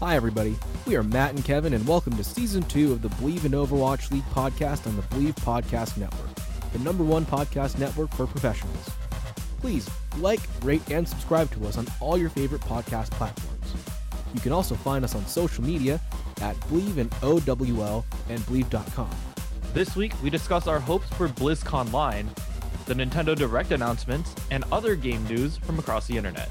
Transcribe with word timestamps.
Hi, 0.00 0.14
everybody. 0.14 0.56
We 0.86 0.94
are 0.94 1.02
Matt 1.02 1.34
and 1.34 1.44
Kevin, 1.44 1.74
and 1.74 1.84
welcome 1.84 2.16
to 2.16 2.22
season 2.22 2.62
two 2.62 2.92
of 2.92 3.02
the 3.02 3.08
Believe 3.08 3.44
in 3.44 3.50
Overwatch 3.50 4.12
League 4.12 4.22
podcast 4.26 4.86
on 4.86 4.94
the 4.94 5.02
Believe 5.02 5.34
Podcast 5.34 5.96
Network, 5.96 6.30
the 6.72 6.78
number 6.78 7.02
one 7.02 7.26
podcast 7.26 7.80
network 7.80 8.08
for 8.14 8.28
professionals. 8.28 8.90
Please 9.60 9.90
like, 10.18 10.38
rate, 10.62 10.88
and 10.88 11.06
subscribe 11.06 11.50
to 11.50 11.66
us 11.66 11.78
on 11.78 11.88
all 11.98 12.16
your 12.16 12.30
favorite 12.30 12.60
podcast 12.60 13.10
platforms. 13.10 13.74
You 14.34 14.40
can 14.40 14.52
also 14.52 14.76
find 14.76 15.04
us 15.04 15.16
on 15.16 15.26
social 15.26 15.64
media 15.64 16.00
at 16.42 16.56
Believe 16.68 16.98
in 16.98 17.10
OWL 17.20 18.04
and 18.28 18.46
Believe.com. 18.46 19.10
This 19.74 19.96
week, 19.96 20.12
we 20.22 20.30
discuss 20.30 20.68
our 20.68 20.78
hopes 20.78 21.08
for 21.14 21.26
BlizzConline, 21.28 22.28
the 22.86 22.94
Nintendo 22.94 23.34
Direct 23.34 23.72
announcements, 23.72 24.32
and 24.52 24.62
other 24.70 24.94
game 24.94 25.24
news 25.24 25.56
from 25.56 25.80
across 25.80 26.06
the 26.06 26.16
internet. 26.16 26.48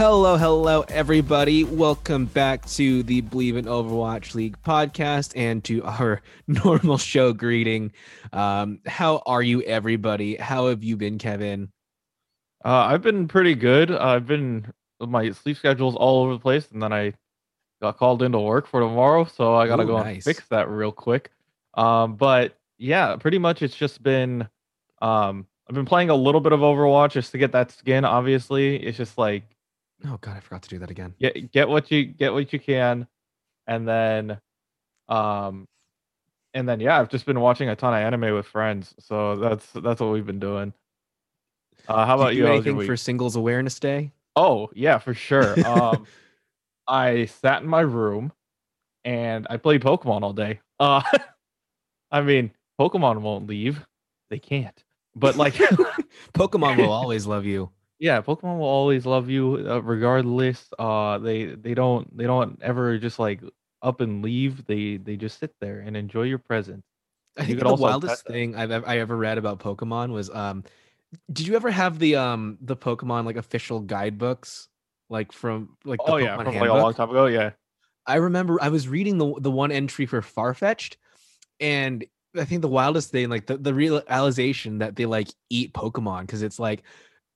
Hello, 0.00 0.38
hello, 0.38 0.80
everybody. 0.88 1.62
Welcome 1.62 2.24
back 2.24 2.64
to 2.68 3.02
the 3.02 3.20
Believe 3.20 3.58
in 3.58 3.66
Overwatch 3.66 4.34
League 4.34 4.56
podcast 4.62 5.34
and 5.36 5.62
to 5.64 5.84
our 5.84 6.22
normal 6.46 6.96
show 6.96 7.34
greeting. 7.34 7.92
Um, 8.32 8.80
how 8.86 9.22
are 9.26 9.42
you, 9.42 9.60
everybody? 9.60 10.36
How 10.36 10.68
have 10.68 10.82
you 10.82 10.96
been, 10.96 11.18
Kevin? 11.18 11.68
Uh, 12.64 12.86
I've 12.86 13.02
been 13.02 13.28
pretty 13.28 13.54
good. 13.54 13.90
I've 13.90 14.26
been 14.26 14.72
my 15.00 15.32
sleep 15.32 15.58
schedule's 15.58 15.96
all 15.96 16.24
over 16.24 16.32
the 16.32 16.38
place, 16.38 16.66
and 16.72 16.82
then 16.82 16.94
I 16.94 17.12
got 17.82 17.98
called 17.98 18.22
into 18.22 18.40
work 18.40 18.66
for 18.66 18.80
tomorrow, 18.80 19.26
so 19.26 19.54
I 19.54 19.66
gotta 19.66 19.82
Ooh, 19.82 19.88
go 19.88 19.98
nice. 19.98 20.14
and 20.14 20.24
fix 20.24 20.48
that 20.48 20.70
real 20.70 20.92
quick. 20.92 21.30
Um, 21.74 22.16
but 22.16 22.56
yeah, 22.78 23.16
pretty 23.16 23.38
much 23.38 23.60
it's 23.60 23.76
just 23.76 24.02
been 24.02 24.48
um 25.02 25.46
I've 25.68 25.74
been 25.74 25.84
playing 25.84 26.08
a 26.08 26.16
little 26.16 26.40
bit 26.40 26.54
of 26.54 26.60
Overwatch 26.60 27.10
just 27.10 27.32
to 27.32 27.38
get 27.38 27.52
that 27.52 27.70
skin. 27.70 28.06
Obviously, 28.06 28.76
it's 28.76 28.96
just 28.96 29.18
like 29.18 29.42
Oh 30.06 30.18
God, 30.20 30.36
I 30.36 30.40
forgot 30.40 30.62
to 30.62 30.68
do 30.68 30.78
that 30.78 30.90
again. 30.90 31.14
get 31.20 31.52
get 31.52 31.68
what 31.68 31.90
you 31.90 32.04
get 32.04 32.32
what 32.32 32.52
you 32.52 32.58
can, 32.58 33.06
and 33.66 33.86
then 33.86 34.40
um 35.08 35.66
and 36.54 36.68
then 36.68 36.80
yeah, 36.80 36.98
I've 36.98 37.08
just 37.08 37.26
been 37.26 37.40
watching 37.40 37.68
a 37.68 37.76
ton 37.76 37.94
of 37.94 38.00
anime 38.00 38.34
with 38.34 38.46
friends, 38.46 38.94
so 38.98 39.36
that's 39.36 39.66
that's 39.72 40.00
what 40.00 40.12
we've 40.12 40.26
been 40.26 40.40
doing. 40.40 40.72
Uh, 41.88 42.06
how 42.06 42.16
about 42.16 42.34
you 42.34 42.38
you? 42.38 42.42
do 42.44 42.48
How 42.48 42.56
was 42.56 42.66
your 42.66 42.74
anything 42.74 42.86
for? 42.86 42.96
Singles 42.96 43.36
Awareness 43.36 43.78
Day? 43.78 44.12
Oh 44.36 44.70
yeah, 44.74 44.98
for 44.98 45.14
sure. 45.14 45.56
Um, 45.66 46.06
I 46.86 47.26
sat 47.26 47.62
in 47.62 47.68
my 47.68 47.82
room 47.82 48.32
and 49.04 49.46
I 49.48 49.58
played 49.58 49.82
Pokemon 49.82 50.22
all 50.22 50.32
day. 50.32 50.60
Uh, 50.80 51.02
I 52.10 52.20
mean, 52.22 52.50
Pokemon 52.80 53.20
won't 53.20 53.46
leave; 53.46 53.84
they 54.28 54.38
can't. 54.38 54.82
But 55.14 55.36
like, 55.36 55.54
Pokemon 56.34 56.76
will 56.78 56.90
always 56.90 57.26
love 57.26 57.44
you. 57.44 57.70
Yeah, 58.00 58.22
Pokemon 58.22 58.58
will 58.58 58.64
always 58.64 59.04
love 59.04 59.28
you 59.28 59.64
uh, 59.68 59.82
regardless. 59.82 60.72
Uh, 60.78 61.18
they 61.18 61.44
they 61.44 61.74
don't 61.74 62.16
they 62.16 62.24
don't 62.24 62.58
ever 62.62 62.98
just 62.98 63.18
like 63.18 63.42
up 63.82 64.00
and 64.00 64.22
leave. 64.22 64.64
They 64.64 64.96
they 64.96 65.16
just 65.16 65.38
sit 65.38 65.54
there 65.60 65.80
and 65.80 65.96
enjoy 65.96 66.22
your 66.22 66.38
presence. 66.38 66.82
I 67.38 67.44
think 67.44 67.60
the 67.60 67.74
wildest 67.74 68.26
thing 68.26 68.56
I've 68.56 68.70
ever, 68.70 68.88
I 68.88 68.98
ever 68.98 69.16
read 69.16 69.38
about 69.38 69.60
Pokemon 69.60 70.12
was 70.12 70.30
um 70.30 70.64
did 71.30 71.46
you 71.46 71.56
ever 71.56 71.70
have 71.70 71.98
the 71.98 72.16
um 72.16 72.56
the 72.62 72.76
Pokemon 72.76 73.26
like 73.26 73.36
official 73.36 73.80
guidebooks 73.80 74.68
like 75.10 75.30
from 75.30 75.76
like 75.84 76.00
the 76.04 76.12
Oh 76.12 76.16
yeah, 76.16 76.38
Pokemon 76.38 76.44
from 76.44 76.54
like 76.54 76.70
a 76.70 76.74
long 76.74 76.94
time 76.94 77.10
ago. 77.10 77.26
Yeah. 77.26 77.50
I 78.06 78.16
remember 78.16 78.58
I 78.62 78.70
was 78.70 78.88
reading 78.88 79.18
the 79.18 79.34
the 79.38 79.50
one 79.50 79.70
entry 79.72 80.06
for 80.06 80.22
Farfetch'd, 80.22 80.96
and 81.60 82.04
I 82.34 82.44
think 82.44 82.62
the 82.62 82.68
wildest 82.68 83.10
thing, 83.10 83.28
like 83.28 83.46
the, 83.46 83.58
the 83.58 83.74
realization 83.74 84.78
that 84.78 84.96
they 84.96 85.04
like 85.04 85.28
eat 85.50 85.74
Pokemon 85.74 86.22
because 86.22 86.42
it's 86.42 86.58
like 86.58 86.82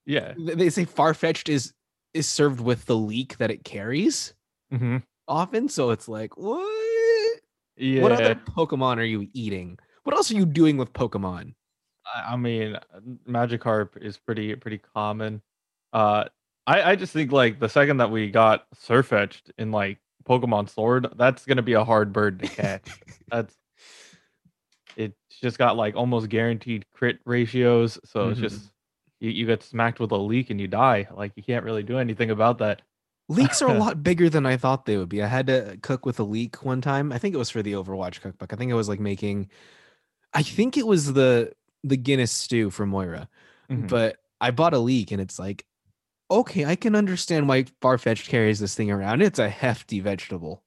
Yeah. 0.07 0.35
they 0.39 0.71
say 0.71 0.85
Farfetch'd 0.85 1.49
is 1.49 1.73
is 2.13 2.29
served 2.29 2.61
with 2.61 2.85
the 2.87 2.97
leek 2.97 3.39
that 3.39 3.51
it 3.51 3.65
carries 3.65 4.35
hmm 4.71 4.99
often. 5.27 5.69
So 5.69 5.91
it's 5.91 6.09
like 6.09 6.37
what? 6.37 7.41
Yeah. 7.77 8.03
What 8.03 8.13
other 8.13 8.35
Pokemon 8.35 8.99
are 8.99 9.03
you 9.05 9.29
eating? 9.33 9.79
What 10.05 10.15
else 10.15 10.31
are 10.31 10.37
you 10.37 10.47
doing 10.47 10.77
with 10.77 10.93
Pokemon? 10.93 11.55
I 12.15 12.37
mean, 12.37 12.77
Magikarp 13.29 13.97
is 14.03 14.19
pretty 14.19 14.55
pretty 14.55 14.79
common. 14.79 15.43
Uh, 15.93 16.25
I 16.67 16.83
I 16.93 16.97
just 16.97 17.13
think 17.13 17.33
like 17.33 17.59
the 17.59 17.69
second 17.69 17.97
that 17.97 18.11
we 18.11 18.31
got 18.31 18.67
Sirfetch'd 18.75 19.53
in 19.59 19.71
like 19.73 19.99
Pokemon 20.29 20.69
Sword, 20.69 21.09
that's 21.17 21.45
gonna 21.47 21.63
be 21.63 21.73
a 21.73 21.85
hard 21.85 22.13
bird 22.13 22.39
to 22.41 22.47
catch. 22.63 22.89
that's 23.29 23.57
it's 24.97 25.17
just 25.41 25.59
got 25.59 25.77
like 25.77 25.97
almost 25.97 26.29
guaranteed 26.29 26.85
crit 26.93 27.19
ratios, 27.25 27.99
so 28.05 28.29
it's 28.29 28.39
Mhm. 28.39 28.43
just 28.43 28.71
you, 29.25 29.31
you 29.31 29.47
get 29.47 29.63
smacked 29.63 29.99
with 29.99 30.13
a 30.13 30.17
leek 30.17 30.51
and 30.51 30.61
you 30.61 30.69
die. 30.69 31.09
Like 31.15 31.33
you 31.35 31.43
can't 31.43 31.65
really 31.65 31.83
do 31.83 31.99
anything 31.99 32.31
about 32.31 32.59
that. 32.59 32.83
Leeks 33.29 33.63
are 33.63 33.75
a 33.75 33.79
lot 33.79 34.03
bigger 34.03 34.29
than 34.29 34.45
I 34.45 34.59
thought 34.59 34.85
they 34.85 34.99
would 34.99 35.09
be. 35.09 35.23
I 35.23 35.27
had 35.27 35.47
to 35.47 35.79
cook 35.83 36.05
with 36.05 36.21
a 36.21 36.25
leek 36.25 36.63
one 36.63 36.83
time. 36.83 37.11
I 37.11 37.19
think 37.19 37.35
it 37.35 37.39
was 37.39 37.51
for 37.51 37.63
the 37.63 37.73
Overwatch 37.73 38.21
cookbook. 38.21 38.53
I 38.53 38.57
think 38.57 38.71
it 38.71 38.75
was 38.75 38.89
like 38.89 39.01
making 39.01 39.49
I 40.35 40.43
think 40.43 40.77
it 40.77 40.87
was 40.87 41.15
the 41.15 41.53
the 41.83 41.97
Guinness 41.97 42.33
stew 42.33 42.71
for 42.71 42.85
Moira. 42.85 43.29
Mhm. 43.71 43.89
But 43.89 44.17
I 44.41 44.51
bought 44.51 44.75
a 44.75 44.79
leek 44.79 45.11
and 45.11 45.21
it's 45.21 45.39
like 45.39 45.65
okay, 46.31 46.65
I 46.65 46.75
can 46.75 46.97
understand 46.97 47.49
why 47.49 47.65
Farfetch'd 47.83 48.29
carries 48.29 48.59
this 48.59 48.75
thing 48.75 48.91
around. 48.91 49.23
It's 49.23 49.39
a 49.39 49.49
hefty 49.49 50.01
vegetable. 50.01 50.63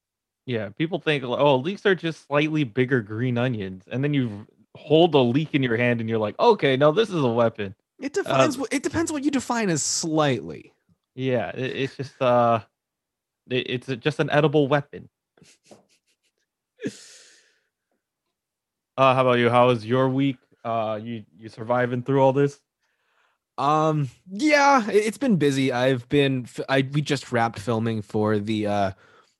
Yeah, 0.46 0.70
people 0.70 0.98
think 0.98 1.24
oh, 1.24 1.56
leeks 1.56 1.84
are 1.84 1.94
just 1.94 2.26
slightly 2.26 2.64
bigger 2.64 3.02
green 3.02 3.36
onions, 3.36 3.84
and 3.90 4.02
then 4.02 4.14
you 4.14 4.46
hold 4.74 5.14
a 5.14 5.18
leek 5.18 5.54
in 5.54 5.62
your 5.62 5.76
hand 5.76 6.00
and 6.00 6.08
you're 6.08 6.18
like, 6.18 6.38
okay, 6.38 6.76
no, 6.76 6.92
this 6.92 7.10
is 7.10 7.22
a 7.22 7.28
weapon. 7.28 7.74
It 7.98 8.12
defines 8.14 8.56
what 8.56 8.72
it 8.72 8.82
depends 8.82 9.10
what 9.10 9.24
you 9.24 9.30
define 9.30 9.68
as 9.70 9.82
slightly. 9.82 10.72
Yeah, 11.14 11.50
it, 11.50 11.76
it's 11.76 11.96
just 11.96 12.22
uh, 12.22 12.60
it, 13.50 13.70
it's 13.70 13.86
just 14.02 14.20
an 14.20 14.30
edible 14.30 14.68
weapon. 14.68 15.08
Uh, 18.96 19.14
how 19.14 19.22
about 19.22 19.38
you? 19.38 19.50
How 19.50 19.68
was 19.68 19.84
your 19.86 20.08
week? 20.08 20.38
Uh, 20.64 20.98
you 21.02 21.24
you 21.36 21.48
surviving 21.48 22.02
through 22.02 22.20
all 22.20 22.32
this? 22.32 22.60
Um, 23.56 24.08
yeah, 24.30 24.88
it- 24.88 24.96
it's 25.06 25.18
been 25.18 25.36
busy. 25.36 25.72
I've 25.72 26.08
been, 26.08 26.46
I 26.68 26.88
we 26.92 27.00
just 27.00 27.32
wrapped 27.32 27.58
filming 27.58 28.02
for 28.02 28.38
the 28.38 28.66
uh 28.66 28.92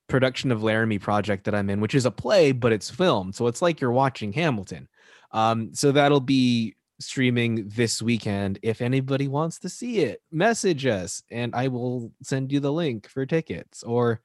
production 0.09 0.51
of 0.51 0.63
Laramie 0.63 0.99
project 0.99 1.45
that 1.45 1.55
I'm 1.55 1.69
in, 1.71 1.81
which 1.81 1.95
is 1.95 2.07
a 2.07 2.11
play, 2.11 2.53
but 2.53 2.73
it's 2.73 2.89
filmed, 2.91 3.35
so 3.35 3.47
it's 3.47 3.61
like 3.61 3.81
you're 3.81 3.93
watching 3.93 4.33
Hamilton. 4.33 4.89
Um, 5.33 5.75
so 5.75 5.93
that'll 5.93 6.21
be 6.21 6.75
streaming 7.01 7.69
this 7.69 8.03
weekend. 8.03 8.59
If 8.63 8.81
anybody 8.81 9.29
wants 9.29 9.59
to 9.61 9.69
see 9.69 10.01
it, 10.01 10.23
message 10.31 10.87
us, 10.87 11.23
and 11.31 11.55
I 11.55 11.69
will 11.69 12.13
send 12.23 12.53
you 12.53 12.61
the 12.61 12.73
link 12.73 13.09
for 13.09 13.27
tickets, 13.27 13.83
or 13.83 14.21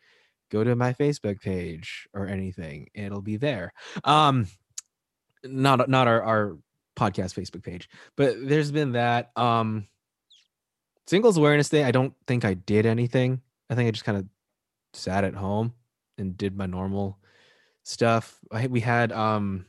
go 0.52 0.64
to 0.64 0.76
my 0.76 0.94
Facebook 0.94 1.42
page 1.42 2.08
or 2.14 2.28
anything. 2.28 2.90
It'll 2.94 3.22
be 3.22 3.38
there. 3.38 3.74
Um, 4.04 4.48
not 5.44 5.90
not 5.90 6.08
our 6.08 6.22
our 6.24 6.58
podcast 6.96 7.34
Facebook 7.34 7.64
page 7.64 7.90
but 8.16 8.36
there's 8.42 8.72
been 8.72 8.92
that 8.94 9.32
um 9.36 9.88
singles 11.08 11.38
awareness 11.38 11.70
day 11.70 11.84
i 11.84 11.92
don't 11.92 12.14
think 12.28 12.46
i 12.46 12.54
did 12.54 12.86
anything 12.86 13.42
i 13.70 13.76
think 13.76 13.88
i 13.88 13.92
just 13.92 14.06
kind 14.06 14.18
of 14.18 14.26
sat 14.94 15.24
at 15.24 15.34
home 15.34 15.74
and 16.18 16.38
did 16.38 16.56
my 16.56 16.68
normal 16.68 17.18
stuff 17.84 18.40
I, 18.52 18.68
we 18.68 18.80
had 18.80 19.12
um 19.12 19.66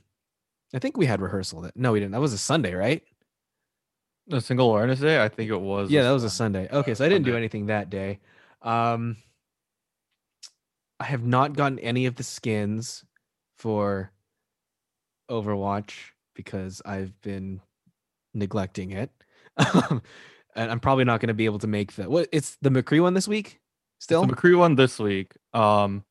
i 0.75 0.79
think 0.79 0.97
we 0.97 1.07
had 1.07 1.21
rehearsal 1.21 1.61
that 1.63 1.77
no 1.77 1.93
we 1.93 2.01
didn't 2.01 2.13
that 2.13 2.21
was 2.21 2.33
a 2.33 2.39
sunday 2.39 2.75
right 2.75 3.03
A 4.31 4.41
single 4.41 4.71
awareness 4.71 5.01
day? 5.01 5.23
I 5.23 5.29
think 5.29 5.51
it 5.51 5.61
was. 5.61 5.91
yeah 5.91 6.03
that 6.03 6.11
was 6.13 6.25
a 6.25 6.31
sunday 6.31 6.69
okay 6.73 6.95
so 6.95 7.05
i 7.05 7.09
didn't 7.09 7.25
do 7.25 7.37
anything 7.37 7.67
that 7.67 7.91
day 7.91 8.19
um 8.63 9.17
i 11.01 11.05
have 11.05 11.25
not 11.25 11.55
gotten 11.55 11.79
any 11.79 12.07
of 12.07 12.17
the 12.17 12.23
skins 12.23 13.05
for 13.59 14.11
overwatch 15.31 15.93
because 16.35 16.83
i've 16.85 17.19
been 17.23 17.61
neglecting 18.35 18.91
it 18.91 19.11
and 19.57 20.01
i'm 20.57 20.81
probably 20.81 21.05
not 21.05 21.21
going 21.21 21.29
to 21.29 21.35
be 21.35 21.45
able 21.45 21.59
to 21.59 21.67
make 21.67 21.93
the 21.93 22.09
what 22.11 22.29
it's 22.33 22.57
the 22.63 22.71
mccree 22.71 23.01
one 23.01 23.15
this 23.15 23.29
week 23.29 23.61
still 24.01 24.27
the 24.27 24.35
McCree 24.35 24.59
one 24.59 24.75
this 24.75 24.99
week. 24.99 25.33
Um, 25.55 26.05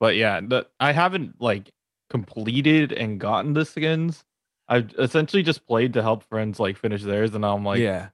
but 0.00 0.16
yeah, 0.16 0.40
the, 0.40 0.66
I 0.80 0.90
haven't 0.90 1.40
like 1.40 1.70
completed 2.12 2.92
and 2.92 3.20
gotten 3.20 3.54
the 3.54 3.64
skins. 3.66 4.24
I've 4.68 4.92
essentially 4.98 5.42
just 5.44 5.66
played 5.66 5.94
to 5.94 6.02
help 6.02 6.24
friends 6.24 6.60
like 6.60 6.78
finish 6.78 7.02
theirs, 7.02 7.34
and 7.34 7.44
I'm 7.46 7.64
like, 7.64 7.80
yeah 7.80 8.10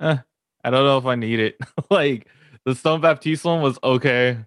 eh, 0.00 0.18
I 0.64 0.70
don't 0.70 0.84
know 0.84 0.98
if 0.98 1.06
I 1.06 1.16
need 1.16 1.40
it. 1.40 1.58
like 1.90 2.28
the 2.66 2.74
Stone 2.74 3.02
Baptiste 3.02 3.44
one 3.44 3.62
was 3.62 3.78
okay. 3.84 4.38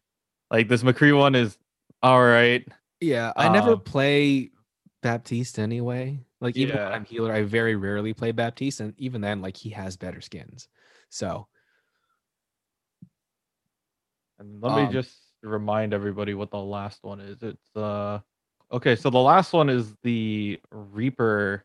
Like 0.52 0.70
this 0.70 0.84
McCree 0.84 1.18
one 1.18 1.36
is 1.36 1.58
all 2.04 2.24
right. 2.24 2.68
yeah 3.00 3.34
i 3.36 3.48
never 3.50 3.76
Um, 3.76 3.82
play 3.82 4.52
baptiste 5.02 5.60
anyway 5.60 6.20
like 6.42 6.58
even 6.58 6.78
when 6.78 6.94
i'm 6.94 7.06
healer 7.06 7.34
i 7.34 7.44
very 7.44 7.76
rarely 7.76 8.14
play 8.14 8.32
baptiste 8.32 8.80
and 8.80 8.94
even 8.98 9.22
then 9.22 9.42
like 9.42 9.58
he 9.58 9.70
has 9.70 9.98
better 9.98 10.22
skins 10.22 10.68
so 11.10 11.48
And 14.40 14.62
let 14.62 14.74
me 14.74 14.88
Um, 14.88 14.94
just 14.94 15.18
remind 15.44 15.94
everybody 15.94 16.34
what 16.34 16.52
the 16.52 16.60
last 16.60 17.04
one 17.04 17.20
is. 17.20 17.42
It's 17.44 17.76
uh 17.76 18.20
okay, 18.76 18.96
so 18.96 19.10
the 19.10 19.18
last 19.20 19.54
one 19.54 19.70
is 19.70 19.94
the 20.04 20.60
Reaper 20.72 21.64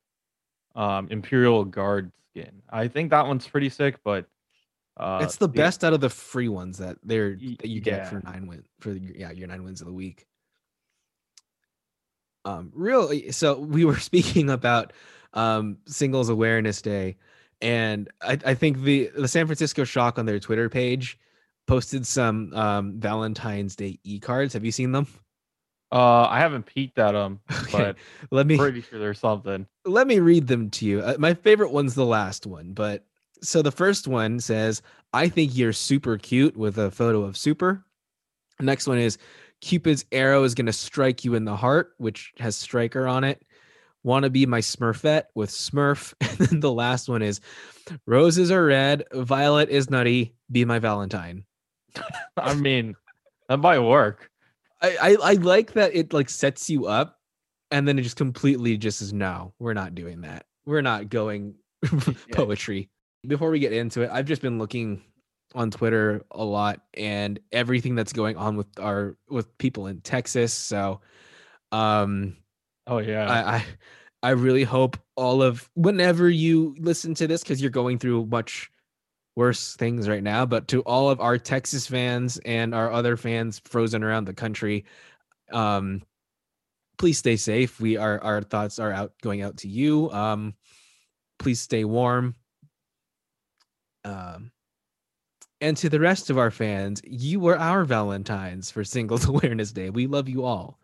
um 0.77 1.09
Imperial 1.11 1.65
Guard 1.65 2.13
skin. 2.31 2.63
I 2.71 2.89
think 2.89 3.11
that 3.11 3.27
one's 3.27 3.47
pretty 3.47 3.69
sick, 3.69 3.97
but 4.05 4.27
Uh, 4.97 5.21
it's 5.23 5.37
the 5.37 5.47
the- 5.47 5.53
best 5.55 5.83
out 5.85 5.93
of 5.93 6.01
the 6.01 6.11
free 6.11 6.49
ones 6.49 6.79
that 6.79 6.97
they're 7.03 7.31
that 7.59 7.69
you 7.69 7.81
get 7.81 7.99
yeah. 8.05 8.09
for 8.09 8.21
nine 8.25 8.47
win 8.47 8.65
for 8.81 8.93
yeah 8.93 9.31
your 9.31 9.49
nine 9.49 9.65
wins 9.65 9.81
of 9.81 9.87
the 9.87 9.93
week. 9.93 10.27
Um, 12.45 12.71
really. 12.75 13.33
So 13.33 13.59
we 13.59 13.85
were 13.85 13.99
speaking 14.11 14.51
about 14.51 14.93
um 15.35 15.79
Singles 15.87 16.29
Awareness 16.29 16.83
Day, 16.83 17.17
and 17.61 18.09
I, 18.23 18.39
I 18.45 18.55
think 18.55 18.81
the 18.83 19.11
the 19.17 19.29
San 19.29 19.47
Francisco 19.47 19.85
Shock 19.85 20.19
on 20.19 20.27
their 20.27 20.41
Twitter 20.41 20.69
page 20.69 21.19
posted 21.67 22.07
some 22.07 22.53
um 22.55 22.99
Valentine's 23.01 23.77
Day 23.77 23.99
e 24.05 24.19
cards. 24.19 24.55
Have 24.55 24.65
you 24.65 24.73
seen 24.73 24.93
them? 24.93 25.07
Uh, 25.93 26.27
I 26.29 26.39
haven't 26.39 26.67
peeked 26.67 26.99
at 26.99 27.13
them, 27.13 27.41
Okay, 27.65 27.71
but 27.73 27.97
let 28.31 28.47
me 28.47 28.57
pretty 28.57 28.81
sure 28.83 28.99
there's 28.99 29.19
something. 29.19 29.67
let 29.85 30.07
me 30.07 30.21
read 30.21 30.47
them 30.47 30.71
to 30.71 30.87
you. 30.87 31.01
Uh, 31.01 31.17
my 31.19 31.35
favorite 31.35 31.73
one's 31.73 31.95
the 31.95 32.07
last 32.07 32.47
one, 32.47 32.73
but 32.73 33.05
so 33.43 33.61
the 33.63 33.73
first 33.73 34.07
one 34.07 34.39
says, 34.39 34.83
"I 35.13 35.29
think 35.29 35.57
you're 35.57 35.73
super 35.73 36.17
cute" 36.17 36.57
with 36.57 36.79
a 36.79 36.91
photo 36.91 37.23
of 37.23 37.37
Super. 37.37 37.85
Next 38.61 38.87
one 38.87 38.99
is 38.99 39.19
Cupid's 39.63 40.05
arrow 40.13 40.45
is 40.45 40.55
going 40.55 40.67
to 40.67 40.73
strike 40.73 41.25
you 41.25 41.35
in 41.35 41.45
the 41.45 41.57
heart, 41.57 41.95
which 41.99 42.33
has 42.39 42.55
striker 42.57 43.07
on 43.09 43.25
it. 43.25 43.43
Want 44.03 44.23
to 44.25 44.31
be 44.31 44.47
my 44.47 44.61
Smurfette 44.61 45.25
with 45.35 45.51
Smurf. 45.51 46.15
And 46.31 46.39
then 46.39 46.61
the 46.61 46.73
last 46.73 47.09
one 47.09 47.21
is 47.23 47.41
roses 48.07 48.51
are 48.51 48.65
red, 48.65 49.05
Viol2t 49.13 49.69
is 49.69 49.91
nutty, 49.91 50.35
be 50.53 50.65
my 50.65 50.79
Valentine. 50.79 51.45
I 52.37 52.55
mean, 52.55 52.95
that 53.49 53.59
might 53.59 53.81
work. 53.81 54.30
I, 54.83 54.97
I 55.01 55.17
I 55.23 55.33
like 55.35 55.73
that 55.73 55.95
it 55.95 56.13
like 56.13 56.29
sets 56.29 56.71
you 56.71 56.87
up 56.87 57.19
and 57.71 57.87
then 57.87 57.99
it 57.99 58.03
just 58.03 58.17
completely 58.17 58.77
just 58.77 58.99
says 58.99 59.13
no, 59.13 59.53
we're 59.59 59.75
not 59.75 59.95
doing 59.95 60.23
that. 60.23 60.47
We're 60.67 60.83
not 60.83 61.09
going 61.09 61.55
poetry. 62.33 62.91
Before 63.27 63.51
we 63.51 63.59
get 63.59 63.73
into 63.73 64.03
it, 64.03 64.11
I've 64.13 64.27
just 64.27 64.43
been 64.43 64.59
looking 64.59 65.03
on 65.55 65.71
Twitter 65.71 66.23
a 66.31 66.45
lot 66.45 66.81
and 66.95 67.39
everything 67.53 67.95
that's 67.95 68.13
going 68.13 68.37
on 68.37 68.57
with 68.57 68.67
our 68.79 69.17
with 69.29 69.57
people 69.59 69.87
in 69.87 70.01
Texas. 70.01 70.53
So 70.53 71.01
um 71.73 72.37
Oh 72.87 72.99
yeah. 72.99 73.31
I, 73.31 73.57
I 73.57 73.65
I 74.23 74.31
really 74.31 74.65
hope 74.65 74.99
all 75.17 75.43
of 75.43 75.71
whenever 75.75 76.29
you 76.29 76.75
listen 76.79 77.15
to 77.15 77.27
this, 77.27 77.43
because 77.43 77.61
you're 77.61 77.71
going 77.71 77.99
through 77.99 78.27
much 78.27 78.71
worse 79.41 79.75
things 79.77 80.07
right 80.07 80.23
now, 80.23 80.45
but 80.45 80.69
to 80.69 80.83
all 80.83 81.09
of 81.09 81.19
our 81.19 81.39
Texas 81.39 81.87
fans 81.87 82.39
and 82.45 82.75
our 82.75 82.93
other 82.93 83.17
fans 83.17 83.59
frozen 83.65 84.05
around 84.05 84.27
the 84.27 84.35
country, 84.35 84.85
um, 85.51 86.03
please 86.99 87.17
stay 87.17 87.37
safe. 87.37 87.81
We 87.81 87.97
are 87.97 88.23
our 88.23 88.43
thoughts 88.43 88.79
are 88.79 88.93
out 88.93 89.15
going 89.23 89.41
out 89.41 89.57
to 89.59 89.69
you. 89.69 90.11
Um, 90.11 90.53
please 91.39 91.59
stay 91.59 91.85
warm. 91.85 92.35
Um, 94.05 94.51
and 95.63 95.75
to 95.79 95.89
the 95.89 96.01
rest 96.01 96.29
of 96.29 96.37
our 96.37 96.51
fans, 96.51 97.01
you 97.03 97.41
were 97.41 97.59
our 97.59 97.85
Valentines 97.85 98.71
for 98.71 98.85
Singles 98.85 99.27
Awareness 99.33 99.73
Day. 99.73 99.89
We 99.89 100.07
love 100.07 100.29
you 100.29 100.45
all. 100.45 100.79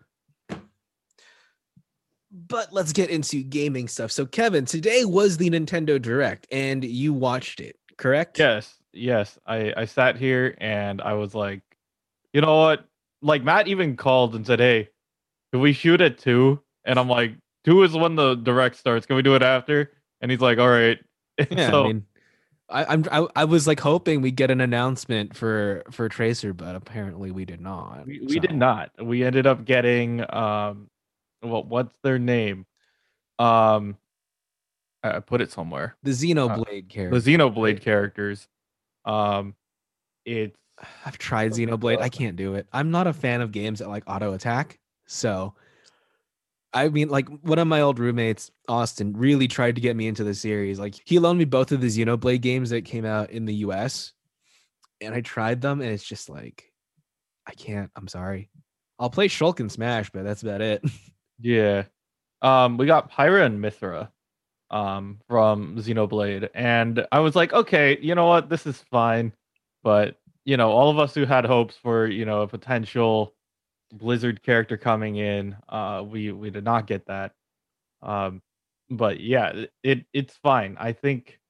But 2.49 2.73
let's 2.73 2.95
get 2.95 3.11
into 3.11 3.43
gaming 3.43 3.87
stuff. 3.87 4.13
So, 4.13 4.25
Kevin, 4.25 4.65
today 4.65 5.05
was 5.05 5.37
the 5.37 5.51
Nintendo 5.51 6.01
Direct, 6.01 6.47
and 6.51 6.83
you 6.83 7.13
watched 7.13 7.61
it, 7.61 7.77
correct? 7.97 8.39
Yes, 8.39 8.75
yes. 8.93 9.39
I 9.47 9.73
I 9.77 9.85
sat 9.85 10.17
here 10.17 10.55
and 10.59 11.01
I 11.01 11.15
was 11.15 11.35
like, 11.35 11.63
you 12.33 12.41
know 12.41 12.59
what? 12.59 12.87
Like 13.23 13.43
Matt 13.45 13.69
even 13.69 13.97
called 13.97 14.35
and 14.35 14.47
said, 14.47 14.61
"Hey, 14.61 14.89
can 15.53 15.61
we 15.61 15.73
shoot 15.73 16.01
at 16.01 16.19
two? 16.19 16.61
And 16.85 16.99
I'm 16.99 17.09
like, 17.09 17.33
two 17.65 17.83
is 17.83 17.93
when 17.93 18.15
the 18.15 18.35
direct 18.35 18.77
starts. 18.77 19.07
Can 19.07 19.17
we 19.17 19.23
do 19.23 19.35
it 19.35 19.43
after? 19.43 19.93
And 20.21 20.31
he's 20.31 20.41
like, 20.41 20.59
all 20.59 20.69
right. 20.69 20.99
Yeah, 21.51 21.71
so 21.71 21.85
I 21.85 21.87
mean, 21.89 22.07
I, 22.71 22.85
I'm 22.87 23.05
I, 23.13 23.27
I 23.37 23.45
was 23.45 23.67
like 23.67 23.79
hoping 23.79 24.23
we 24.23 24.31
get 24.31 24.51
an 24.51 24.63
announcement 24.63 25.37
for 25.37 25.83
for 25.91 26.09
Tracer, 26.09 26.55
but 26.55 26.75
apparently 26.75 27.31
we 27.31 27.45
did 27.45 27.61
not. 27.61 28.07
we, 28.07 28.21
we 28.27 28.39
did 28.39 28.55
not. 28.55 28.91
We 29.03 29.23
ended 29.23 29.47
up 29.47 29.67
getting 29.67 30.25
um, 30.35 30.89
what 31.41 31.67
what's 31.67 31.95
their 32.03 32.19
name? 32.19 32.65
Um, 33.39 33.99
I 35.13 35.17
I 35.17 35.21
put 35.21 35.41
it 35.41 35.51
somewhere. 35.51 35.97
The 36.03 36.11
Xenoblade 36.11 36.67
The 36.67 36.83
character. 36.83 37.21
Xenoblade 37.21 37.81
characters. 37.81 38.49
Um, 39.05 39.55
it's 40.25 40.57
I've 41.05 41.19
tried 41.19 41.53
Xenoblade. 41.53 42.01
I 42.01 42.09
can't 42.09 42.37
do 42.37 42.55
it. 42.55 42.67
I'm 42.73 42.91
not 42.91 43.07
a 43.07 43.13
fan 43.13 43.41
of 43.41 43.53
games 43.53 43.79
that 43.79 43.89
like 43.89 44.05
auto 44.07 44.33
attack. 44.33 44.79
So, 45.07 45.55
I 46.73 46.89
mean, 46.89 47.09
like 47.09 47.29
one 47.43 47.59
of 47.59 47.67
my 47.67 47.81
old 47.81 47.99
roommates, 47.99 48.51
Austin, 48.69 49.15
really 49.17 49.49
tried 49.49 49.77
to 49.77 49.81
get 49.81 49.97
me 49.97 50.09
into 50.09 50.25
the 50.25 50.35
series. 50.35 50.79
Like 50.79 50.95
he 51.05 51.19
loaned 51.19 51.39
me 51.39 51.45
both 51.45 51.73
of 51.73 51.81
the 51.81 51.87
Xenoblade 51.87 52.41
games 52.41 52.71
that 52.71 52.85
came 52.85 53.05
out 53.05 53.31
in 53.31 53.47
the 53.47 53.55
US, 53.57 54.13
and 55.01 55.15
I 55.15 55.21
tried 55.21 55.61
them, 55.61 55.81
and 55.81 55.91
it's 55.91 56.05
just 56.05 56.29
like, 56.29 56.65
I 57.47 57.53
can't. 57.53 57.91
I'm 57.97 58.09
sorry. 58.09 58.51
I'll 58.99 59.11
play 59.11 59.29
Shulk 59.29 59.61
and 59.61 59.71
Smash, 59.71 60.11
but 60.11 60.25
that's 60.25 60.43
about 60.43 60.61
it. 60.61 60.83
Yeah. 61.39 61.85
Um, 62.41 62.79
we 62.79 62.87
got 62.87 63.13
Pyra 63.13 63.45
and 63.45 63.63
Mythra 63.63 64.09
um 64.71 65.19
from 65.29 65.77
Xenoblade. 65.77 66.49
And 66.55 67.07
I 67.13 67.21
was 67.21 67.37
like, 67.37 67.53
okay, 67.53 67.99
you 68.01 68.15
know 68.15 68.27
what? 68.27 68.49
This 68.49 68.67
is 68.67 68.83
fine. 68.91 69.33
But 69.83 70.17
you 70.45 70.57
know, 70.57 70.71
all 70.71 70.91
of 70.91 70.99
us 70.99 71.15
who 71.15 71.25
had 71.27 71.45
hopes 71.45 71.77
for, 71.77 72.07
you 72.07 72.25
know, 72.25 72.43
a 72.43 72.49
potential 72.49 73.35
Blizzard 73.93 74.43
character 74.43 74.77
coming 74.77 75.17
in, 75.17 75.57
uh, 75.69 76.05
we 76.07 76.33
we 76.33 76.51
did 76.51 76.65
not 76.65 76.87
get 76.87 77.07
that. 77.07 77.33
Um, 78.03 78.43
but 78.91 79.21
yeah, 79.21 79.49
it- 79.51 79.73
it 79.83 80.07
it's 80.13 80.37
fine. 80.37 80.77
I 80.79 80.93
think 80.93 81.41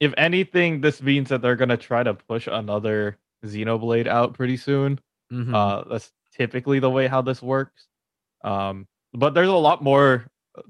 if 0.00 0.14
anything, 0.16 0.80
this 0.80 1.02
means 1.02 1.28
that 1.30 1.42
they're 1.42 1.56
gonna 1.56 1.76
try 1.76 2.02
to 2.02 2.14
push 2.14 2.46
another 2.48 3.18
Xenoblade 3.44 4.06
out 4.06 4.34
pretty 4.34 4.56
soon. 4.56 5.00
Mhm. 5.32 5.54
Uh, 5.54 5.84
that's 5.88 6.12
typically 6.32 6.78
the 6.80 6.90
way 6.90 7.06
how 7.08 7.22
this 7.22 7.42
works. 7.42 7.88
Um, 8.44 8.86
but 9.12 9.34
there's 9.34 9.48
a 9.48 9.54
lot 9.54 9.82
more 9.82 10.26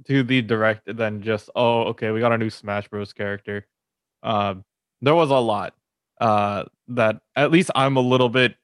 to 0.07 0.23
the 0.23 0.43
direct 0.43 0.83
than 0.97 1.23
just 1.23 1.51
oh, 1.55 1.83
okay, 1.85 2.11
we 2.11 2.21
got 2.21 2.33
a 2.33 2.39
new 2.39 2.51
Smash 2.51 2.89
Bros. 2.89 3.13
character. 3.13 3.67
Um, 4.23 4.65
there 5.01 5.15
was 5.15 5.31
a 5.31 5.39
lot 5.39 5.75
uh, 6.21 6.65
that 6.89 7.21
at 7.37 7.51
least 7.51 7.71
I'm 7.75 7.97
a 7.97 8.01
little 8.01 8.29
bit 8.29 8.55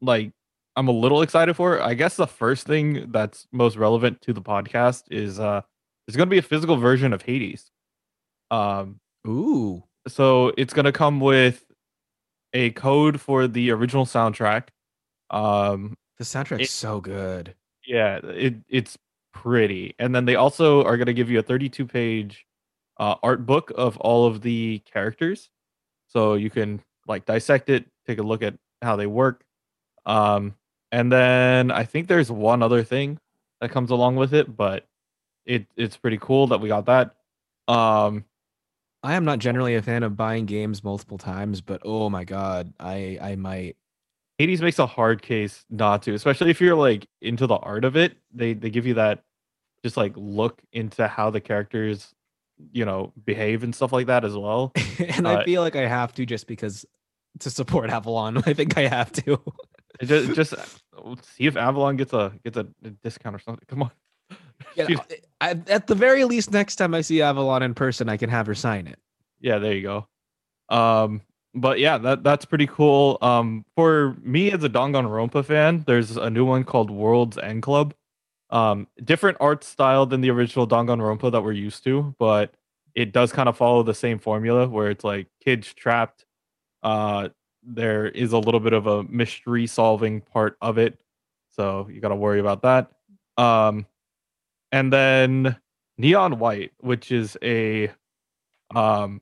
like 0.00 0.32
I'm 0.76 0.88
a 0.88 0.92
little 0.92 1.20
excited 1.22 1.54
for. 1.54 1.80
I 1.82 1.94
guess 1.94 2.16
the 2.16 2.26
first 2.26 2.66
thing 2.66 3.10
that's 3.12 3.46
most 3.52 3.76
relevant 3.76 4.22
to 4.22 4.32
the 4.32 4.40
podcast 4.42 5.04
is 5.10 5.38
uh, 5.38 5.60
there's 6.06 6.16
going 6.16 6.28
to 6.28 6.30
be 6.34 6.38
a 6.38 6.42
physical 6.42 6.76
version 6.76 7.12
of 7.12 7.22
Hades. 7.22 7.70
Um, 8.50 8.98
Ooh. 9.26 9.84
so 10.08 10.52
it's 10.56 10.72
going 10.74 10.84
to 10.86 10.92
come 10.92 11.20
with 11.20 11.64
a 12.54 12.70
code 12.70 13.20
for 13.20 13.46
the 13.46 13.70
original 13.70 14.04
soundtrack. 14.06 14.68
Um, 15.30 15.96
The 16.18 16.24
soundtrack's 16.24 16.62
It- 16.64 16.70
so 16.70 17.00
good. 17.00 17.54
yeah, 17.86 18.16
it 18.24 18.56
it's 18.68 18.96
pretty. 19.32 19.94
And 19.98 20.14
then 20.14 20.24
they 20.24 20.36
also 20.36 20.84
are 20.84 20.96
going 20.96 21.06
to 21.06 21.14
give 21.14 21.30
you 21.30 21.38
a 21.38 21.42
32 21.42 21.86
page 21.86 22.46
uh, 22.98 23.16
art 23.22 23.46
book 23.46 23.72
of 23.76 23.96
all 23.98 24.26
of 24.26 24.42
the 24.42 24.80
characters, 24.90 25.50
so 26.06 26.34
you 26.34 26.50
can 26.50 26.80
like 27.06 27.24
dissect 27.24 27.68
it, 27.68 27.86
take 28.06 28.18
a 28.18 28.22
look 28.22 28.42
at 28.42 28.54
how 28.82 28.96
they 28.96 29.06
work. 29.06 29.44
Um, 30.06 30.54
and 30.90 31.10
then 31.10 31.70
I 31.70 31.84
think 31.84 32.06
there's 32.06 32.30
one 32.30 32.62
other 32.62 32.84
thing 32.84 33.18
that 33.60 33.70
comes 33.70 33.90
along 33.90 34.16
with 34.16 34.34
it, 34.34 34.54
but 34.56 34.86
it 35.46 35.66
it's 35.76 35.96
pretty 35.96 36.18
cool 36.20 36.48
that 36.48 36.60
we 36.60 36.68
got 36.68 36.86
that. 36.86 37.14
Um, 37.68 38.24
I 39.02 39.14
am 39.14 39.24
not 39.24 39.38
generally 39.38 39.74
a 39.74 39.82
fan 39.82 40.02
of 40.02 40.16
buying 40.16 40.46
games 40.46 40.84
multiple 40.84 41.18
times, 41.18 41.60
but 41.60 41.80
oh 41.84 42.10
my 42.10 42.24
god, 42.24 42.72
I 42.78 43.18
I 43.20 43.36
might. 43.36 43.76
Hades 44.42 44.60
makes 44.60 44.80
a 44.80 44.86
hard 44.86 45.22
case 45.22 45.64
not 45.70 46.02
to, 46.02 46.14
especially 46.14 46.50
if 46.50 46.60
you're 46.60 46.74
like 46.74 47.06
into 47.20 47.46
the 47.46 47.54
art 47.56 47.84
of 47.84 47.96
it. 47.96 48.16
They 48.34 48.54
they 48.54 48.70
give 48.70 48.86
you 48.86 48.94
that 48.94 49.22
just 49.84 49.96
like 49.96 50.12
look 50.16 50.60
into 50.72 51.06
how 51.06 51.30
the 51.30 51.40
characters, 51.40 52.12
you 52.72 52.84
know, 52.84 53.12
behave 53.24 53.62
and 53.62 53.72
stuff 53.72 53.92
like 53.92 54.06
that 54.08 54.24
as 54.24 54.36
well. 54.36 54.72
and 54.98 55.28
I 55.28 55.34
Uh, 55.36 55.44
feel 55.44 55.62
like 55.62 55.76
I 55.76 55.86
have 55.86 56.12
to 56.14 56.26
just 56.26 56.48
because 56.48 56.84
to 57.38 57.50
support 57.50 57.90
Avalon. 57.90 58.38
I 58.46 58.52
think 58.52 58.76
I 58.76 58.88
have 58.88 59.12
to. 59.12 59.40
Just 60.02 60.34
just 60.34 60.54
see 61.36 61.46
if 61.46 61.56
Avalon 61.56 61.96
gets 61.96 62.12
a 62.12 62.32
gets 62.42 62.56
a, 62.56 62.66
a 62.84 62.90
discount 62.90 63.36
or 63.36 63.38
something. 63.38 63.64
Come 63.68 63.82
on. 63.84 63.90
Yeah, 64.76 64.86
I, 65.40 65.50
at 65.68 65.86
the 65.86 65.94
very 65.94 66.24
least, 66.24 66.50
next 66.52 66.76
time 66.76 66.94
I 66.94 67.00
see 67.02 67.20
Avalon 67.22 67.62
in 67.62 67.74
person, 67.74 68.08
I 68.08 68.16
can 68.16 68.30
have 68.30 68.46
her 68.46 68.54
sign 68.54 68.86
it. 68.88 68.98
yeah, 69.40 69.58
there 69.58 69.74
you 69.74 69.82
go. 69.82 70.06
Um, 70.68 71.20
but 71.54 71.78
yeah, 71.78 71.98
that 71.98 72.22
that's 72.24 72.44
pretty 72.44 72.66
cool. 72.66 73.18
Um, 73.20 73.64
for 73.76 74.16
me 74.22 74.50
as 74.50 74.64
a 74.64 74.68
Danganronpa 74.68 75.44
fan, 75.44 75.84
there's 75.86 76.16
a 76.16 76.30
new 76.30 76.44
one 76.44 76.64
called 76.64 76.90
World's 76.90 77.38
End 77.38 77.62
Club. 77.62 77.94
Um, 78.50 78.86
different 79.02 79.38
art 79.40 79.64
style 79.64 80.06
than 80.06 80.20
the 80.20 80.30
original 80.30 80.66
Danganronpa 80.66 81.32
that 81.32 81.42
we're 81.42 81.52
used 81.52 81.84
to, 81.84 82.14
but 82.18 82.54
it 82.94 83.12
does 83.12 83.32
kind 83.32 83.48
of 83.48 83.56
follow 83.56 83.82
the 83.82 83.94
same 83.94 84.18
formula 84.18 84.68
where 84.68 84.90
it's 84.90 85.04
like 85.04 85.26
kids 85.42 85.72
trapped. 85.72 86.26
Uh, 86.82 87.30
there 87.62 88.06
is 88.06 88.32
a 88.32 88.38
little 88.38 88.60
bit 88.60 88.72
of 88.72 88.86
a 88.86 89.04
mystery 89.04 89.66
solving 89.66 90.20
part 90.20 90.56
of 90.60 90.78
it, 90.78 91.00
so 91.50 91.88
you 91.90 92.00
got 92.00 92.08
to 92.08 92.16
worry 92.16 92.40
about 92.40 92.62
that. 92.62 92.90
Um, 93.38 93.86
and 94.70 94.92
then 94.92 95.56
Neon 95.98 96.38
White, 96.38 96.72
which 96.80 97.12
is 97.12 97.36
a 97.42 97.90
um 98.74 99.20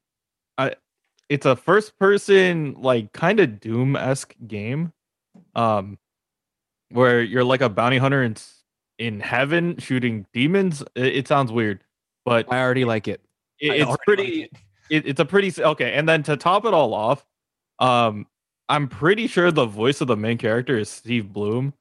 it's 1.31 1.47
a 1.47 1.55
first 1.57 1.97
person 1.99 2.75
like 2.79 3.13
kind 3.13 3.41
of 3.41 3.61
Doom 3.61 3.97
esque 3.97 4.35
game, 4.47 4.93
um, 5.55 5.97
where 6.91 7.23
you're 7.23 7.45
like 7.45 7.61
a 7.63 7.69
bounty 7.69 7.99
hunter 7.99 8.23
in 8.23 8.37
in 8.99 9.21
heaven 9.21 9.79
shooting 9.79 10.27
demons. 10.35 10.83
It, 10.97 11.17
it 11.17 11.29
sounds 11.29 11.53
weird, 11.53 11.85
but 12.27 12.53
I 12.53 12.61
already 12.61 12.85
like 12.85 13.07
it. 13.09 13.23
it 13.61 13.81
it's 13.81 13.97
pretty. 14.05 14.43
Like 14.43 14.65
it. 14.91 15.07
it's 15.07 15.21
a 15.21 15.25
pretty 15.25 15.55
okay. 15.63 15.93
And 15.95 16.09
then 16.09 16.25
to 16.25 16.37
top 16.37 16.65
it 16.65 16.75
all 16.75 16.93
off, 16.93 17.25
um, 17.79 18.27
I'm 18.69 18.89
pretty 18.89 19.29
sure 19.29 19.53
the 19.53 19.67
voice 19.67 20.01
of 20.01 20.09
the 20.09 20.17
main 20.17 20.37
character 20.37 20.77
is 20.77 20.91
Steve 20.91 21.33
Blum. 21.33 21.73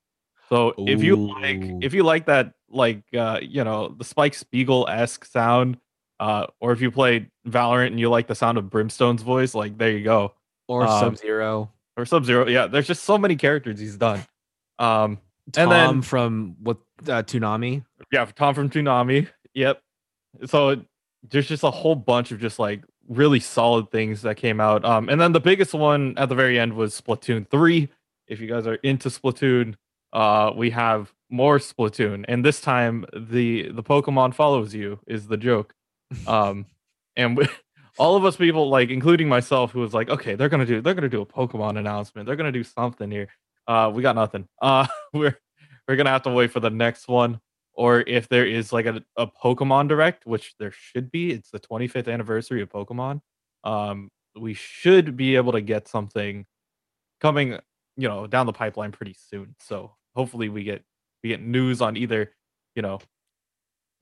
So 0.48 0.76
Ooh. 0.80 0.88
if 0.88 1.04
you 1.04 1.16
like, 1.16 1.62
if 1.82 1.96
you 1.96 2.04
like 2.04 2.28
that, 2.28 2.54
like 2.70 3.02
uh, 3.18 3.40
you 3.42 3.64
know, 3.64 3.96
the 3.98 4.04
Spike 4.04 4.36
Spiegel 4.36 4.88
esque 4.88 5.26
sound, 5.26 5.80
uh, 6.20 6.48
or 6.60 6.72
if 6.72 6.82
you 6.82 6.92
play 6.92 7.30
Valorant 7.48 7.88
and 7.88 8.00
you 8.00 8.10
like 8.10 8.28
the 8.28 8.36
sound 8.36 8.58
of 8.58 8.66
Brimstone's 8.66 9.24
voice, 9.24 9.54
like 9.56 9.78
there 9.78 9.92
you 9.92 10.04
go. 10.04 10.34
Or 10.68 10.84
um, 10.84 11.00
Sub 11.00 11.18
Zero. 11.18 11.72
Or 11.98 12.06
Sub 12.06 12.26
Zero. 12.26 12.48
Yeah, 12.48 12.68
there's 12.68 12.88
just 12.88 13.04
so 13.04 13.18
many 13.18 13.36
characters 13.36 13.80
he's 13.80 13.98
done. 13.98 14.26
Um, 14.78 15.20
Tom 15.52 15.64
and 15.64 15.72
then 15.72 16.02
from 16.02 16.56
what 16.62 16.78
uh, 17.04 17.24
Toonami. 17.24 17.84
Yeah, 18.12 18.26
Tom 18.26 18.54
from 18.54 18.70
Toonami. 18.70 19.28
Yep. 19.54 19.82
So 20.46 20.82
there's 21.30 21.48
just 21.48 21.64
a 21.64 21.72
whole 21.72 21.96
bunch 21.96 22.32
of 22.32 22.40
just 22.40 22.60
like 22.60 22.84
really 23.08 23.40
solid 23.40 23.92
things 23.92 24.22
that 24.22 24.38
came 24.38 24.60
out. 24.62 24.86
Um, 24.86 25.10
and 25.10 25.20
then 25.20 25.32
the 25.32 25.40
biggest 25.40 25.74
one 25.74 26.14
at 26.18 26.30
the 26.30 26.36
very 26.36 26.60
end 26.60 26.74
was 26.74 27.00
Splatoon 27.00 27.50
3. 27.50 27.90
If 28.28 28.40
you 28.40 28.48
guys 28.48 28.68
are 28.68 28.76
into 28.76 29.10
Splatoon, 29.10 29.76
uh, 30.14 30.52
we 30.56 30.70
have 30.70 31.12
more 31.30 31.60
Splatoon, 31.60 32.26
and 32.28 32.44
this 32.44 32.62
time 32.62 33.06
the 33.16 33.70
the 33.70 33.84
Pokemon 33.84 34.34
follows 34.34 34.74
you 34.74 35.00
is 35.08 35.28
the 35.28 35.38
joke. 35.38 35.74
Um, 36.28 36.66
and 37.16 37.38
we, 37.38 37.48
all 37.98 38.16
of 38.16 38.26
us 38.26 38.36
people, 38.36 38.70
like 38.70 38.90
including 38.90 39.28
myself, 39.28 39.72
who 39.72 39.80
was 39.80 39.94
like, 39.94 40.10
okay, 40.10 40.36
they're 40.36 40.50
gonna 40.50 40.66
do 40.66 40.82
they're 40.82 40.94
gonna 40.94 41.10
do 41.10 41.22
a 41.22 41.26
Pokemon 41.26 41.78
announcement. 41.78 42.26
They're 42.26 42.36
gonna 42.36 42.52
do 42.52 42.64
something 42.64 43.10
here. 43.12 43.28
Uh, 43.68 43.92
we 43.94 44.02
got 44.02 44.16
nothing. 44.16 44.48
Uh, 44.62 44.88
we're 45.14 45.38
we're 45.88 45.96
gonna 45.96 46.10
have 46.10 46.24
to 46.24 46.32
wait 46.32 46.52
for 46.52 46.60
the 46.60 46.70
next 46.70 47.08
one, 47.08 47.40
or 47.74 48.02
if 48.02 48.28
there 48.30 48.46
is 48.46 48.72
like 48.72 48.86
a, 48.86 49.04
a 49.18 49.28
Pokemon 49.28 49.88
Direct, 49.88 50.26
which 50.26 50.56
there 50.60 50.72
should 50.72 51.12
be. 51.12 51.32
It's 51.32 51.50
the 51.50 51.60
25th 51.60 52.12
anniversary 52.12 52.62
of 52.62 52.70
Pokemon. 52.70 53.22
Um, 53.64 54.10
we 54.40 54.54
should 54.54 55.18
be 55.18 55.36
able 55.36 55.52
to 55.54 55.62
get 55.62 55.88
something 55.88 56.46
coming, 57.20 57.58
you 57.98 58.08
know, 58.08 58.28
down 58.28 58.46
the 58.46 58.54
pipeline 58.54 58.92
pretty 58.92 59.16
soon. 59.18 59.56
So 59.60 59.92
hopefully 60.16 60.50
we 60.50 60.64
get 60.64 60.84
we 61.24 61.30
get 61.30 61.42
news 61.42 61.82
on 61.82 61.98
either, 61.98 62.32
you 62.76 62.82
know, 62.82 63.00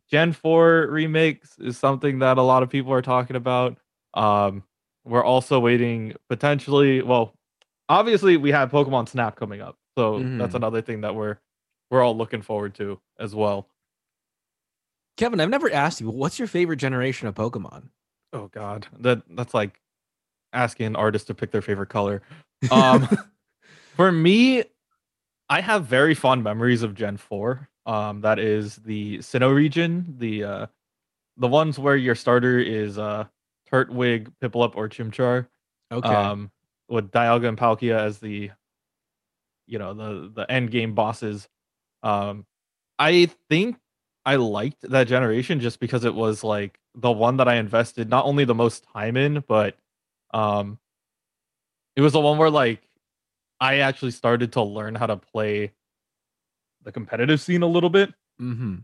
Gen 0.10 0.32
4 0.32 0.88
remakes 0.90 1.58
is 1.60 1.78
something 1.78 2.20
that 2.20 2.38
a 2.38 2.42
lot 2.42 2.64
of 2.64 2.70
people 2.70 2.94
are 2.94 3.02
talking 3.02 3.36
about. 3.36 3.78
Um, 4.14 4.64
we're 5.04 5.24
also 5.24 5.60
waiting 5.60 6.14
potentially, 6.30 7.02
well, 7.02 7.34
obviously 7.90 8.38
we 8.38 8.52
have 8.52 8.72
Pokemon 8.72 9.10
Snap 9.10 9.36
coming 9.36 9.62
up. 9.62 9.78
So 9.98 10.16
mm-hmm. 10.16 10.38
that's 10.38 10.56
another 10.56 10.82
thing 10.82 11.02
that 11.02 11.16
we're 11.16 11.38
we're 11.90 12.04
all 12.04 12.16
looking 12.16 12.42
forward 12.42 12.76
to 12.76 13.00
as 13.18 13.34
well. 13.34 13.70
Kevin, 15.16 15.40
I've 15.40 15.50
never 15.50 15.72
asked 15.72 16.02
you, 16.02 16.10
what's 16.10 16.38
your 16.38 16.48
favorite 16.48 16.78
generation 16.78 17.28
of 17.28 17.36
Pokemon? 17.36 17.90
Oh 18.34 18.48
god. 18.48 18.88
That 19.00 19.24
that's 19.30 19.54
like 19.54 19.80
asking 20.54 20.88
an 20.88 20.96
artist 20.96 21.28
to 21.28 21.34
pick 21.34 21.52
their 21.52 21.62
favorite 21.62 21.90
color. 21.90 22.22
Um 22.72 23.08
for 23.96 24.12
me, 24.12 24.64
I 25.48 25.62
have 25.62 25.86
very 25.86 26.16
fond 26.16 26.44
memories 26.44 26.82
of 26.82 26.96
Gen 26.96 27.18
4. 27.18 27.70
Um, 27.88 28.22
that 28.22 28.38
is 28.38 28.76
the 28.76 29.20
Sinnoh 29.20 29.56
region, 29.56 30.16
the 30.18 30.44
uh, 30.44 30.66
the 31.38 31.48
ones 31.48 31.80
where 31.80 31.96
your 31.96 32.16
starter 32.16 32.60
is 32.60 32.98
uh, 32.98 33.26
Turtwig, 33.72 34.32
Piplup, 34.42 34.76
or 34.76 34.90
Chimchar. 34.90 35.48
Okay. 35.92 36.08
Um, 36.08 36.52
with 36.90 37.12
Dialga 37.12 37.48
and 37.48 37.58
Palkia 37.58 37.98
as 37.98 38.20
the, 38.20 38.52
you 39.68 39.80
know, 39.80 39.94
the 39.94 40.32
the 40.36 40.52
end 40.52 40.70
game 40.70 40.96
bosses. 40.96 41.48
Um, 42.04 42.46
I 43.00 43.30
think 43.50 43.78
I 44.26 44.36
liked 44.36 44.82
that 44.90 45.08
generation 45.08 45.62
just 45.62 45.80
because 45.80 46.04
it 46.04 46.14
was 46.14 46.44
like 46.44 46.80
the 46.94 47.12
one 47.12 47.38
that 47.38 47.48
I 47.48 47.56
invested 47.56 48.10
not 48.10 48.26
only 48.26 48.44
the 48.44 48.54
most 48.54 48.86
time 48.92 49.16
in, 49.16 49.46
but 49.48 49.78
um, 50.34 50.78
it 51.96 52.02
was 52.02 52.12
the 52.12 52.20
one 52.20 52.38
where 52.38 52.50
like 52.50 52.82
I 53.62 53.78
actually 53.78 54.12
started 54.12 54.52
to 54.54 54.62
learn 54.62 54.96
how 54.96 55.06
to 55.06 55.16
play 55.16 55.72
the 56.88 56.92
competitive 56.94 57.42
scene 57.42 57.62
a 57.62 57.68
little 57.68 57.90
bit. 57.90 58.14
Mm-hmm. 58.42 58.78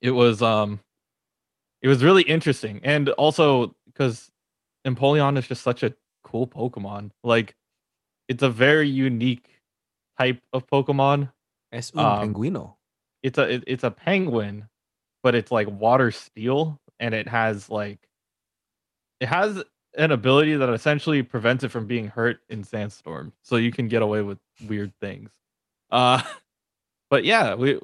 It 0.00 0.10
was 0.10 0.40
um, 0.42 0.80
it 1.82 1.88
was 1.88 2.02
really 2.02 2.22
interesting, 2.22 2.80
and 2.82 3.10
also 3.10 3.76
because 3.86 4.30
Empoleon 4.86 5.38
is 5.38 5.46
just 5.46 5.62
such 5.62 5.82
a 5.82 5.94
cool 6.24 6.46
Pokemon. 6.46 7.10
Like, 7.22 7.54
it's 8.26 8.42
a 8.42 8.48
very 8.48 8.88
unique 8.88 9.50
type 10.18 10.40
of 10.54 10.66
Pokemon. 10.66 11.30
Es 11.70 11.92
un 11.94 12.04
um, 12.04 12.34
penguino. 12.34 12.74
It's 13.22 13.36
a 13.36 13.54
it, 13.54 13.64
it's 13.66 13.84
a 13.84 13.90
penguin, 13.90 14.68
but 15.22 15.34
it's 15.34 15.52
like 15.52 15.68
water 15.68 16.10
steel, 16.10 16.80
and 16.98 17.14
it 17.14 17.28
has 17.28 17.68
like 17.68 18.00
it 19.20 19.28
has 19.28 19.62
an 19.94 20.10
ability 20.10 20.56
that 20.56 20.70
essentially 20.70 21.22
prevents 21.22 21.64
it 21.64 21.68
from 21.68 21.86
being 21.86 22.08
hurt 22.08 22.40
in 22.48 22.64
sandstorm 22.64 23.30
so 23.42 23.56
you 23.56 23.70
can 23.70 23.88
get 23.88 24.00
away 24.00 24.22
with 24.22 24.38
weird 24.66 24.90
things 25.02 25.28
uh 25.90 26.22
but 27.12 27.24
yeah, 27.26 27.54
we 27.54 27.78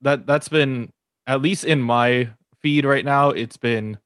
that 0.00 0.26
that's 0.26 0.48
been 0.48 0.90
at 1.26 1.42
least 1.42 1.62
in 1.62 1.82
my 1.82 2.30
feed 2.62 2.86
right 2.86 3.04
now. 3.04 3.28
It's 3.28 3.58
been 3.58 3.98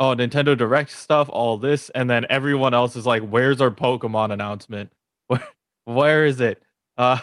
oh 0.00 0.14
Nintendo 0.14 0.56
Direct 0.56 0.90
stuff, 0.90 1.28
all 1.30 1.58
this, 1.58 1.90
and 1.90 2.08
then 2.08 2.24
everyone 2.30 2.72
else 2.72 2.96
is 2.96 3.04
like, 3.04 3.22
"Where's 3.22 3.60
our 3.60 3.70
Pokemon 3.70 4.32
announcement? 4.32 4.90
Where 5.26 5.46
where 5.84 6.24
is 6.24 6.40
it?" 6.40 6.62
Uh, 6.96 7.18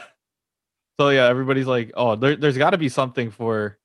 so 1.00 1.10
yeah, 1.10 1.26
everybody's 1.26 1.66
like, 1.66 1.92
"Oh, 1.96 2.16
there, 2.16 2.36
there's 2.36 2.56
got 2.56 2.70
to 2.70 2.78
be 2.78 2.90
something 2.90 3.32
for, 3.32 3.80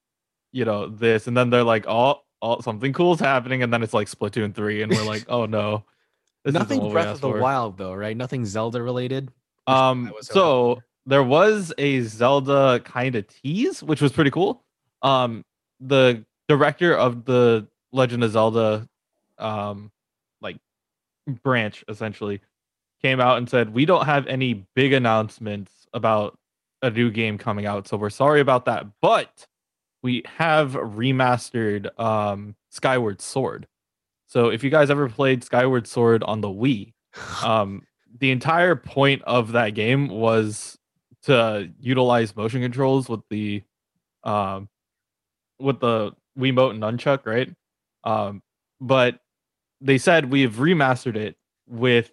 you 0.53 0.67
know, 0.67 0.87
this," 0.87 1.27
and 1.27 1.35
then 1.35 1.49
they're 1.49 1.65
like, 1.65 1.87
"Oh, 1.89 2.21
oh, 2.43 2.61
something 2.61 2.93
cool's 2.93 3.19
happening," 3.19 3.63
and 3.63 3.73
then 3.73 3.83
it's 3.83 3.95
like 3.95 4.09
Splatoon 4.09 4.55
three, 4.55 4.83
and 4.83 4.93
we're 4.93 5.07
like, 5.07 5.25
"Oh 5.27 5.47
no." 5.47 5.87
Nothing 6.45 6.91
Breath 6.91 7.15
of 7.15 7.21
the 7.23 7.29
for. 7.29 7.41
Wild 7.41 7.79
though, 7.79 7.95
right? 7.95 8.17
Nothing 8.17 8.45
Zelda 8.45 8.83
related. 8.83 9.31
Um, 9.67 10.13
so 10.21 10.83
there 11.11 11.25
was 11.25 11.73
a 11.77 12.03
Zelda 12.03 12.81
kind 12.85 13.17
of 13.17 13.27
tease, 13.27 13.83
which 13.83 14.01
was 14.01 14.13
pretty 14.13 14.31
cool. 14.31 14.63
Um, 15.03 15.45
the 15.81 16.25
director 16.49 16.95
of 16.95 17.25
the 17.25 17.67
Legend 17.93 18.23
of 18.23 18.31
Zelda, 18.31 18.89
um, 19.39 19.91
like 20.41 20.57
branch 21.43 21.85
essentially, 21.89 22.41
came 23.03 23.21
out 23.21 23.39
and 23.39 23.49
said, 23.51 23.75
"We 23.75 23.87
don't 23.87 24.07
have 24.07 24.27
any 24.29 24.67
big 24.75 24.93
announcements 24.93 25.87
about 25.93 26.39
a 26.83 26.91
new 26.91 27.11
game 27.11 27.39
coming 27.39 27.67
out, 27.67 27.89
so 27.89 27.97
we're 27.97 28.11
sorry 28.11 28.41
about 28.41 28.67
that, 28.67 28.87
but 29.03 29.47
we 30.03 30.23
have 30.27 30.73
remastered 30.73 31.99
um, 31.99 32.55
Skyward 32.71 33.21
Sword. 33.21 33.67
So 34.27 34.49
if 34.49 34.63
you 34.63 34.71
guys 34.71 34.91
ever 34.91 35.09
played 35.09 35.43
Skyward 35.43 35.89
Sword 35.89 36.23
on 36.23 36.41
the 36.41 36.49
Wii, 36.49 36.93
um, 37.45 37.83
the 38.19 38.31
entire 38.31 38.77
point 38.77 39.23
of 39.23 39.53
that 39.53 39.71
game 39.71 40.09
was 40.09 40.79
to 41.25 41.71
utilize 41.79 42.35
motion 42.35 42.63
controls 42.63 43.09
with 43.09 43.21
the 43.31 43.63
um 44.25 44.69
with 45.59 45.81
the 45.81 46.13
Wiimote 46.39 46.71
and 46.71 46.83
nunchuck, 46.83 47.27
right? 47.27 47.53
Um, 48.05 48.43
but 48.81 49.21
they 49.81 49.99
said 49.99 50.31
we've 50.31 50.55
remastered 50.55 51.17
it 51.17 51.37
with 51.69 52.11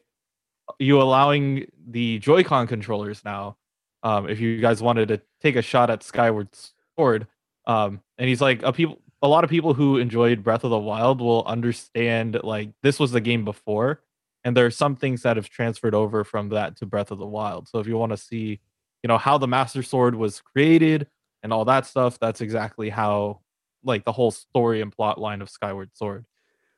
you 0.80 1.02
allowing 1.02 1.68
the 1.88 2.20
Joy-Con 2.20 2.68
controllers 2.68 3.24
now. 3.24 3.58
Um, 4.04 4.30
if 4.30 4.40
you 4.40 4.60
guys 4.60 4.82
wanted 4.82 5.08
to 5.10 5.22
take 5.42 5.56
a 5.56 5.62
shot 5.62 5.90
at 5.90 6.04
Skyward 6.04 6.50
Sword, 6.98 7.28
um, 7.66 8.02
and 8.18 8.30
he's 8.30 8.42
like, 8.42 8.64
a 8.64 8.72
people, 8.72 9.02
a 9.22 9.28
lot 9.28 9.44
of 9.44 9.50
people 9.50 9.74
who 9.74 9.98
enjoyed 9.98 10.44
Breath 10.44 10.64
of 10.64 10.70
the 10.70 10.78
Wild 10.78 11.20
will 11.22 11.44
understand 11.46 12.40
like 12.44 12.70
this 12.84 13.00
was 13.00 13.12
the 13.12 13.22
game 13.22 13.44
before, 13.44 14.02
and 14.44 14.56
there 14.56 14.66
are 14.66 14.72
some 14.72 14.96
things 14.96 15.24
that 15.24 15.38
have 15.38 15.50
transferred 15.50 15.96
over 15.96 16.24
from 16.24 16.50
that 16.50 16.78
to 16.78 16.86
Breath 16.86 17.12
of 17.12 17.18
the 17.18 17.26
Wild. 17.26 17.68
So 17.68 17.80
if 17.80 17.88
you 17.88 17.98
want 17.98 18.12
to 18.12 18.18
see 18.18 18.60
you 19.04 19.08
know 19.08 19.18
how 19.18 19.38
the 19.38 19.48
master 19.48 19.84
sword 19.84 20.16
was 20.16 20.42
created 20.42 21.08
and 21.44 21.54
all 21.54 21.66
that 21.66 21.86
stuff 21.86 22.20
that's 22.20 22.42
exactly 22.42 22.89
how 22.89 23.39
like 23.84 24.04
the 24.06 24.12
whole 24.12 24.32
story 24.32 24.82
and 24.82 24.92
plot 24.92 25.20
line 25.20 25.42
of 25.42 25.50
skyward 25.50 25.89
sword. 25.94 26.25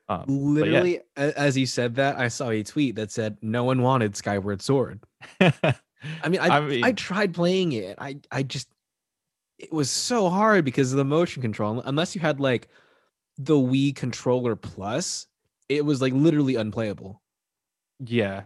Um, 0.07 0.25
literally 0.27 1.01
yeah. 1.15 1.31
as 1.37 1.55
you 1.55 1.67
said 1.67 1.95
that 1.97 2.17
i 2.17 2.29
saw 2.29 2.49
a 2.49 2.63
tweet 2.63 2.95
that 2.95 3.11
said 3.11 3.37
no 3.43 3.63
one 3.63 3.83
wanted 3.83 4.15
skyward 4.15 4.61
sword. 4.61 5.01
I 5.39 5.49
mean 6.27 6.39
I, 6.39 6.47
I 6.47 6.59
mean 6.61 6.83
I 6.83 6.93
tried 6.93 7.33
playing 7.33 7.73
it 7.73 7.95
i 7.99 8.17
i 8.31 8.41
just 8.41 8.69
it 9.59 9.71
was 9.71 9.91
so 9.91 10.29
hard 10.29 10.65
because 10.65 10.91
of 10.91 10.97
the 10.97 11.05
motion 11.05 11.43
control 11.43 11.81
unless 11.85 12.15
you 12.15 12.21
had 12.21 12.39
like 12.39 12.69
the 13.37 13.53
wii 13.53 13.95
controller 13.95 14.55
plus 14.55 15.27
it 15.69 15.85
was 15.85 16.01
like 16.01 16.13
literally 16.13 16.55
unplayable. 16.55 17.21
Yeah. 17.99 18.43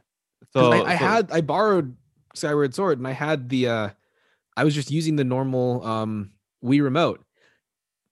So 0.51 0.72
I, 0.72 0.92
I 0.92 0.98
so, 0.98 1.06
had 1.06 1.32
i 1.32 1.42
borrowed 1.42 1.96
Skyward 2.34 2.74
Sword, 2.74 2.98
and 2.98 3.08
I 3.08 3.12
had 3.12 3.50
the 3.50 3.68
uh 3.68 3.90
I 4.56 4.63
was 4.63 4.75
just 4.75 4.92
using 4.92 5.16
the 5.16 5.24
normal 5.24 5.86
um 5.86 6.32
Wii 6.63 6.82
remote. 6.82 7.24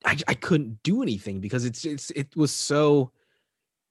I 0.05 0.17
I 0.27 0.33
couldn't 0.33 0.83
do 0.83 1.01
anything 1.01 1.39
because 1.39 1.65
it's 1.65 1.85
it's 1.85 2.11
it 2.11 2.35
was 2.35 2.51
so 2.51 3.11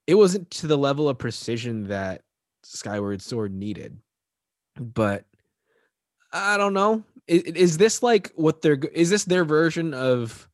it 0.07 0.15
wasn't 0.15 0.51
to 0.51 0.67
the 0.67 0.79
level 0.79 1.09
of 1.09 1.19
precision 1.19 1.89
that 1.89 2.23
Skyward 2.63 3.23
Sword 3.23 3.55
needed. 3.55 3.99
But 4.79 5.25
I 6.33 6.57
don't 6.57 6.75
know. 6.75 7.05
Is, 7.27 7.43
is 7.43 7.79
this 7.79 8.03
like 8.03 8.33
what 8.35 8.63
they're 8.63 8.75
is 8.93 9.11
this 9.11 9.25
their 9.25 9.45
version 9.45 9.95
of 9.95 10.49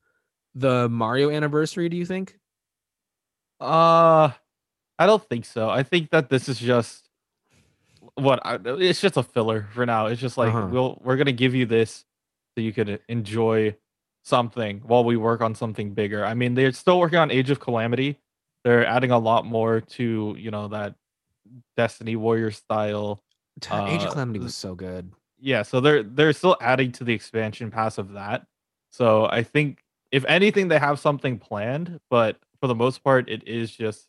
the 0.55 0.89
Mario 0.89 1.29
anniversary, 1.29 1.89
do 1.89 1.97
you 1.97 2.05
think? 2.05 2.37
Uh 3.59 4.31
I 4.99 5.05
don't 5.05 5.23
think 5.29 5.45
so. 5.45 5.69
I 5.69 5.83
think 5.83 6.09
that 6.11 6.29
this 6.29 6.49
is 6.49 6.59
just 6.59 7.06
what 8.17 8.39
I, 8.45 8.57
it's 8.65 9.01
just 9.01 9.17
a 9.17 9.23
filler 9.23 9.67
for 9.73 9.85
now. 9.85 10.07
It's 10.07 10.21
just 10.21 10.37
like 10.37 10.53
Uh-huh. 10.53 10.67
we'll 10.71 11.01
we're 11.03 11.17
gonna 11.17 11.31
give 11.31 11.53
you 11.55 11.65
this 11.65 12.05
so 12.55 12.61
you 12.61 12.73
could 12.73 12.99
enjoy 13.07 13.75
something 14.23 14.79
while 14.85 15.03
we 15.03 15.15
work 15.17 15.41
on 15.41 15.55
something 15.55 15.93
bigger. 15.93 16.25
I 16.25 16.33
mean, 16.33 16.53
they're 16.55 16.71
still 16.71 16.99
working 16.99 17.19
on 17.19 17.31
Age 17.31 17.49
of 17.49 17.59
Calamity. 17.59 18.17
They're 18.63 18.85
adding 18.85 19.11
a 19.11 19.19
lot 19.19 19.45
more 19.45 19.81
to 19.81 20.35
you 20.37 20.51
know 20.51 20.67
that 20.69 20.95
Dynasty 21.75 22.15
Warrior 22.15 22.51
style. 22.51 23.21
T- 23.61 23.73
Age 23.73 24.01
of 24.01 24.07
Uh, 24.07 24.11
Calamity 24.11 24.39
was 24.39 24.55
so 24.55 24.75
good. 24.75 25.11
Yeah, 25.39 25.61
so 25.63 25.79
they're 25.79 26.03
they're 26.03 26.33
still 26.33 26.57
adding 26.61 26.91
to 26.93 27.03
the 27.03 27.13
expansion 27.13 27.71
pass 27.71 27.97
of 27.97 28.13
that. 28.13 28.45
So 28.91 29.25
I 29.25 29.43
think 29.43 29.79
if 30.11 30.25
anything, 30.25 30.67
they 30.69 30.79
have 30.79 30.99
something 30.99 31.37
planned, 31.37 31.99
but 32.09 32.37
for 32.59 32.67
the 32.67 32.75
most 32.75 33.03
part, 33.03 33.29
it 33.29 33.47
is 33.47 33.69
just 33.71 34.07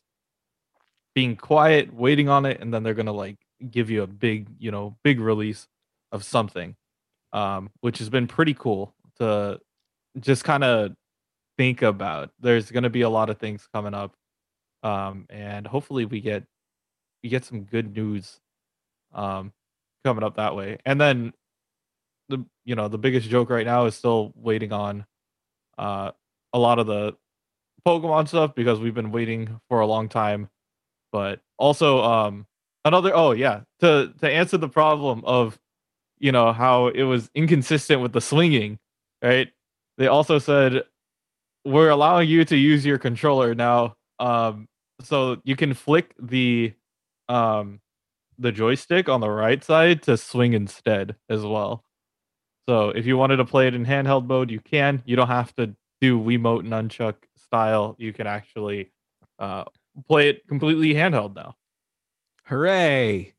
being 1.15 1.35
quiet, 1.35 1.93
waiting 1.93 2.29
on 2.29 2.45
it, 2.45 2.59
and 2.61 2.73
then 2.73 2.83
they're 2.83 2.93
gonna 2.93 3.11
like 3.13 3.37
give 3.71 3.89
you 3.89 4.03
a 4.03 4.07
big, 4.07 4.47
you 4.59 4.71
know, 4.71 4.97
big 5.03 5.19
release 5.19 5.67
of 6.11 6.23
something, 6.23 6.75
um, 7.33 7.69
which 7.81 7.99
has 7.99 8.09
been 8.09 8.27
pretty 8.27 8.53
cool 8.53 8.93
to 9.19 9.59
just 10.19 10.43
kind 10.43 10.63
of 10.63 10.95
think 11.57 11.81
about. 11.81 12.31
There's 12.39 12.71
gonna 12.71 12.89
be 12.89 13.01
a 13.01 13.09
lot 13.09 13.29
of 13.29 13.37
things 13.37 13.67
coming 13.73 13.93
up, 13.93 14.15
um, 14.83 15.25
and 15.29 15.67
hopefully 15.67 16.05
we 16.05 16.21
get 16.21 16.45
we 17.23 17.29
get 17.29 17.45
some 17.45 17.63
good 17.63 17.95
news, 17.95 18.39
um, 19.13 19.53
coming 20.05 20.23
up 20.23 20.35
that 20.37 20.55
way. 20.55 20.77
And 20.85 20.99
then 20.99 21.33
the 22.29 22.45
you 22.65 22.75
know 22.75 22.87
the 22.87 22.97
biggest 22.97 23.29
joke 23.29 23.49
right 23.49 23.65
now 23.65 23.85
is 23.85 23.95
still 23.95 24.31
waiting 24.35 24.71
on, 24.73 25.05
uh, 25.77 26.11
a 26.53 26.59
lot 26.59 26.79
of 26.79 26.87
the 26.87 27.15
Pokemon 27.85 28.27
stuff 28.27 28.55
because 28.55 28.79
we've 28.79 28.93
been 28.93 29.11
waiting 29.11 29.59
for 29.69 29.79
a 29.81 29.87
long 29.87 30.09
time. 30.09 30.49
But 31.11 31.41
also, 31.57 32.03
um, 32.03 32.45
another 32.85 33.11
oh 33.15 33.31
yeah, 33.31 33.61
to 33.79 34.13
to 34.21 34.29
answer 34.29 34.57
the 34.57 34.69
problem 34.69 35.23
of, 35.25 35.59
you 36.19 36.31
know 36.31 36.53
how 36.53 36.87
it 36.87 37.03
was 37.03 37.29
inconsistent 37.35 38.01
with 38.01 38.13
the 38.13 38.21
swinging, 38.21 38.79
right? 39.21 39.49
They 39.97 40.07
also 40.07 40.39
said 40.39 40.83
we're 41.65 41.89
allowing 41.89 42.29
you 42.29 42.45
to 42.45 42.55
use 42.55 42.85
your 42.85 42.97
controller 42.97 43.53
now, 43.53 43.95
um, 44.19 44.67
so 45.01 45.41
you 45.43 45.55
can 45.55 45.73
flick 45.73 46.13
the, 46.19 46.73
um, 47.27 47.81
the 48.37 48.51
joystick 48.51 49.09
on 49.09 49.19
the 49.19 49.29
right 49.29 49.63
side 49.63 50.01
to 50.03 50.17
swing 50.17 50.53
instead 50.53 51.15
as 51.29 51.43
well. 51.43 51.83
So 52.67 52.89
if 52.89 53.05
you 53.05 53.17
wanted 53.17 53.37
to 53.37 53.45
play 53.45 53.67
it 53.67 53.75
in 53.75 53.85
handheld 53.85 54.27
mode, 54.27 54.49
you 54.49 54.59
can. 54.59 55.03
You 55.05 55.15
don't 55.15 55.27
have 55.27 55.53
to 55.55 55.75
do 56.01 56.19
Wiimote 56.19 56.65
nunchuck 56.65 57.15
style. 57.35 57.95
You 57.99 58.13
can 58.13 58.27
actually 58.27 58.91
uh, 59.37 59.65
play 60.07 60.29
it 60.29 60.47
completely 60.47 60.93
handheld 60.93 61.35
now. 61.35 61.55
Hooray! 62.49 63.33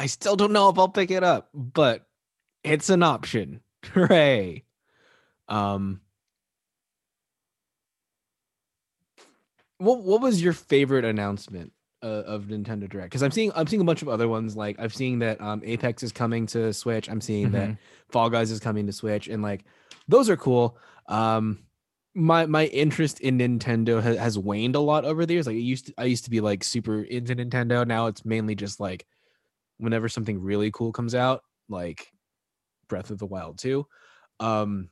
I 0.00 0.06
still 0.06 0.34
don't 0.34 0.52
know 0.52 0.68
if 0.68 0.78
I'll 0.78 0.88
pick 0.88 1.12
it 1.12 1.22
up, 1.22 1.48
but 1.54 2.04
it's 2.64 2.90
an 2.90 3.04
option. 3.04 3.60
Hooray! 3.92 4.64
Um, 5.48 6.00
what 9.78 10.02
what 10.02 10.20
was 10.20 10.42
your 10.42 10.52
favorite 10.52 11.04
announcement 11.04 11.72
uh, 12.02 12.06
of 12.06 12.46
Nintendo 12.46 12.88
Direct? 12.88 13.10
Because 13.10 13.22
I'm 13.22 13.30
seeing 13.30 13.52
I'm 13.54 13.68
seeing 13.68 13.82
a 13.82 13.84
bunch 13.84 14.02
of 14.02 14.08
other 14.08 14.26
ones. 14.26 14.56
Like 14.56 14.80
I've 14.80 14.94
seen 14.94 15.20
that 15.20 15.40
um, 15.40 15.62
Apex 15.64 16.02
is 16.02 16.10
coming 16.10 16.46
to 16.48 16.72
Switch. 16.72 17.08
I'm 17.08 17.20
seeing 17.20 17.52
that 17.52 17.68
Mhm. 17.68 17.78
Fall 18.08 18.28
Guys 18.28 18.50
is 18.50 18.58
coming 18.58 18.86
to 18.86 18.92
Switch, 18.92 19.28
and 19.28 19.40
like 19.42 19.64
those 20.08 20.28
are 20.28 20.36
cool. 20.36 20.76
Um, 21.06 21.60
my 22.14 22.46
my 22.46 22.66
interest 22.66 23.20
in 23.20 23.38
Nintendo 23.38 24.02
ha- 24.02 24.20
has 24.20 24.38
waned 24.38 24.76
a 24.76 24.80
lot 24.80 25.04
over 25.04 25.26
the 25.26 25.34
years. 25.34 25.46
Like 25.46 25.56
it 25.56 25.60
used 25.60 25.86
to, 25.86 25.94
I 25.98 26.04
used 26.04 26.24
to 26.24 26.30
be 26.30 26.40
like 26.40 26.62
super 26.62 27.02
into 27.02 27.34
Nintendo. 27.34 27.86
Now 27.86 28.06
it's 28.06 28.24
mainly 28.24 28.54
just 28.54 28.80
like 28.80 29.04
whenever 29.78 30.08
something 30.08 30.40
really 30.40 30.70
cool 30.70 30.92
comes 30.92 31.14
out, 31.14 31.42
like 31.68 32.10
Breath 32.88 33.10
of 33.10 33.18
the 33.18 33.26
Wild 33.26 33.58
2. 33.58 33.86
Um, 34.40 34.90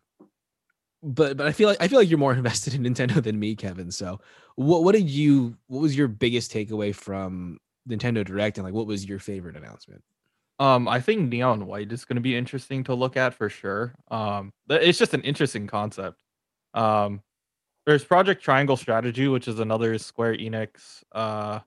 but 1.02 1.36
but 1.36 1.46
I 1.46 1.52
feel 1.52 1.68
like 1.68 1.78
I 1.80 1.88
feel 1.88 1.98
like 1.98 2.10
you're 2.10 2.18
more 2.18 2.34
invested 2.34 2.74
in 2.74 2.82
Nintendo 2.82 3.22
than 3.22 3.38
me, 3.38 3.54
Kevin. 3.54 3.90
So 3.90 4.20
what 4.56 4.82
what 4.82 4.94
did 4.94 5.08
you 5.08 5.56
what 5.68 5.80
was 5.80 5.96
your 5.96 6.08
biggest 6.08 6.52
takeaway 6.52 6.94
from 6.94 7.58
Nintendo 7.88 8.24
Direct 8.24 8.58
and 8.58 8.64
like 8.64 8.74
what 8.74 8.86
was 8.86 9.04
your 9.04 9.18
favorite 9.18 9.56
announcement? 9.56 10.02
Um, 10.58 10.86
I 10.86 11.00
think 11.00 11.28
neon 11.28 11.66
white 11.66 11.90
is 11.90 12.04
going 12.04 12.16
to 12.16 12.20
be 12.20 12.36
interesting 12.36 12.84
to 12.84 12.94
look 12.94 13.16
at 13.16 13.34
for 13.34 13.48
sure. 13.48 13.94
Um, 14.10 14.52
it's 14.68 14.98
just 14.98 15.14
an 15.14 15.22
interesting 15.22 15.66
concept. 15.66 16.21
Um, 16.74 17.22
there's 17.86 18.04
Project 18.04 18.42
Triangle 18.42 18.76
Strategy, 18.76 19.28
which 19.28 19.48
is 19.48 19.58
another 19.58 19.98
Square 19.98 20.36
Enix 20.36 21.02
uh 21.12 21.60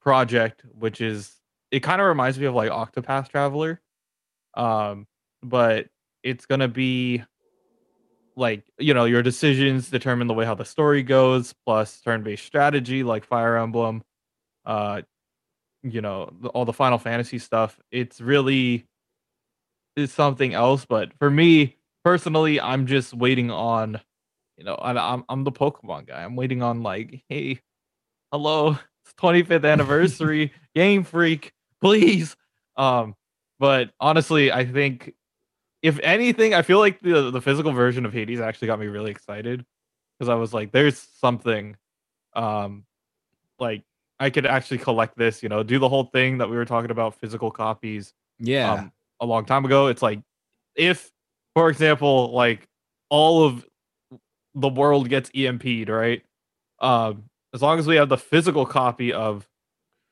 project, 0.00 0.64
which 0.78 1.00
is 1.00 1.34
it 1.70 1.80
kind 1.80 2.00
of 2.00 2.06
reminds 2.06 2.38
me 2.38 2.46
of 2.46 2.54
like 2.54 2.70
Octopath 2.70 3.28
Traveler. 3.28 3.80
Um, 4.54 5.06
but 5.42 5.86
it's 6.22 6.46
gonna 6.46 6.68
be 6.68 7.22
like 8.36 8.64
you 8.78 8.94
know 8.94 9.04
your 9.04 9.22
decisions 9.22 9.90
determine 9.90 10.26
the 10.26 10.34
way 10.34 10.44
how 10.44 10.54
the 10.54 10.64
story 10.64 11.02
goes, 11.02 11.54
plus 11.66 12.00
turn-based 12.00 12.44
strategy 12.44 13.02
like 13.02 13.24
Fire 13.24 13.56
Emblem. 13.56 14.02
Uh, 14.64 15.02
you 15.82 16.00
know 16.00 16.32
all 16.54 16.64
the 16.64 16.72
Final 16.72 16.98
Fantasy 16.98 17.38
stuff. 17.38 17.78
It's 17.90 18.20
really 18.20 18.86
is 19.96 20.12
something 20.12 20.54
else. 20.54 20.84
But 20.84 21.12
for 21.18 21.30
me 21.30 21.76
personally, 22.04 22.60
I'm 22.60 22.86
just 22.86 23.12
waiting 23.14 23.50
on, 23.50 24.00
you 24.58 24.64
know, 24.64 24.74
and 24.74 24.98
I'm 24.98 25.24
I'm 25.28 25.44
the 25.44 25.52
Pokemon 25.52 26.08
guy. 26.08 26.22
I'm 26.22 26.36
waiting 26.36 26.62
on 26.62 26.82
like, 26.82 27.22
hey, 27.28 27.60
hello, 28.32 28.70
it's 29.04 29.14
25th 29.14 29.64
anniversary, 29.70 30.52
Game 30.74 31.04
Freak, 31.04 31.52
please. 31.80 32.36
Um, 32.76 33.14
but 33.60 33.90
honestly, 34.00 34.52
I 34.52 34.64
think 34.66 35.14
if 35.80 36.00
anything, 36.00 36.54
I 36.54 36.62
feel 36.62 36.80
like 36.80 37.00
the 37.00 37.30
the 37.30 37.40
physical 37.40 37.72
version 37.72 38.04
of 38.04 38.12
Hades 38.12 38.40
actually 38.40 38.66
got 38.66 38.80
me 38.80 38.86
really 38.88 39.12
excited 39.12 39.64
because 40.18 40.28
I 40.28 40.34
was 40.34 40.52
like, 40.52 40.72
there's 40.72 40.98
something, 40.98 41.76
um, 42.34 42.84
like 43.60 43.84
I 44.18 44.30
could 44.30 44.44
actually 44.46 44.78
collect 44.78 45.16
this, 45.16 45.40
you 45.40 45.48
know, 45.48 45.62
do 45.62 45.78
the 45.78 45.88
whole 45.88 46.04
thing 46.04 46.38
that 46.38 46.50
we 46.50 46.56
were 46.56 46.64
talking 46.64 46.90
about, 46.90 47.14
physical 47.14 47.52
copies 47.52 48.12
Yeah. 48.40 48.72
um, 48.72 48.92
a 49.20 49.26
long 49.26 49.44
time 49.44 49.64
ago. 49.64 49.86
It's 49.86 50.02
like 50.02 50.20
if, 50.74 51.12
for 51.54 51.70
example, 51.70 52.32
like 52.32 52.66
all 53.08 53.44
of 53.44 53.64
the 54.54 54.68
world 54.68 55.08
gets 55.08 55.30
EMP'd, 55.30 55.88
right? 55.88 56.22
Um, 56.80 57.24
as 57.54 57.62
long 57.62 57.78
as 57.78 57.86
we 57.86 57.96
have 57.96 58.08
the 58.08 58.18
physical 58.18 58.66
copy 58.66 59.12
of, 59.12 59.48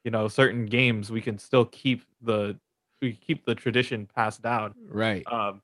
you 0.05 0.11
know, 0.11 0.29
certain 0.29 0.67
games, 0.67 1.11
we 1.11 1.21
can 1.21 1.39
still 1.39 1.65
keep 1.65 2.03
the 2.23 2.59
we 3.03 3.13
keep 3.13 3.45
the 3.45 3.55
tradition 3.55 4.07
passed 4.07 4.43
down. 4.43 4.75
right. 4.89 5.25
Um, 5.31 5.63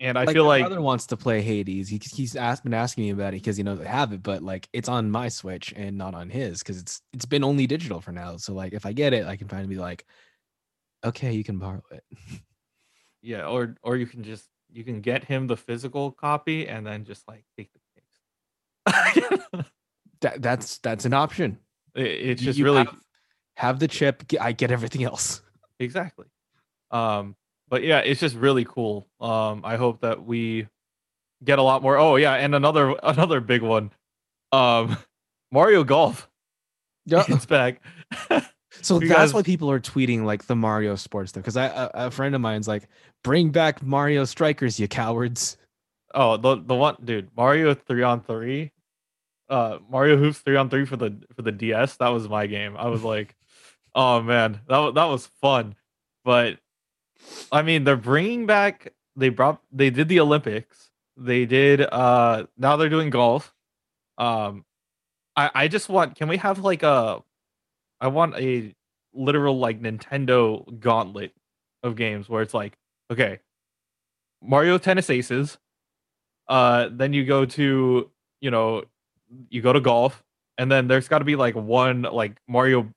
and 0.00 0.18
I 0.18 0.24
like 0.24 0.34
feel 0.34 0.44
my 0.44 0.48
like 0.48 0.66
brother 0.66 0.82
wants 0.82 1.06
to 1.06 1.16
play 1.16 1.40
Hades. 1.40 1.88
He, 1.88 2.00
he's 2.12 2.36
asked, 2.36 2.64
been 2.64 2.74
asking 2.74 3.04
me 3.04 3.10
about 3.10 3.32
it 3.32 3.36
because 3.36 3.56
he 3.56 3.62
knows 3.62 3.80
I 3.80 3.86
have 3.86 4.12
it, 4.12 4.22
but 4.22 4.42
like 4.42 4.68
it's 4.72 4.88
on 4.88 5.10
my 5.10 5.28
Switch 5.28 5.72
and 5.76 5.96
not 5.96 6.14
on 6.14 6.30
his 6.30 6.58
because 6.60 6.78
it's 6.78 7.00
it's 7.12 7.24
been 7.24 7.44
only 7.44 7.66
digital 7.66 8.00
for 8.00 8.12
now. 8.12 8.36
So 8.36 8.54
like 8.54 8.72
if 8.72 8.86
I 8.86 8.92
get 8.92 9.12
it, 9.12 9.26
I 9.26 9.36
can 9.36 9.48
finally 9.48 9.68
be 9.68 9.80
like, 9.80 10.04
okay, 11.04 11.32
you 11.32 11.44
can 11.44 11.58
borrow 11.58 11.82
it. 11.90 12.02
yeah, 13.22 13.46
or 13.46 13.76
or 13.82 13.96
you 13.96 14.06
can 14.06 14.24
just 14.24 14.48
you 14.72 14.84
can 14.84 15.00
get 15.00 15.24
him 15.24 15.46
the 15.46 15.56
physical 15.56 16.10
copy 16.10 16.68
and 16.68 16.84
then 16.84 17.04
just 17.04 17.26
like 17.28 17.44
take 17.56 17.72
the 17.72 17.78
case. 17.78 17.83
That 20.20 20.40
that's 20.40 20.78
that's 20.78 21.04
an 21.04 21.12
option. 21.12 21.58
It- 21.94 22.02
it's 22.06 22.42
just 22.42 22.58
you 22.58 22.64
really 22.64 22.84
have, 22.84 22.96
have 23.56 23.78
the 23.78 23.88
chip. 23.88 24.22
I 24.40 24.52
get 24.52 24.70
everything 24.70 25.04
else. 25.04 25.42
exactly 25.80 26.26
um 26.92 27.34
but 27.68 27.82
yeah 27.82 27.98
it's 27.98 28.20
just 28.20 28.36
really 28.36 28.64
cool 28.64 29.08
um 29.20 29.62
i 29.64 29.74
hope 29.76 30.00
that 30.02 30.24
we 30.24 30.68
get 31.42 31.58
a 31.58 31.62
lot 31.62 31.82
more 31.82 31.96
oh 31.96 32.14
yeah 32.16 32.34
and 32.34 32.54
another 32.54 32.94
another 33.02 33.40
big 33.40 33.60
one 33.62 33.90
um 34.52 34.96
mario 35.50 35.82
golf 35.82 36.28
Yeah, 37.06 37.24
it's 37.28 37.46
back 37.46 37.82
So 38.80 39.00
You 39.00 39.08
that's 39.08 39.32
why 39.32 39.42
people 39.42 39.70
are 39.70 39.80
tweeting 39.80 40.24
like 40.24 40.46
the 40.46 40.54
Mario 40.56 40.94
sports 40.96 41.30
stuff. 41.30 41.42
Because 41.42 41.56
I 41.56 41.66
a, 41.66 41.90
a 42.06 42.10
friend 42.10 42.34
of 42.34 42.40
mine's 42.40 42.66
like, 42.68 42.88
bring 43.22 43.50
back 43.50 43.82
Mario 43.82 44.24
Strikers, 44.24 44.78
you 44.78 44.86
cowards. 44.88 45.56
oh 46.14 46.36
the 46.36 46.56
the 46.62 46.74
one 46.74 46.96
dude 47.04 47.28
mario 47.36 47.74
3 47.74 48.02
on 48.02 48.20
3 48.20 48.70
uh 49.54 49.78
mario 49.88 50.16
hoops 50.16 50.38
3 50.38 50.56
on 50.56 50.68
3 50.68 50.84
for 50.84 50.96
the 50.96 51.16
for 51.34 51.42
the 51.42 51.52
ds 51.52 51.96
that 51.96 52.08
was 52.08 52.28
my 52.28 52.46
game. 52.46 52.76
I 52.76 52.88
was 52.88 53.04
like 53.14 53.36
oh 53.94 54.20
man 54.20 54.60
that, 54.68 54.94
that 54.94 55.04
was 55.04 55.26
fun. 55.26 55.76
But 56.24 56.58
i 57.52 57.62
mean 57.62 57.84
they're 57.84 57.96
bringing 57.96 58.46
back 58.46 58.92
they 59.16 59.28
brought 59.28 59.60
they 59.72 59.90
did 59.90 60.08
the 60.08 60.20
olympics. 60.20 60.90
They 61.16 61.44
did 61.46 61.80
uh 61.80 62.46
now 62.58 62.76
they're 62.76 62.88
doing 62.88 63.10
golf. 63.10 63.54
Um 64.18 64.64
i 65.36 65.50
i 65.54 65.68
just 65.68 65.88
want 65.88 66.16
can 66.16 66.28
we 66.28 66.36
have 66.38 66.58
like 66.58 66.82
a 66.82 67.22
i 68.00 68.08
want 68.08 68.34
a 68.36 68.74
literal 69.12 69.58
like 69.58 69.80
Nintendo 69.80 70.66
gauntlet 70.80 71.32
of 71.84 71.94
games 71.94 72.28
where 72.28 72.42
it's 72.42 72.54
like, 72.54 72.76
okay, 73.12 73.38
Mario 74.42 74.76
Tennis 74.78 75.08
Aces, 75.08 75.56
uh, 76.48 76.88
then 76.90 77.12
you 77.12 77.24
go 77.24 77.44
to 77.44 78.10
you 78.44 78.50
know, 78.50 78.84
you 79.50 79.62
go 79.62 79.72
to 79.72 79.80
golf, 79.80 80.22
and 80.58 80.70
then 80.70 80.88
there's 80.88 81.08
got 81.08 81.18
to 81.18 81.24
be 81.24 81.36
like 81.36 81.54
one 81.54 82.02
like 82.02 82.36
Mario. 82.48 82.90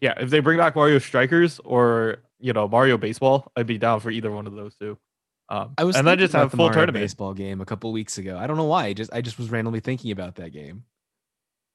Yeah, 0.00 0.14
if 0.18 0.30
they 0.30 0.40
bring 0.40 0.58
back 0.58 0.76
Mario 0.76 0.98
Strikers 0.98 1.60
or 1.64 2.18
you 2.40 2.52
know 2.52 2.68
Mario 2.68 2.96
Baseball, 2.98 3.50
I'd 3.56 3.66
be 3.66 3.78
down 3.78 4.00
for 4.00 4.10
either 4.10 4.30
one 4.30 4.46
of 4.46 4.54
those 4.54 4.74
two. 4.76 4.98
Um, 5.48 5.74
I 5.76 5.84
was 5.84 5.96
and 5.96 6.06
then 6.06 6.18
just 6.18 6.32
have 6.32 6.50
the 6.50 6.56
full 6.56 6.66
Mario 6.66 6.78
tournament. 6.80 7.02
baseball 7.02 7.34
game 7.34 7.60
a 7.60 7.64
couple 7.66 7.92
weeks 7.92 8.18
ago. 8.18 8.36
I 8.38 8.46
don't 8.46 8.56
know 8.56 8.64
why. 8.64 8.86
I 8.86 8.92
just 8.94 9.12
I 9.12 9.20
just 9.20 9.38
was 9.38 9.50
randomly 9.50 9.80
thinking 9.80 10.10
about 10.10 10.36
that 10.36 10.50
game. 10.52 10.84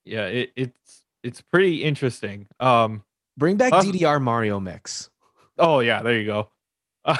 Yeah, 0.06 0.26
it, 0.26 0.52
it's 0.56 1.04
it's 1.24 1.42
pretty 1.42 1.84
interesting. 1.84 2.48
Um, 2.60 3.04
Bring 3.38 3.58
back 3.58 3.72
Uh, 3.74 3.82
DDR 3.82 4.22
Mario 4.22 4.60
Mix. 4.60 5.10
oh 5.58 5.80
yeah, 5.80 6.02
there 6.02 6.20
you 6.20 6.26
go. 6.26 6.50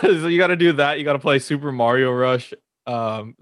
so 0.00 0.26
you 0.26 0.38
got 0.38 0.48
to 0.48 0.56
do 0.56 0.72
that. 0.74 0.98
You 0.98 1.04
got 1.04 1.12
to 1.14 1.18
play 1.18 1.38
Super 1.38 1.70
Mario 1.72 2.12
Rush, 2.12 2.52
um, 2.86 3.36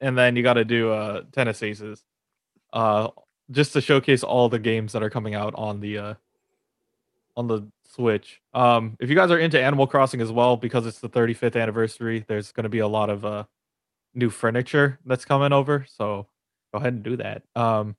and 0.00 0.16
then 0.16 0.36
you 0.36 0.42
got 0.42 0.54
to 0.54 0.64
do 0.64 0.90
uh, 0.90 1.22
Tennis 1.32 1.62
Aces, 1.62 2.04
uh, 2.72 3.08
just 3.50 3.72
to 3.74 3.80
showcase 3.80 4.22
all 4.22 4.48
the 4.48 4.58
games 4.58 4.92
that 4.92 5.02
are 5.02 5.10
coming 5.10 5.34
out 5.34 5.54
on 5.56 5.80
the 5.80 5.98
uh, 5.98 6.14
on 7.36 7.46
the 7.46 7.66
Switch. 7.84 8.40
Um, 8.54 8.96
if 9.00 9.08
you 9.08 9.16
guys 9.16 9.30
are 9.30 9.38
into 9.38 9.60
Animal 9.60 9.86
Crossing 9.86 10.20
as 10.20 10.30
well, 10.30 10.56
because 10.56 10.86
it's 10.86 11.00
the 11.00 11.08
35th 11.08 11.60
anniversary, 11.60 12.24
there's 12.28 12.52
going 12.52 12.64
to 12.64 12.70
be 12.70 12.78
a 12.78 12.88
lot 12.88 13.10
of 13.10 13.24
uh, 13.24 13.44
new 14.14 14.30
furniture 14.30 14.98
that's 15.04 15.24
coming 15.24 15.52
over. 15.52 15.84
So 15.88 16.26
go 16.72 16.78
ahead 16.78 16.94
and 16.94 17.02
do 17.02 17.16
that. 17.16 17.42
Um, 17.56 17.96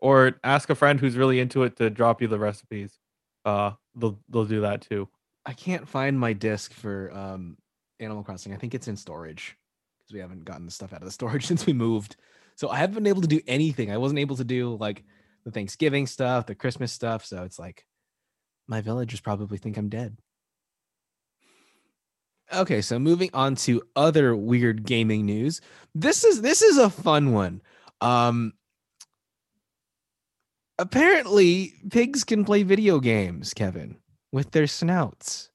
or 0.00 0.34
ask 0.42 0.68
a 0.70 0.74
friend 0.74 0.98
who's 0.98 1.16
really 1.16 1.38
into 1.38 1.62
it 1.62 1.76
to 1.76 1.88
drop 1.88 2.20
you 2.20 2.26
the 2.28 2.38
recipes. 2.38 2.98
Uh, 3.44 3.72
they'll 3.94 4.18
they'll 4.28 4.44
do 4.44 4.60
that 4.62 4.82
too. 4.82 5.08
I 5.46 5.52
can't 5.52 5.88
find 5.88 6.18
my 6.18 6.32
disc 6.32 6.72
for 6.72 7.10
um 7.12 7.56
Animal 8.00 8.24
Crossing. 8.24 8.52
I 8.52 8.56
think 8.56 8.74
it's 8.74 8.88
in 8.88 8.96
storage 8.96 9.56
because 10.02 10.14
we 10.14 10.20
haven't 10.20 10.44
gotten 10.44 10.66
the 10.66 10.72
stuff 10.72 10.92
out 10.92 11.00
of 11.00 11.06
the 11.06 11.10
storage 11.18 11.46
since 11.46 11.66
we 11.66 11.72
moved. 11.72 12.16
So 12.56 12.68
I 12.68 12.76
haven't 12.76 12.94
been 12.94 13.06
able 13.06 13.22
to 13.22 13.28
do 13.28 13.40
anything. 13.46 13.90
I 13.90 13.96
wasn't 13.96 14.20
able 14.20 14.36
to 14.36 14.44
do 14.44 14.76
like 14.76 15.04
the 15.44 15.50
Thanksgiving 15.50 16.06
stuff, 16.06 16.46
the 16.46 16.54
Christmas 16.54 16.92
stuff. 16.92 17.24
So 17.24 17.42
it's 17.44 17.58
like 17.58 17.86
my 18.68 18.80
villagers 18.80 19.20
probably 19.20 19.58
think 19.58 19.76
I'm 19.76 19.88
dead. 19.88 20.16
Okay, 22.52 22.82
so 22.82 22.98
moving 22.98 23.30
on 23.32 23.54
to 23.56 23.82
other 23.96 24.36
weird 24.36 24.84
gaming 24.84 25.24
news. 25.24 25.60
This 25.94 26.22
is 26.24 26.42
this 26.42 26.60
is 26.60 26.76
a 26.76 26.90
fun 26.90 27.32
one. 27.32 27.62
Um 28.00 28.52
apparently 30.78 31.74
pigs 31.90 32.24
can 32.24 32.44
play 32.44 32.62
video 32.62 33.00
games, 33.00 33.54
Kevin, 33.54 33.96
with 34.32 34.50
their 34.50 34.66
snouts. 34.66 35.50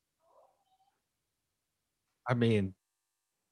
I 2.27 2.33
mean, 2.33 2.73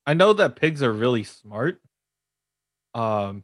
I 0.05 0.13
know 0.13 0.33
that 0.33 0.55
pigs 0.55 0.83
are 0.83 0.93
really 0.93 1.23
smart. 1.23 1.81
Um 2.93 3.43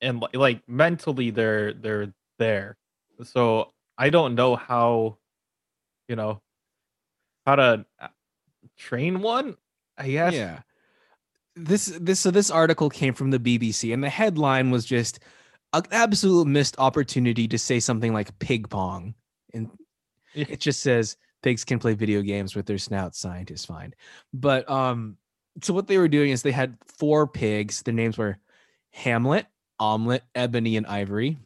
and 0.00 0.20
li- 0.20 0.28
like 0.34 0.68
mentally 0.68 1.30
they're 1.30 1.72
they're 1.72 2.12
there. 2.38 2.76
So 3.24 3.72
I 3.96 4.10
don't 4.10 4.34
know 4.34 4.56
how 4.56 5.18
you 6.08 6.16
know 6.16 6.42
how 7.46 7.56
to 7.56 7.86
uh, 8.00 8.08
train 8.76 9.20
one, 9.20 9.56
I 9.96 10.10
guess. 10.10 10.34
Yeah. 10.34 10.60
This 11.56 11.86
this 12.00 12.20
so 12.20 12.30
this 12.30 12.50
article 12.50 12.90
came 12.90 13.14
from 13.14 13.30
the 13.30 13.38
BBC 13.38 13.94
and 13.94 14.02
the 14.02 14.10
headline 14.10 14.70
was 14.70 14.84
just 14.84 15.20
an 15.72 15.82
absolute 15.90 16.46
missed 16.46 16.76
opportunity 16.78 17.48
to 17.48 17.58
say 17.58 17.80
something 17.80 18.12
like 18.12 18.36
pig 18.38 18.68
pong. 18.68 19.14
And 19.52 19.70
it 20.34 20.60
just 20.60 20.80
says 20.80 21.16
pigs 21.42 21.64
can 21.64 21.78
play 21.78 21.94
video 21.94 22.22
games 22.22 22.56
with 22.56 22.66
their 22.66 22.78
snouts, 22.78 23.18
scientists 23.18 23.64
find. 23.64 23.94
But 24.32 24.68
um 24.68 25.16
so 25.62 25.72
what 25.72 25.86
they 25.86 25.98
were 25.98 26.08
doing 26.08 26.30
is 26.30 26.42
they 26.42 26.52
had 26.52 26.76
four 26.86 27.26
pigs. 27.26 27.82
Their 27.82 27.94
names 27.94 28.18
were 28.18 28.38
Hamlet, 28.90 29.46
Omelet, 29.78 30.22
Ebony, 30.34 30.76
and 30.76 30.86
Ivory. 30.86 31.38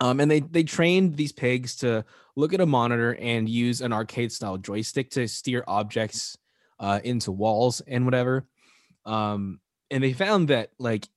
Um, 0.00 0.20
and 0.20 0.30
they 0.30 0.40
they 0.40 0.62
trained 0.62 1.16
these 1.16 1.32
pigs 1.32 1.76
to 1.76 2.04
look 2.36 2.52
at 2.52 2.60
a 2.60 2.66
monitor 2.66 3.16
and 3.20 3.48
use 3.48 3.80
an 3.80 3.92
arcade 3.92 4.30
style 4.30 4.56
joystick 4.56 5.10
to 5.10 5.26
steer 5.26 5.64
objects 5.66 6.38
uh, 6.78 7.00
into 7.02 7.32
walls 7.32 7.80
and 7.80 8.04
whatever. 8.04 8.46
Um, 9.04 9.60
and 9.90 10.04
they 10.04 10.12
found 10.12 10.48
that 10.48 10.70
like 10.78 11.08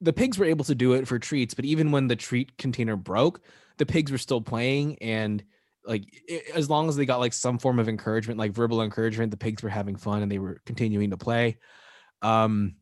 the 0.00 0.12
pigs 0.12 0.38
were 0.38 0.46
able 0.46 0.64
to 0.64 0.74
do 0.74 0.94
it 0.94 1.06
for 1.06 1.18
treats, 1.18 1.54
but 1.54 1.64
even 1.64 1.92
when 1.92 2.08
the 2.08 2.16
treat 2.16 2.56
container 2.58 2.96
broke, 2.96 3.40
the 3.78 3.86
pigs 3.86 4.10
were 4.10 4.18
still 4.18 4.40
playing 4.40 4.98
and 5.00 5.44
like 5.88 6.04
i 6.30 6.42
as 6.54 6.70
long 6.70 6.88
as 6.88 6.96
they 6.96 7.06
got 7.06 7.18
like 7.18 7.32
some 7.32 7.58
form 7.58 7.78
of 7.78 7.88
encouragement, 7.88 8.38
like 8.38 8.52
verbal 8.52 8.82
encouragement, 8.82 9.30
the 9.30 9.36
pigs 9.36 9.62
were 9.62 9.68
having 9.68 9.96
fun 9.96 10.22
and 10.22 10.30
they 10.30 10.38
were 10.38 10.60
continuing 10.66 11.10
to 11.10 11.16
play. 11.16 11.56
Um, 12.22 12.76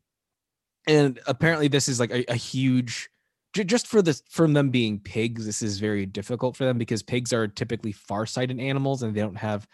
and 0.87 1.19
apparently 1.27 1.67
this 1.67 1.87
is 1.87 1.99
like 1.99 2.11
a, 2.11 2.23
a 2.31 2.35
huge 2.35 3.09
ju- 3.53 3.63
just 3.63 3.87
for 3.87 4.01
this 4.01 4.23
from 4.29 4.53
them 4.53 4.69
being 4.69 4.99
pigs 4.99 5.45
this 5.45 5.61
is 5.61 5.79
very 5.79 6.05
difficult 6.05 6.55
for 6.55 6.65
them 6.65 6.77
because 6.77 7.03
pigs 7.03 7.33
are 7.33 7.47
typically 7.47 7.91
far-sighted 7.91 8.59
animals 8.59 9.03
and 9.03 9.13
they 9.13 9.21
don't 9.21 9.35
have 9.35 9.67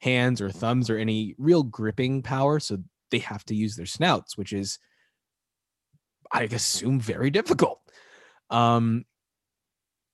hands 0.00 0.40
or 0.40 0.50
thumbs 0.50 0.90
or 0.90 0.96
any 0.96 1.34
real 1.38 1.62
gripping 1.62 2.22
power 2.22 2.60
so 2.60 2.78
they 3.10 3.18
have 3.18 3.44
to 3.44 3.54
use 3.54 3.76
their 3.76 3.86
snouts 3.86 4.36
which 4.36 4.52
is 4.52 4.78
i 6.32 6.42
assume 6.44 7.00
very 7.00 7.30
difficult 7.30 7.80
um 8.50 9.04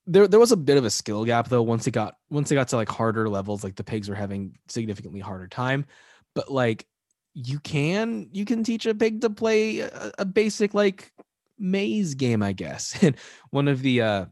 there 0.06 0.28
there 0.28 0.40
was 0.40 0.52
a 0.52 0.56
bit 0.56 0.78
of 0.78 0.84
a 0.84 0.90
skill 0.90 1.24
gap 1.24 1.48
though 1.48 1.62
once 1.62 1.86
it 1.86 1.90
got 1.90 2.16
once 2.30 2.50
it 2.50 2.54
got 2.54 2.68
to 2.68 2.76
like 2.76 2.88
harder 2.88 3.28
levels 3.28 3.64
like 3.64 3.74
the 3.74 3.84
pigs 3.84 4.08
were 4.08 4.14
having 4.14 4.56
significantly 4.68 5.20
harder 5.20 5.48
time. 5.48 5.86
But 6.34 6.50
like 6.50 6.86
you 7.34 7.58
can 7.58 8.28
you 8.32 8.44
can 8.44 8.64
teach 8.64 8.86
a 8.86 8.94
pig 8.94 9.20
to 9.22 9.30
play 9.30 9.80
a, 9.80 10.12
a 10.18 10.24
basic 10.24 10.74
like 10.74 11.12
maze 11.58 12.14
game 12.14 12.42
i 12.42 12.52
guess. 12.52 12.96
And 13.02 13.16
one 13.50 13.68
of 13.68 13.82
the 13.82 14.02
uh 14.02 14.26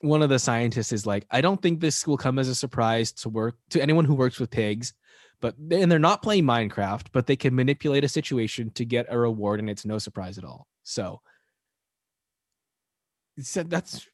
one 0.00 0.22
of 0.22 0.30
the 0.30 0.38
scientists 0.38 0.92
is 0.92 1.06
like 1.06 1.26
i 1.30 1.40
don't 1.40 1.62
think 1.62 1.80
this 1.80 2.06
will 2.06 2.16
come 2.16 2.38
as 2.38 2.48
a 2.48 2.54
surprise 2.54 3.12
to 3.12 3.28
work 3.28 3.56
to 3.70 3.80
anyone 3.80 4.04
who 4.04 4.14
works 4.14 4.40
with 4.40 4.50
pigs 4.50 4.94
but 5.40 5.56
and 5.70 5.90
they're 5.90 5.98
not 6.00 6.22
playing 6.22 6.44
minecraft 6.44 7.06
but 7.12 7.26
they 7.26 7.36
can 7.36 7.54
manipulate 7.54 8.02
a 8.02 8.08
situation 8.08 8.70
to 8.70 8.84
get 8.84 9.06
a 9.08 9.18
reward 9.18 9.60
and 9.60 9.70
it's 9.70 9.84
no 9.84 9.98
surprise 9.98 10.38
at 10.38 10.44
all. 10.44 10.66
So 10.82 11.20
said 13.38 13.70
that's 13.70 14.06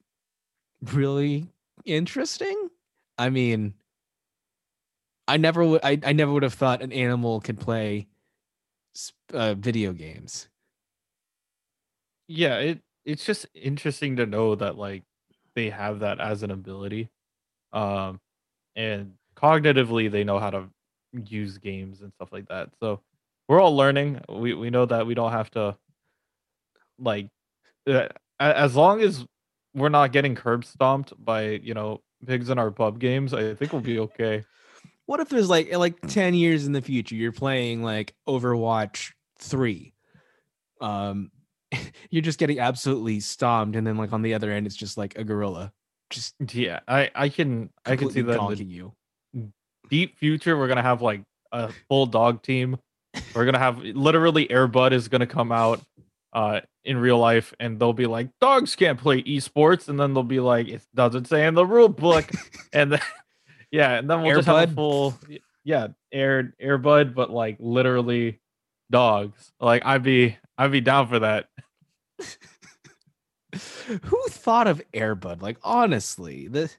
really 0.82 1.48
interesting 1.84 2.70
i 3.18 3.28
mean 3.30 3.74
i 5.26 5.36
never 5.36 5.64
would 5.64 5.80
I, 5.84 5.98
I 6.04 6.12
never 6.12 6.32
would 6.32 6.42
have 6.42 6.54
thought 6.54 6.82
an 6.82 6.92
animal 6.92 7.40
could 7.40 7.60
play 7.60 8.06
uh, 9.32 9.54
video 9.54 9.92
games 9.92 10.48
Yeah, 12.26 12.58
it 12.58 12.82
it's 13.04 13.24
just 13.24 13.46
interesting 13.54 14.16
to 14.16 14.26
know 14.26 14.54
that 14.54 14.76
like 14.76 15.02
they 15.54 15.70
have 15.70 16.00
that 16.00 16.20
as 16.20 16.42
an 16.42 16.50
ability. 16.50 17.08
Um 17.72 18.20
and 18.76 19.14
cognitively 19.36 20.10
they 20.10 20.24
know 20.24 20.38
how 20.40 20.50
to 20.50 20.70
use 21.12 21.58
games 21.58 22.02
and 22.02 22.12
stuff 22.14 22.32
like 22.32 22.48
that. 22.48 22.70
So 22.80 23.02
we're 23.48 23.60
all 23.60 23.76
learning. 23.76 24.22
We 24.30 24.54
we 24.54 24.70
know 24.70 24.86
that 24.86 25.06
we 25.06 25.14
don't 25.14 25.32
have 25.32 25.50
to 25.52 25.76
like 26.98 27.28
uh, 27.88 28.08
as 28.40 28.76
long 28.76 29.00
as 29.00 29.26
we're 29.78 29.88
not 29.88 30.12
getting 30.12 30.34
curb 30.34 30.64
stomped 30.64 31.12
by, 31.22 31.42
you 31.50 31.74
know, 31.74 32.02
pigs 32.26 32.50
in 32.50 32.58
our 32.58 32.70
pub 32.70 32.98
games, 32.98 33.32
I 33.34 33.54
think 33.54 33.72
we'll 33.72 33.82
be 33.82 33.98
okay. 34.00 34.44
What 35.06 35.20
if 35.20 35.28
there's 35.28 35.48
like 35.48 35.74
like 35.74 36.00
10 36.06 36.34
years 36.34 36.66
in 36.66 36.72
the 36.72 36.82
future 36.82 37.14
you're 37.14 37.32
playing 37.32 37.82
like 37.82 38.14
Overwatch 38.28 39.12
3? 39.38 39.94
Um 40.80 41.30
you're 42.10 42.22
just 42.22 42.38
getting 42.38 42.60
absolutely 42.60 43.20
stomped 43.20 43.76
and 43.76 43.86
then 43.86 43.96
like 43.96 44.12
on 44.12 44.22
the 44.22 44.34
other 44.34 44.50
end 44.50 44.66
it's 44.66 44.76
just 44.76 44.96
like 44.96 45.18
a 45.18 45.24
gorilla 45.24 45.72
just 46.10 46.34
Yeah, 46.52 46.80
I 46.88 47.10
I 47.14 47.28
can 47.28 47.70
I 47.84 47.96
can 47.96 48.10
see 48.10 48.22
that 48.22 48.40
in 48.40 48.48
the 48.54 48.64
you. 48.64 48.94
deep 49.90 50.18
future 50.18 50.56
we're 50.56 50.68
gonna 50.68 50.82
have 50.82 51.02
like 51.02 51.22
a 51.52 51.70
full 51.88 52.06
dog 52.06 52.42
team 52.42 52.76
we're 53.34 53.44
gonna 53.44 53.58
have 53.58 53.78
literally 53.78 54.46
airbud 54.48 54.92
is 54.92 55.08
gonna 55.08 55.26
come 55.26 55.50
out 55.52 55.80
uh 56.32 56.60
in 56.88 56.96
real 56.98 57.18
life 57.18 57.54
and 57.60 57.78
they'll 57.78 57.92
be 57.92 58.06
like 58.06 58.28
dogs 58.40 58.74
can't 58.74 58.98
play 58.98 59.22
esports 59.22 59.88
and 59.88 60.00
then 60.00 60.14
they'll 60.14 60.22
be 60.22 60.40
like 60.40 60.68
it 60.68 60.82
doesn't 60.94 61.26
say 61.26 61.46
in 61.46 61.54
the 61.54 61.64
rule 61.64 61.88
book 61.88 62.30
and 62.72 62.92
then 62.92 63.00
yeah 63.70 63.98
and 63.98 64.10
then 64.10 64.22
we'll 64.22 64.36
just 64.36 64.48
have 64.48 64.70
a 64.70 64.74
full 64.74 65.14
yeah 65.64 65.88
air 66.10 66.54
airbud 66.62 67.14
but 67.14 67.30
like 67.30 67.56
literally 67.60 68.40
dogs 68.90 69.52
like 69.60 69.84
i'd 69.84 70.02
be 70.02 70.36
i'd 70.56 70.72
be 70.72 70.80
down 70.80 71.06
for 71.06 71.18
that 71.18 71.48
Who 73.88 74.22
thought 74.28 74.66
of 74.66 74.82
Airbud? 74.92 75.40
Like 75.40 75.58
honestly, 75.62 76.48
the 76.48 76.70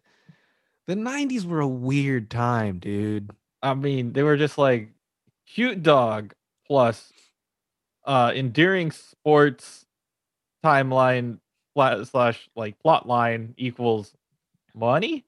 the 0.88 0.96
90s 0.96 1.46
were 1.46 1.60
a 1.60 1.68
weird 1.68 2.30
time, 2.30 2.80
dude. 2.80 3.32
I 3.62 3.74
mean, 3.74 4.14
they 4.14 4.24
were 4.24 4.38
just 4.38 4.58
like 4.58 4.90
cute 5.48 5.82
dog 5.82 6.34
plus 6.68 7.12
uh 8.06 8.32
endearing 8.36 8.92
sports 8.92 9.86
timeline 10.64 11.40
slash 11.76 12.50
like 12.56 12.80
plot 12.80 13.08
line 13.08 13.54
equals 13.58 14.14
money. 14.74 15.26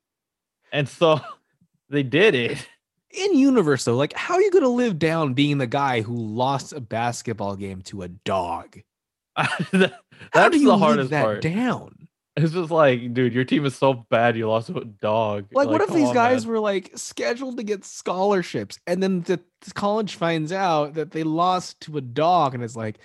and 0.71 0.87
so 0.87 1.19
they 1.89 2.03
did 2.03 2.35
it. 2.35 2.67
In 3.11 3.37
universe 3.37 3.83
though 3.83 3.97
like 3.97 4.13
how 4.13 4.35
are 4.35 4.41
you 4.41 4.51
going 4.51 4.63
to 4.63 4.69
live 4.69 4.97
down 4.97 5.33
being 5.33 5.57
the 5.57 5.67
guy 5.67 6.01
who 6.01 6.15
lost 6.15 6.71
a 6.71 6.79
basketball 6.79 7.55
game 7.55 7.81
to 7.83 8.03
a 8.03 8.07
dog? 8.07 8.79
That's 9.35 9.93
how 10.31 10.49
do 10.49 10.63
the 10.63 10.77
hardest 10.77 11.09
that 11.09 11.23
part. 11.23 11.41
down? 11.41 12.07
It's 12.37 12.53
just 12.53 12.71
like 12.71 13.13
dude 13.13 13.33
your 13.33 13.43
team 13.43 13.65
is 13.65 13.75
so 13.75 14.05
bad 14.09 14.37
you 14.37 14.47
lost 14.47 14.67
to 14.67 14.77
a 14.77 14.85
dog. 14.85 15.47
Like, 15.51 15.67
what 15.67 15.81
if 15.81 15.91
these 15.91 16.07
on, 16.07 16.13
guys 16.13 16.45
man. 16.45 16.53
were 16.53 16.59
like 16.61 16.91
scheduled 16.95 17.57
to 17.57 17.63
get 17.63 17.83
scholarships 17.83 18.79
and 18.87 19.03
then 19.03 19.21
the, 19.21 19.41
the 19.61 19.71
college 19.73 20.15
finds 20.15 20.53
out 20.53 20.93
that 20.93 21.11
they 21.11 21.23
lost 21.23 21.81
to 21.81 21.97
a 21.97 22.01
dog 22.01 22.55
and 22.55 22.63
it's 22.63 22.77
like 22.77 22.99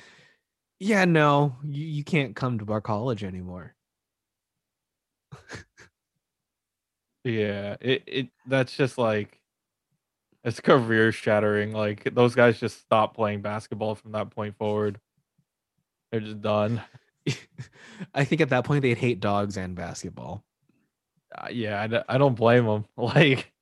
yeah 0.78 1.04
no 1.04 1.56
you, 1.64 1.84
you 1.84 2.04
can't 2.04 2.36
come 2.36 2.58
to 2.58 2.72
our 2.72 2.80
college 2.80 3.24
anymore. 3.24 3.74
Yeah 7.24 7.76
it, 7.80 8.02
it 8.06 8.28
that's 8.46 8.76
just 8.76 8.98
like 8.98 9.40
it's 10.44 10.60
career 10.60 11.10
shattering 11.10 11.72
like 11.72 12.14
those 12.14 12.34
guys 12.36 12.60
just 12.60 12.80
stop 12.80 13.16
playing 13.16 13.42
basketball 13.42 13.94
from 13.96 14.12
that 14.12 14.30
point 14.30 14.56
forward. 14.56 15.00
They're 16.10 16.20
just 16.20 16.40
done. 16.40 16.82
I 18.14 18.24
think 18.24 18.40
at 18.40 18.50
that 18.50 18.64
point 18.64 18.82
they'd 18.82 18.96
hate 18.98 19.20
dogs 19.20 19.56
and 19.56 19.74
basketball. 19.74 20.44
Uh, 21.36 21.48
yeah 21.50 21.82
I, 21.82 21.86
d- 21.88 22.00
I 22.08 22.18
don't 22.18 22.36
blame 22.36 22.66
them 22.66 22.84
like 22.96 23.52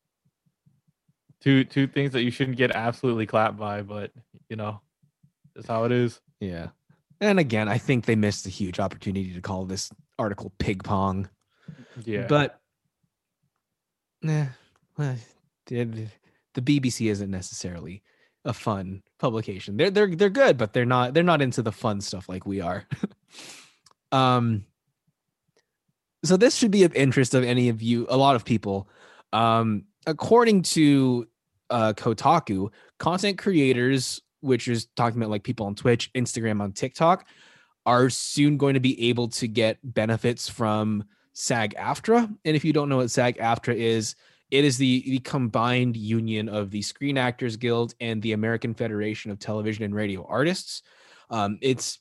two 1.40 1.64
two 1.64 1.86
things 1.86 2.12
that 2.12 2.22
you 2.22 2.30
shouldn't 2.30 2.58
get 2.58 2.70
absolutely 2.72 3.26
clapped 3.26 3.56
by 3.56 3.82
but 3.82 4.10
you 4.48 4.56
know 4.56 4.80
that's 5.54 5.68
how 5.68 5.84
it 5.84 5.92
is. 5.92 6.20
Yeah 6.40 6.68
and 7.20 7.38
again 7.38 7.68
i 7.68 7.78
think 7.78 8.04
they 8.06 8.16
missed 8.16 8.46
a 8.46 8.50
huge 8.50 8.78
opportunity 8.80 9.32
to 9.32 9.40
call 9.40 9.64
this 9.64 9.90
article 10.18 10.52
pig 10.58 10.82
pong 10.84 11.28
yeah 12.04 12.26
But 12.28 12.60
eh, 14.26 14.46
well, 14.98 15.16
the 15.66 16.06
the 16.54 16.62
BBC 16.62 17.10
isn't 17.10 17.30
necessarily 17.30 18.02
a 18.44 18.52
fun 18.52 19.02
publication. 19.18 19.76
They're 19.76 19.90
they're 19.90 20.14
they're 20.14 20.30
good, 20.30 20.56
but 20.56 20.72
they're 20.72 20.84
not 20.84 21.14
they're 21.14 21.22
not 21.22 21.42
into 21.42 21.62
the 21.62 21.72
fun 21.72 22.00
stuff 22.00 22.28
like 22.28 22.46
we 22.46 22.60
are. 22.60 22.84
um 24.12 24.64
so 26.24 26.36
this 26.36 26.54
should 26.54 26.70
be 26.70 26.84
of 26.84 26.94
interest 26.94 27.34
of 27.34 27.44
any 27.44 27.68
of 27.68 27.82
you, 27.82 28.06
a 28.08 28.16
lot 28.16 28.36
of 28.36 28.44
people. 28.44 28.88
Um 29.32 29.84
according 30.06 30.62
to 30.62 31.26
uh 31.70 31.92
Kotaku, 31.94 32.70
content 32.98 33.38
creators, 33.38 34.20
which 34.44 34.68
is 34.68 34.86
talking 34.96 35.18
about 35.18 35.30
like 35.30 35.42
people 35.42 35.66
on 35.66 35.74
Twitch, 35.74 36.12
Instagram, 36.12 36.60
on 36.60 36.72
TikTok, 36.72 37.26
are 37.86 38.10
soon 38.10 38.56
going 38.56 38.74
to 38.74 38.80
be 38.80 39.08
able 39.08 39.28
to 39.28 39.48
get 39.48 39.78
benefits 39.82 40.48
from 40.48 41.04
SAG 41.32 41.74
AFTRA. 41.74 42.32
And 42.44 42.56
if 42.56 42.64
you 42.64 42.72
don't 42.72 42.88
know 42.88 42.98
what 42.98 43.10
SAG 43.10 43.38
AFTRA 43.38 43.74
is, 43.74 44.14
it 44.50 44.64
is 44.64 44.78
the, 44.78 45.02
the 45.06 45.18
combined 45.18 45.96
union 45.96 46.48
of 46.48 46.70
the 46.70 46.82
Screen 46.82 47.18
Actors 47.18 47.56
Guild 47.56 47.94
and 48.00 48.22
the 48.22 48.32
American 48.32 48.74
Federation 48.74 49.30
of 49.30 49.38
Television 49.38 49.84
and 49.84 49.94
Radio 49.94 50.24
Artists. 50.28 50.82
Um, 51.30 51.58
it's 51.60 51.98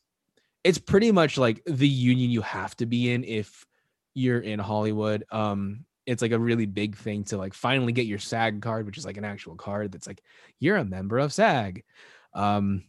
it's 0.63 0.77
pretty 0.77 1.11
much 1.11 1.37
like 1.37 1.61
the 1.65 1.87
union 1.87 2.29
you 2.29 2.41
have 2.41 2.75
to 2.77 2.85
be 2.85 3.11
in 3.11 3.23
if 3.23 3.65
you're 4.13 4.39
in 4.39 4.59
Hollywood. 4.59 5.25
Um, 5.31 5.85
it's 6.05 6.21
like 6.21 6.31
a 6.31 6.39
really 6.39 6.65
big 6.65 6.95
thing 6.95 7.23
to 7.25 7.37
like 7.37 7.53
finally 7.53 7.91
get 7.91 8.05
your 8.05 8.19
SAG 8.19 8.61
card, 8.61 8.85
which 8.85 8.97
is 8.97 9.05
like 9.05 9.17
an 9.17 9.25
actual 9.25 9.55
card 9.55 9.91
that's 9.91 10.07
like 10.07 10.21
you're 10.59 10.77
a 10.77 10.85
member 10.85 11.19
of 11.19 11.33
SAG. 11.33 11.83
Um, 12.33 12.83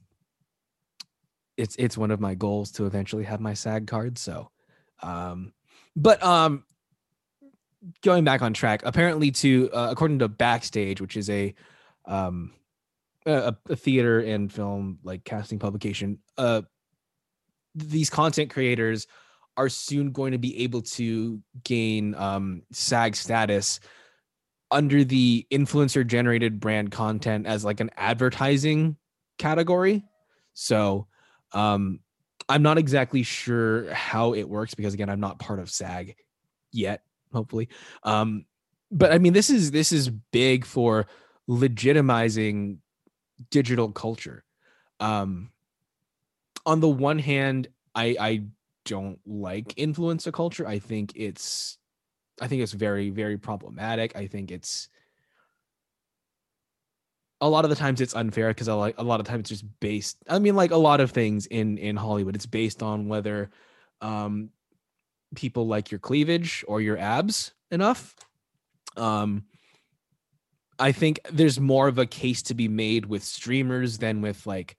it's 1.56 1.76
it's 1.78 1.96
one 1.96 2.10
of 2.10 2.20
my 2.20 2.34
goals 2.34 2.72
to 2.72 2.86
eventually 2.86 3.24
have 3.24 3.40
my 3.40 3.54
SAG 3.54 3.86
card. 3.86 4.18
So, 4.18 4.50
um, 5.02 5.52
but 5.94 6.22
um, 6.22 6.64
going 8.02 8.24
back 8.24 8.42
on 8.42 8.52
track, 8.52 8.82
apparently 8.84 9.30
to 9.30 9.70
uh, 9.72 9.88
according 9.90 10.18
to 10.20 10.28
Backstage, 10.28 11.00
which 11.00 11.16
is 11.16 11.30
a 11.30 11.54
um 12.06 12.52
a, 13.26 13.54
a 13.68 13.76
theater 13.76 14.20
and 14.20 14.52
film 14.52 14.98
like 15.02 15.24
casting 15.24 15.58
publication, 15.58 16.18
uh, 16.36 16.62
these 17.74 18.10
content 18.10 18.50
creators 18.50 19.06
are 19.56 19.68
soon 19.68 20.10
going 20.10 20.32
to 20.32 20.38
be 20.38 20.62
able 20.64 20.82
to 20.82 21.40
gain 21.62 22.14
um 22.16 22.62
SAG 22.72 23.14
status 23.14 23.80
under 24.70 25.04
the 25.04 25.46
influencer 25.52 26.04
generated 26.04 26.58
brand 26.58 26.90
content 26.90 27.46
as 27.46 27.64
like 27.64 27.78
an 27.78 27.90
advertising 27.96 28.96
category. 29.38 30.04
So 30.52 31.06
um 31.52 32.00
I'm 32.48 32.62
not 32.62 32.78
exactly 32.78 33.22
sure 33.22 33.92
how 33.92 34.34
it 34.34 34.48
works 34.48 34.74
because 34.74 34.94
again 34.94 35.08
I'm 35.08 35.20
not 35.20 35.38
part 35.38 35.58
of 35.60 35.70
SAG 35.70 36.16
yet, 36.72 37.02
hopefully. 37.32 37.68
Um 38.02 38.46
but 38.90 39.12
I 39.12 39.18
mean 39.18 39.32
this 39.32 39.50
is 39.50 39.70
this 39.70 39.92
is 39.92 40.10
big 40.10 40.64
for 40.64 41.06
legitimizing 41.48 42.78
digital 43.50 43.90
culture. 43.90 44.44
Um 45.00 45.50
on 46.66 46.80
the 46.80 46.88
one 46.88 47.18
hand, 47.18 47.68
I 47.94 48.16
I 48.18 48.42
don't 48.84 49.18
like 49.26 49.74
influencer 49.76 50.32
culture. 50.32 50.66
I 50.66 50.78
think 50.78 51.12
it's 51.14 51.78
I 52.40 52.48
think 52.48 52.62
it's 52.62 52.72
very 52.72 53.10
very 53.10 53.38
problematic. 53.38 54.16
I 54.16 54.26
think 54.26 54.50
it's 54.50 54.88
a 57.40 57.48
lot 57.48 57.64
of 57.64 57.70
the 57.70 57.76
times 57.76 58.00
it's 58.00 58.14
unfair 58.14 58.48
because 58.48 58.68
I 58.68 58.74
like 58.74 58.98
a 58.98 59.02
lot 59.02 59.20
of 59.20 59.26
times 59.26 59.40
it's 59.40 59.60
just 59.60 59.80
based. 59.80 60.18
I 60.28 60.38
mean, 60.38 60.56
like 60.56 60.70
a 60.70 60.76
lot 60.76 61.00
of 61.00 61.10
things 61.10 61.46
in 61.46 61.78
in 61.78 61.96
Hollywood, 61.96 62.34
it's 62.34 62.46
based 62.46 62.82
on 62.82 63.08
whether 63.08 63.50
um, 64.00 64.50
people 65.34 65.66
like 65.66 65.90
your 65.90 65.98
cleavage 65.98 66.64
or 66.68 66.80
your 66.80 66.98
abs 66.98 67.52
enough. 67.70 68.14
Um, 68.96 69.44
I 70.78 70.92
think 70.92 71.20
there's 71.30 71.60
more 71.60 71.88
of 71.88 71.98
a 71.98 72.06
case 72.06 72.42
to 72.42 72.54
be 72.54 72.68
made 72.68 73.06
with 73.06 73.22
streamers 73.22 73.98
than 73.98 74.20
with 74.20 74.46
like 74.46 74.76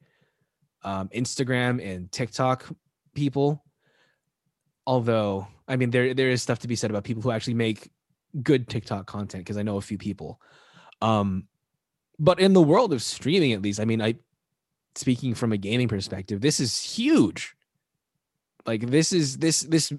um, 0.84 1.10
Instagram 1.10 1.86
and 1.86 2.12
TikTok 2.12 2.66
people. 3.14 3.64
Although, 4.88 5.48
I 5.68 5.76
mean, 5.76 5.90
there 5.90 6.14
there 6.14 6.30
is 6.30 6.42
stuff 6.42 6.60
to 6.60 6.68
be 6.68 6.76
said 6.76 6.90
about 6.90 7.04
people 7.04 7.22
who 7.22 7.32
actually 7.32 7.56
make 7.56 7.90
good 8.42 8.68
TikTok 8.68 9.08
content 9.08 9.44
because 9.44 9.58
I 9.58 9.64
know 9.64 9.78
a 9.78 9.82
few 9.82 9.98
people. 9.98 10.40
Um, 11.02 11.48
but 12.20 12.40
in 12.40 12.54
the 12.54 12.62
world 12.62 12.94
of 12.94 13.02
streaming, 13.02 13.54
at 13.54 13.62
least, 13.62 13.80
I 13.80 13.86
mean, 13.86 14.02
I 14.02 14.16
speaking 14.96 15.36
from 15.36 15.52
a 15.52 15.58
gaming 15.58 15.88
perspective, 15.88 16.42
this 16.42 16.60
is 16.60 16.82
huge. 16.82 17.56
Like 18.66 18.88
this 18.88 19.14
is 19.14 19.38
this 19.38 19.62
this 19.62 19.94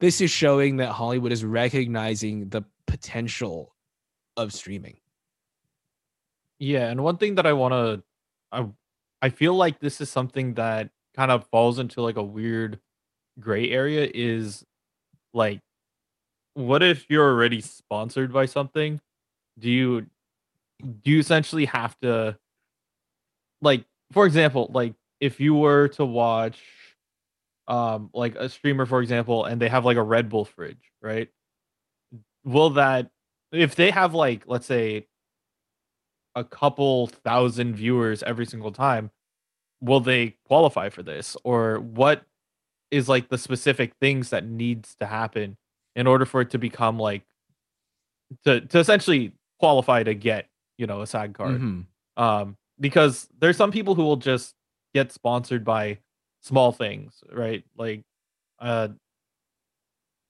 this 0.00 0.20
is 0.20 0.30
showing 0.30 0.78
that 0.78 0.92
Hollywood 0.92 1.32
is 1.32 1.44
recognizing 1.44 2.48
the 2.48 2.62
potential 2.86 3.74
of 4.36 4.52
streaming. 4.52 4.98
Yeah, 6.58 6.88
and 6.88 7.02
one 7.04 7.18
thing 7.18 7.36
that 7.36 7.46
I 7.46 7.52
want 7.52 7.72
to 7.72 8.02
I 8.50 8.66
I 9.22 9.28
feel 9.28 9.54
like 9.54 9.80
this 9.80 10.00
is 10.00 10.10
something 10.10 10.54
that 10.54 10.90
kind 11.14 11.30
of 11.30 11.46
falls 11.48 11.78
into 11.78 12.02
like 12.02 12.16
a 12.16 12.22
weird 12.22 12.80
gray 13.38 13.70
area 13.70 14.10
is 14.12 14.64
like 15.32 15.60
what 16.54 16.82
if 16.82 17.06
you're 17.08 17.28
already 17.28 17.60
sponsored 17.60 18.32
by 18.32 18.46
something? 18.46 19.00
Do 19.58 19.70
you 19.70 20.06
do 21.02 21.10
you 21.10 21.18
essentially 21.18 21.64
have 21.66 21.98
to 22.00 22.38
like 23.60 23.84
for 24.12 24.26
example, 24.26 24.70
like 24.72 24.94
if 25.20 25.40
you 25.40 25.54
were 25.54 25.88
to 25.88 26.04
watch 26.04 26.60
um 27.66 28.10
like 28.12 28.34
a 28.36 28.48
streamer 28.48 28.84
for 28.84 29.00
example 29.00 29.44
and 29.46 29.60
they 29.60 29.68
have 29.68 29.84
like 29.84 29.96
a 29.96 30.02
Red 30.02 30.28
Bull 30.28 30.44
fridge, 30.44 30.92
right? 31.02 31.28
Will 32.44 32.70
that 32.70 33.10
if 33.52 33.74
they 33.74 33.90
have 33.90 34.14
like 34.14 34.44
let's 34.46 34.66
say 34.66 35.06
a 36.34 36.44
couple 36.44 37.06
thousand 37.06 37.76
viewers 37.76 38.22
every 38.22 38.46
single 38.46 38.72
time, 38.72 39.10
will 39.80 40.00
they 40.00 40.36
qualify 40.46 40.88
for 40.88 41.02
this? 41.02 41.36
Or 41.44 41.78
what 41.78 42.24
is 42.90 43.08
like 43.08 43.28
the 43.28 43.38
specific 43.38 43.94
things 44.00 44.30
that 44.30 44.46
needs 44.46 44.94
to 44.96 45.06
happen 45.06 45.56
in 45.96 46.06
order 46.06 46.24
for 46.24 46.40
it 46.40 46.50
to 46.50 46.58
become 46.58 46.98
like 46.98 47.22
to 48.44 48.60
to 48.60 48.78
essentially 48.78 49.32
qualify 49.58 50.02
to 50.02 50.14
get, 50.14 50.48
you 50.78 50.86
know, 50.86 51.02
a 51.02 51.06
side 51.06 51.34
card? 51.34 51.60
Mhm. 51.60 51.86
Um 52.16 52.56
because 52.80 53.28
there's 53.38 53.56
some 53.56 53.70
people 53.72 53.94
who 53.94 54.02
will 54.02 54.16
just 54.16 54.54
get 54.94 55.12
sponsored 55.12 55.64
by 55.64 55.98
small 56.40 56.72
things, 56.72 57.22
right? 57.32 57.64
Like 57.76 58.04
uh 58.58 58.88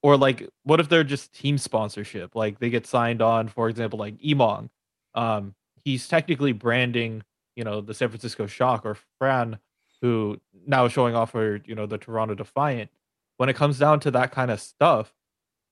or 0.02 0.16
like 0.16 0.48
what 0.64 0.80
if 0.80 0.88
they're 0.88 1.04
just 1.04 1.32
team 1.34 1.58
sponsorship? 1.58 2.34
Like 2.34 2.58
they 2.58 2.70
get 2.70 2.86
signed 2.86 3.22
on, 3.22 3.48
for 3.48 3.68
example, 3.68 3.98
like 3.98 4.18
Emong. 4.18 4.68
Um 5.14 5.54
he's 5.84 6.08
technically 6.08 6.52
branding, 6.52 7.22
you 7.56 7.64
know, 7.64 7.80
the 7.80 7.94
San 7.94 8.08
Francisco 8.08 8.46
Shock 8.46 8.84
or 8.84 8.96
Fran, 9.18 9.58
who 10.00 10.40
now 10.66 10.84
is 10.86 10.92
showing 10.92 11.14
off 11.14 11.30
for, 11.32 11.60
you 11.64 11.74
know, 11.74 11.86
the 11.86 11.98
Toronto 11.98 12.34
Defiant. 12.34 12.90
When 13.36 13.48
it 13.48 13.56
comes 13.56 13.78
down 13.78 14.00
to 14.00 14.10
that 14.12 14.30
kind 14.32 14.50
of 14.50 14.60
stuff, 14.60 15.12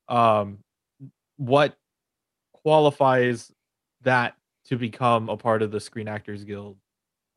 um, 0.08 0.58
what 1.36 1.76
qualifies 2.52 3.50
that 4.02 4.34
to 4.66 4.76
become 4.76 5.28
a 5.28 5.36
part 5.36 5.62
of 5.62 5.70
the 5.70 5.80
Screen 5.80 6.08
Actors 6.08 6.44
Guild, 6.44 6.76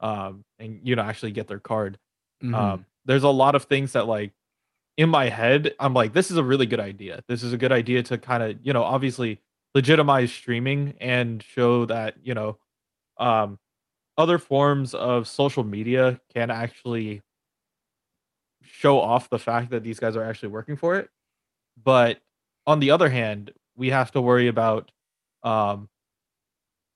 um, 0.01 0.43
and 0.59 0.79
you 0.83 0.95
know, 0.95 1.03
actually 1.03 1.31
get 1.31 1.47
their 1.47 1.59
card? 1.59 1.97
Mhm. 2.43 2.53
Um, 2.55 2.85
there's 3.05 3.23
a 3.23 3.29
lot 3.29 3.55
of 3.55 3.65
things 3.65 3.93
that 3.93 4.07
like 4.07 4.33
in 4.97 5.09
my 5.09 5.29
head, 5.29 5.73
I'm 5.79 5.93
like, 5.93 6.13
this 6.13 6.31
is 6.31 6.37
a 6.37 6.43
really 6.43 6.65
good 6.65 6.79
idea. 6.79 7.23
This 7.27 7.43
is 7.43 7.53
a 7.53 7.57
good 7.57 7.71
idea 7.71 8.03
to 8.03 8.17
kind 8.17 8.43
of, 8.43 8.57
you 8.63 8.73
know, 8.73 8.83
obviously 8.83 9.39
legitimize 9.75 10.31
streaming 10.31 10.95
and 11.01 11.43
show 11.43 11.85
that 11.85 12.15
you 12.23 12.33
know 12.33 12.57
um 13.17 13.59
other 14.17 14.37
forms 14.39 14.93
of 14.95 15.27
social 15.27 15.63
media 15.63 16.19
can 16.33 16.51
actually 16.51 17.21
show 18.63 18.99
off 18.99 19.29
the 19.29 19.39
fact 19.39 19.69
that 19.71 19.83
these 19.83 19.99
guys 19.99 20.15
are 20.15 20.23
actually 20.23 20.49
working 20.49 20.75
for 20.75 20.95
it 20.95 21.09
but 21.83 22.19
on 22.67 22.79
the 22.79 22.91
other 22.91 23.09
hand 23.09 23.51
we 23.75 23.89
have 23.89 24.11
to 24.11 24.21
worry 24.21 24.47
about 24.47 24.91
um 25.43 25.89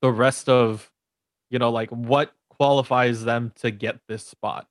the 0.02 0.12
rest 0.12 0.50
of 0.50 0.90
you 1.50 1.60
know 1.60 1.72
like 1.72 1.90
what 1.90 2.34
qualifies 2.50 3.24
them 3.24 3.52
to 3.56 3.72
get 3.72 4.00
this 4.08 4.26
spot 4.26 4.68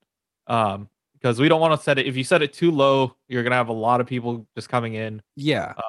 um 0.46 0.88
because 1.14 1.40
we 1.40 1.48
don't 1.48 1.60
want 1.60 1.78
to 1.78 1.82
set 1.82 1.98
it 1.98 2.06
if 2.06 2.16
you 2.16 2.24
set 2.24 2.42
it 2.42 2.52
too 2.52 2.70
low 2.70 3.14
you're 3.28 3.42
gonna 3.42 3.54
have 3.56 3.68
a 3.68 3.72
lot 3.72 4.00
of 4.00 4.06
people 4.06 4.46
just 4.56 4.68
coming 4.68 4.94
in 4.94 5.20
Yeah. 5.36 5.74
uh, 5.76 5.82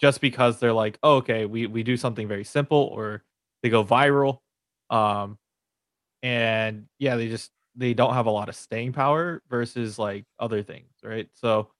just 0.00 0.20
because 0.20 0.58
they're 0.58 0.72
like 0.72 0.98
oh, 1.02 1.16
okay 1.16 1.46
we 1.46 1.66
we 1.66 1.82
do 1.82 1.96
something 1.96 2.26
very 2.26 2.44
simple 2.44 2.78
or 2.92 3.22
they 3.62 3.68
go 3.68 3.84
viral 3.84 4.38
um 4.90 5.38
and 6.22 6.86
yeah 6.98 7.16
they 7.16 7.28
just 7.28 7.50
they 7.76 7.94
don't 7.94 8.14
have 8.14 8.26
a 8.26 8.30
lot 8.30 8.48
of 8.48 8.56
staying 8.56 8.92
power 8.92 9.42
versus 9.48 9.98
like 9.98 10.24
other 10.38 10.62
things 10.62 10.90
right 11.02 11.28
so 11.34 11.70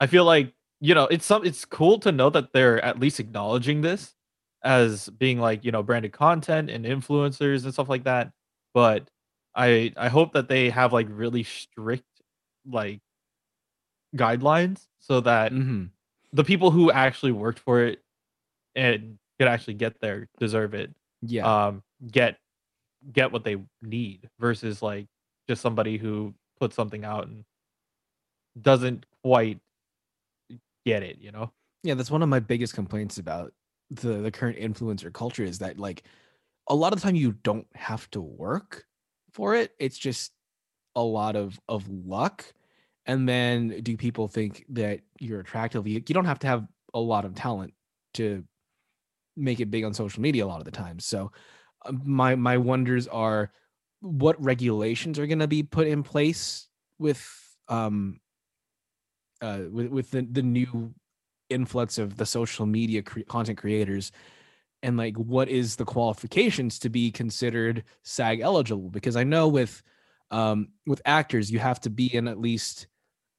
i 0.00 0.06
feel 0.06 0.24
like 0.24 0.52
you 0.80 0.94
know 0.94 1.04
it's 1.06 1.26
some 1.26 1.44
it's 1.44 1.64
cool 1.64 1.98
to 1.98 2.12
know 2.12 2.30
that 2.30 2.52
they're 2.52 2.82
at 2.84 2.98
least 3.00 3.20
acknowledging 3.20 3.80
this 3.80 4.14
as 4.64 5.08
being 5.10 5.38
like 5.40 5.64
you 5.64 5.72
know 5.72 5.82
branded 5.82 6.12
content 6.12 6.70
and 6.70 6.84
influencers 6.84 7.64
and 7.64 7.72
stuff 7.72 7.88
like 7.88 8.04
that 8.04 8.30
but 8.74 9.08
i 9.54 9.92
i 9.96 10.08
hope 10.08 10.32
that 10.32 10.48
they 10.48 10.70
have 10.70 10.92
like 10.92 11.06
really 11.10 11.42
strict 11.42 12.04
like 12.70 13.00
guidelines 14.16 14.86
so 15.00 15.20
that 15.20 15.52
hmm 15.52 15.84
the 16.34 16.44
people 16.44 16.70
who 16.70 16.90
actually 16.90 17.32
worked 17.32 17.58
for 17.58 17.82
it 17.82 18.00
and 18.74 19.18
could 19.38 19.48
actually 19.48 19.74
get 19.74 20.00
there 20.00 20.28
deserve 20.38 20.72
it 20.74 20.90
Yeah. 21.22 21.66
um 21.66 21.82
get 22.10 22.38
get 23.12 23.32
what 23.32 23.44
they 23.44 23.56
need 23.82 24.28
versus 24.38 24.80
like 24.82 25.06
just 25.48 25.60
somebody 25.60 25.98
who 25.98 26.34
puts 26.60 26.76
something 26.76 27.04
out 27.04 27.26
and 27.26 27.44
doesn't 28.60 29.06
quite 29.24 29.58
get 30.84 31.02
it 31.02 31.18
you 31.20 31.30
know 31.32 31.50
Yeah, 31.82 31.94
that's 31.94 32.10
one 32.10 32.22
of 32.22 32.28
my 32.28 32.40
biggest 32.40 32.74
complaints 32.74 33.18
about 33.18 33.52
the 33.96 34.14
the 34.14 34.30
current 34.30 34.58
influencer 34.58 35.12
culture 35.12 35.44
is 35.44 35.58
that 35.58 35.78
like 35.78 36.02
a 36.68 36.74
lot 36.74 36.92
of 36.92 37.00
the 37.00 37.06
time 37.06 37.14
you 37.14 37.32
don't 37.42 37.66
have 37.74 38.10
to 38.10 38.20
work 38.20 38.84
for 39.32 39.54
it. 39.54 39.72
It's 39.78 39.98
just 39.98 40.32
a 40.94 41.02
lot 41.02 41.36
of 41.36 41.58
of 41.68 41.88
luck. 41.88 42.44
And 43.06 43.28
then 43.28 43.80
do 43.82 43.96
people 43.96 44.28
think 44.28 44.64
that 44.70 45.00
you're 45.18 45.40
attractive? 45.40 45.86
You, 45.88 46.02
you 46.06 46.14
don't 46.14 46.24
have 46.24 46.38
to 46.40 46.46
have 46.46 46.66
a 46.94 47.00
lot 47.00 47.24
of 47.24 47.34
talent 47.34 47.74
to 48.14 48.44
make 49.36 49.60
it 49.60 49.70
big 49.70 49.84
on 49.84 49.94
social 49.94 50.22
media 50.22 50.44
a 50.44 50.46
lot 50.46 50.60
of 50.60 50.64
the 50.64 50.70
time. 50.70 50.98
So 50.98 51.32
uh, 51.84 51.92
my 52.04 52.34
my 52.36 52.56
wonders 52.58 53.08
are 53.08 53.50
what 54.00 54.42
regulations 54.42 55.18
are 55.18 55.26
going 55.26 55.38
to 55.40 55.48
be 55.48 55.62
put 55.62 55.86
in 55.86 56.02
place 56.02 56.68
with 56.98 57.24
um 57.68 58.20
uh 59.40 59.62
with, 59.70 59.86
with 59.88 60.10
the, 60.10 60.26
the 60.30 60.42
new 60.42 60.92
influx 61.52 61.98
of 61.98 62.16
the 62.16 62.26
social 62.26 62.66
media 62.66 63.02
cre- 63.02 63.20
content 63.28 63.58
creators 63.58 64.12
and 64.82 64.96
like 64.96 65.16
what 65.16 65.48
is 65.48 65.76
the 65.76 65.84
qualifications 65.84 66.78
to 66.80 66.88
be 66.88 67.10
considered 67.10 67.84
sag 68.02 68.40
eligible? 68.40 68.90
Because 68.90 69.16
i 69.16 69.24
know 69.24 69.48
with 69.48 69.82
um 70.30 70.68
with 70.86 71.02
actors 71.04 71.50
you 71.50 71.58
have 71.58 71.80
to 71.80 71.90
be 71.90 72.14
in 72.14 72.26
at 72.28 72.40
least 72.40 72.86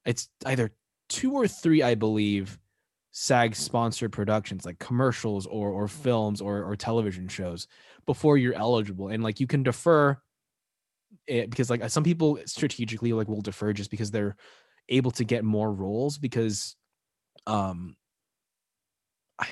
it's 0.06 0.30
either 0.46 0.72
two 1.10 1.34
or 1.34 1.48
three 1.48 1.82
i 1.82 1.96
believe 1.96 2.60
sag 3.16 3.56
sponsored 3.56 4.12
productions 4.12 4.66
like 4.66 4.80
commercials 4.80 5.46
or 5.46 5.70
or 5.70 5.88
films 5.88 6.42
or 6.42 6.64
or 6.64 6.76
television 6.76 7.28
shows 7.28 7.68
before 8.08 8.38
you're 8.38 8.56
eligible. 8.56 9.10
And 9.10 9.24
like 9.24 9.40
you 9.40 9.46
can 9.46 9.62
defer 9.62 10.18
it 11.28 11.50
because 11.50 11.70
like 11.70 11.88
some 11.92 12.04
people 12.04 12.40
strategically 12.46 13.14
like 13.14 13.28
will 13.28 13.42
defer 13.42 13.72
just 13.72 13.92
because 13.92 14.10
they're 14.10 14.36
able 14.90 15.12
to 15.12 15.24
get 15.24 15.44
more 15.46 15.72
roles 15.72 16.18
because 16.18 16.76
um 17.46 17.96
I, 19.40 19.48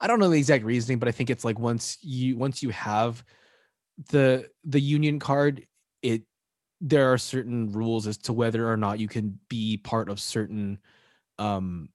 I 0.00 0.06
don't 0.06 0.18
know 0.18 0.28
the 0.28 0.38
exact 0.38 0.64
reasoning 0.64 0.98
but 0.98 1.08
i 1.08 1.12
think 1.12 1.30
it's 1.30 1.44
like 1.44 1.58
once 1.58 1.98
you 2.02 2.36
once 2.36 2.62
you 2.62 2.70
have 2.70 3.24
the 4.10 4.48
the 4.64 4.80
union 4.80 5.18
card 5.18 5.66
it 6.02 6.22
there 6.80 7.12
are 7.12 7.18
certain 7.18 7.72
rules 7.72 8.06
as 8.06 8.18
to 8.18 8.32
whether 8.32 8.70
or 8.70 8.76
not 8.76 8.98
you 8.98 9.08
can 9.08 9.38
be 9.48 9.78
part 9.78 10.08
of 10.10 10.20
certain 10.20 10.78
um 11.38 11.88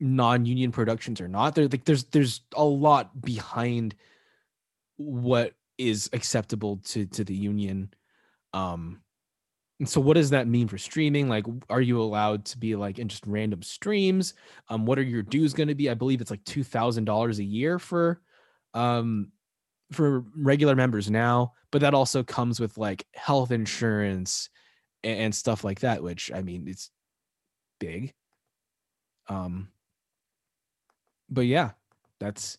non-union 0.00 0.72
productions 0.72 1.20
or 1.20 1.28
not. 1.28 1.54
There 1.54 1.68
like 1.68 1.84
there's 1.84 2.04
there's 2.04 2.42
a 2.54 2.64
lot 2.64 3.20
behind 3.20 3.94
what 4.96 5.54
is 5.78 6.10
acceptable 6.12 6.78
to 6.84 7.06
to 7.06 7.24
the 7.24 7.34
union 7.34 7.92
um 8.52 9.00
and 9.78 9.88
so 9.88 10.00
what 10.00 10.14
does 10.14 10.30
that 10.30 10.48
mean 10.48 10.68
for 10.68 10.78
streaming? 10.78 11.28
Like 11.28 11.44
are 11.68 11.80
you 11.80 12.00
allowed 12.00 12.44
to 12.46 12.58
be 12.58 12.76
like 12.76 12.98
in 12.98 13.08
just 13.08 13.26
random 13.26 13.62
streams? 13.62 14.34
Um 14.68 14.86
what 14.86 14.98
are 14.98 15.02
your 15.02 15.22
dues 15.22 15.52
going 15.52 15.68
to 15.68 15.74
be? 15.74 15.90
I 15.90 15.94
believe 15.94 16.20
it's 16.20 16.30
like 16.30 16.44
$2000 16.44 17.38
a 17.38 17.44
year 17.44 17.78
for 17.78 18.20
um 18.74 19.32
for 19.92 20.24
regular 20.36 20.74
members 20.74 21.08
now 21.10 21.52
but 21.70 21.80
that 21.80 21.94
also 21.94 22.22
comes 22.22 22.58
with 22.58 22.76
like 22.76 23.06
health 23.14 23.52
insurance 23.52 24.50
and, 25.04 25.20
and 25.20 25.34
stuff 25.34 25.62
like 25.62 25.80
that 25.80 26.02
which 26.02 26.32
i 26.34 26.42
mean 26.42 26.66
it's 26.66 26.90
big. 27.78 28.12
Um 29.28 29.68
but 31.28 31.46
yeah 31.46 31.72
that's 32.20 32.58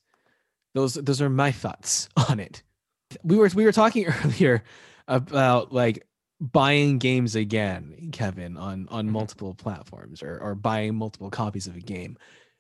those 0.73 0.93
those 0.93 1.21
are 1.21 1.29
my 1.29 1.51
thoughts 1.51 2.09
on 2.29 2.39
it. 2.39 2.63
We 3.23 3.37
were 3.37 3.49
we 3.53 3.65
were 3.65 3.71
talking 3.71 4.05
earlier 4.23 4.63
about 5.07 5.73
like 5.73 6.06
buying 6.39 6.99
games 6.99 7.35
again 7.35 8.09
kevin 8.11 8.57
on 8.57 8.87
on 8.89 9.07
Mhm. 9.07 9.11
multiple 9.11 9.55
platforms 9.55 10.21
or 10.21 10.39
or 10.39 10.53
buying 10.55 10.95
multiple 10.95 11.31
copies 11.31 11.65
of 11.67 11.75
a 11.75 11.79
game 11.81 12.17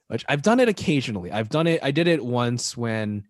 which 0.07 0.25
i've 0.29 0.41
done 0.41 0.59
it 0.59 0.67
occasionally 0.67 1.31
i've 1.31 1.49
done 1.49 1.67
it 1.67 1.79
i 1.83 1.91
did 1.91 2.07
it 2.07 2.23
once 2.25 2.75
when 2.75 3.27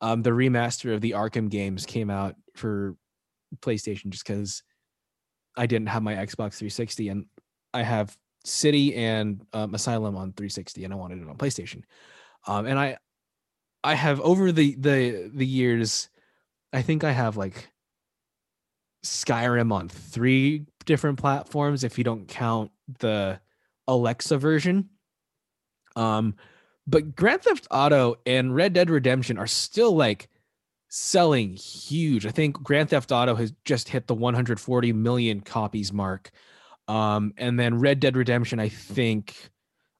um 0.00 0.22
the 0.22 0.30
remaster 0.30 0.94
of 0.94 1.02
the 1.02 1.10
arkham 1.12 1.50
games 1.50 1.84
came 1.84 2.08
out 2.08 2.36
for 2.56 2.96
playstation 3.60 4.08
just 4.10 4.26
because 4.26 4.62
i 5.56 5.66
didn't 5.66 5.88
have 5.88 6.02
my 6.02 6.14
xbox 6.14 6.54
360 6.54 7.08
and 7.10 7.26
i 7.74 7.82
have 7.82 8.16
city 8.44 8.94
and 8.96 9.46
um, 9.52 9.74
asylum 9.74 10.16
on 10.16 10.32
360 10.32 10.84
and 10.84 10.92
i 10.94 10.96
wanted 10.96 11.20
it 11.20 11.28
on 11.28 11.36
playstation 11.36 11.82
um 12.46 12.66
and 12.66 12.78
i 12.78 12.96
i 13.84 13.94
have 13.94 14.20
over 14.22 14.52
the 14.52 14.74
the 14.76 15.30
the 15.34 15.46
years 15.46 16.08
i 16.72 16.82
think 16.82 17.04
i 17.04 17.12
have 17.12 17.36
like 17.36 17.71
skyrim 19.04 19.72
on 19.72 19.88
three 19.88 20.66
different 20.84 21.18
platforms 21.18 21.84
if 21.84 21.98
you 21.98 22.04
don't 22.04 22.28
count 22.28 22.70
the 22.98 23.40
alexa 23.88 24.38
version. 24.38 24.88
Um 25.96 26.34
but 26.86 27.14
grand 27.14 27.42
theft 27.42 27.66
auto 27.70 28.16
and 28.26 28.54
red 28.54 28.72
dead 28.72 28.90
redemption 28.90 29.38
are 29.38 29.46
still 29.46 29.94
like 29.94 30.28
selling 30.88 31.54
huge. 31.54 32.26
I 32.26 32.30
think 32.30 32.62
grand 32.62 32.90
theft 32.90 33.12
auto 33.12 33.34
has 33.34 33.52
just 33.64 33.88
hit 33.88 34.06
the 34.06 34.14
140 34.14 34.92
million 34.92 35.40
copies 35.40 35.92
mark. 35.92 36.30
Um 36.88 37.34
and 37.36 37.58
then 37.58 37.78
red 37.78 38.00
dead 38.00 38.16
redemption 38.16 38.58
i 38.58 38.68
think 38.68 39.52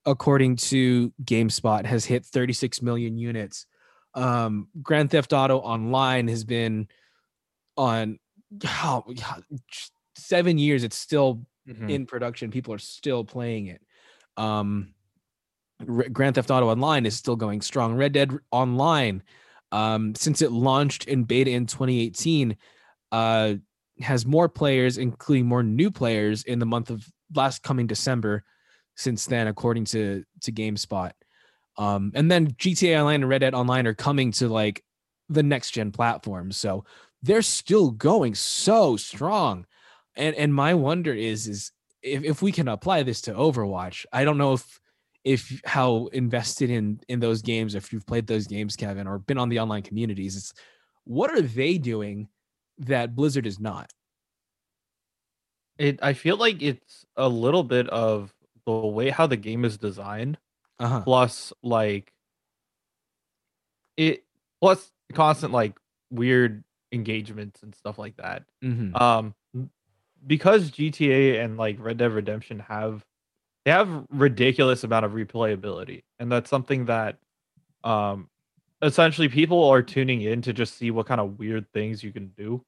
according 0.04 0.56
to 0.56 1.12
GameSpot, 1.24 1.84
has 1.84 2.04
hit 2.04 2.24
36 2.24 2.82
million 2.82 3.18
units. 3.18 3.66
Um, 4.14 4.68
Grand 4.82 5.10
Theft 5.10 5.32
Auto 5.32 5.58
Online 5.58 6.28
has 6.28 6.44
been 6.44 6.88
on 7.76 8.18
yeah, 8.60 9.00
seven 10.16 10.58
years. 10.58 10.84
It's 10.84 10.96
still 10.96 11.46
Mhm. 11.68 11.90
in 11.90 12.06
production. 12.06 12.50
People 12.50 12.74
are 12.74 12.78
still 12.78 13.24
playing 13.24 13.66
it. 13.66 13.80
Um, 14.36 14.94
Grand 15.84 16.34
Theft 16.34 16.50
Auto 16.50 16.68
Online 16.70 17.06
is 17.06 17.16
still 17.16 17.36
going 17.36 17.60
strong. 17.60 17.94
Red 17.94 18.12
Dead 18.12 18.32
Online, 18.50 19.22
um, 19.72 20.14
since 20.14 20.42
it 20.42 20.52
launched 20.52 21.06
in 21.06 21.24
beta 21.24 21.50
in 21.50 21.66
2018, 21.66 22.56
uh, 23.10 23.54
has 24.00 24.24
more 24.26 24.48
players, 24.48 24.98
including 24.98 25.46
more 25.46 25.62
new 25.62 25.90
players 25.90 26.44
in 26.44 26.58
the 26.58 26.66
month 26.66 26.90
of 26.90 27.06
last 27.34 27.62
coming 27.62 27.86
December. 27.86 28.44
Since 28.94 29.26
then, 29.26 29.46
according 29.46 29.86
to 29.86 30.24
to 30.42 30.52
GameSpot, 30.52 31.12
um, 31.78 32.12
and 32.14 32.30
then 32.30 32.48
GTA 32.52 33.00
Online 33.00 33.22
and 33.22 33.28
Red 33.28 33.38
Dead 33.38 33.54
Online 33.54 33.86
are 33.86 33.94
coming 33.94 34.32
to 34.32 34.48
like 34.48 34.84
the 35.28 35.42
next 35.42 35.70
gen 35.70 35.92
platforms, 35.92 36.58
so 36.58 36.84
they're 37.22 37.42
still 37.42 37.90
going 37.90 38.34
so 38.34 38.96
strong. 38.96 39.66
And 40.16 40.34
and 40.36 40.54
my 40.54 40.74
wonder 40.74 41.14
is 41.14 41.46
is 41.48 41.72
if, 42.02 42.24
if 42.24 42.42
we 42.42 42.52
can 42.52 42.68
apply 42.68 43.02
this 43.04 43.20
to 43.22 43.32
Overwatch, 43.32 44.04
I 44.12 44.24
don't 44.24 44.38
know 44.38 44.54
if 44.54 44.80
if 45.24 45.60
how 45.64 46.06
invested 46.12 46.68
in 46.70 47.00
in 47.08 47.20
those 47.20 47.42
games, 47.42 47.74
if 47.74 47.92
you've 47.92 48.06
played 48.06 48.26
those 48.26 48.46
games, 48.46 48.76
Kevin, 48.76 49.06
or 49.06 49.18
been 49.18 49.38
on 49.38 49.48
the 49.48 49.60
online 49.60 49.82
communities, 49.82 50.36
it's 50.36 50.52
what 51.04 51.30
are 51.30 51.42
they 51.42 51.78
doing 51.78 52.28
that 52.78 53.14
Blizzard 53.14 53.46
is 53.46 53.60
not? 53.60 53.90
It 55.78 56.00
I 56.02 56.12
feel 56.12 56.36
like 56.36 56.60
it's 56.62 57.06
a 57.16 57.28
little 57.28 57.64
bit 57.64 57.88
of 57.88 58.34
the 58.66 58.72
way 58.72 59.10
how 59.10 59.26
the 59.26 59.36
game 59.36 59.64
is 59.64 59.78
designed, 59.78 60.38
Uh 60.78 60.88
huh. 60.88 61.00
plus 61.04 61.52
like 61.62 62.12
it 63.96 64.24
plus 64.60 64.90
constant 65.14 65.52
like 65.52 65.76
weird 66.10 66.64
engagements 66.92 67.62
and 67.62 67.74
stuff 67.74 67.98
like 67.98 68.16
that. 68.16 68.44
Mhm. 68.62 69.00
Um, 69.00 69.34
because 70.26 70.70
GTA 70.70 71.44
and 71.44 71.56
like 71.56 71.76
Red 71.80 71.96
Dead 71.98 72.12
Redemption 72.12 72.58
have 72.60 73.04
they 73.64 73.70
have 73.72 74.06
ridiculous 74.10 74.84
amount 74.84 75.04
of 75.04 75.12
replayability, 75.12 76.02
and 76.18 76.30
that's 76.30 76.50
something 76.50 76.86
that 76.86 77.18
um 77.84 78.28
essentially 78.82 79.28
people 79.28 79.64
are 79.70 79.82
tuning 79.82 80.22
in 80.22 80.42
to 80.42 80.52
just 80.52 80.76
see 80.76 80.90
what 80.90 81.06
kind 81.06 81.20
of 81.20 81.38
weird 81.38 81.66
things 81.72 82.02
you 82.02 82.12
can 82.12 82.28
do. 82.36 82.64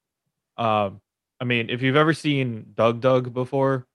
Um, 0.57 1.01
I 1.41 1.45
mean, 1.45 1.71
if 1.71 1.83
you've 1.83 1.97
ever 1.97 2.15
seen 2.15 2.73
DougDoug 2.75 3.33
before 3.33 3.87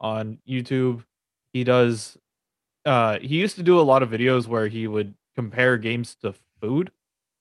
on 0.00 0.38
YouTube, 0.48 1.04
he 1.52 1.64
does 1.64 2.18
uh 2.86 3.18
he 3.20 3.38
used 3.40 3.56
to 3.56 3.62
do 3.62 3.80
a 3.80 3.82
lot 3.82 4.02
of 4.02 4.10
videos 4.10 4.46
where 4.46 4.68
he 4.68 4.86
would 4.86 5.14
compare 5.36 5.76
games 5.78 6.14
to 6.16 6.34
food. 6.60 6.90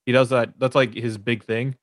He 0.06 0.12
does 0.12 0.30
that 0.30 0.60
that's 0.60 0.76
like 0.76 0.94
his 0.94 1.18
big 1.18 1.44
thing. 1.44 1.76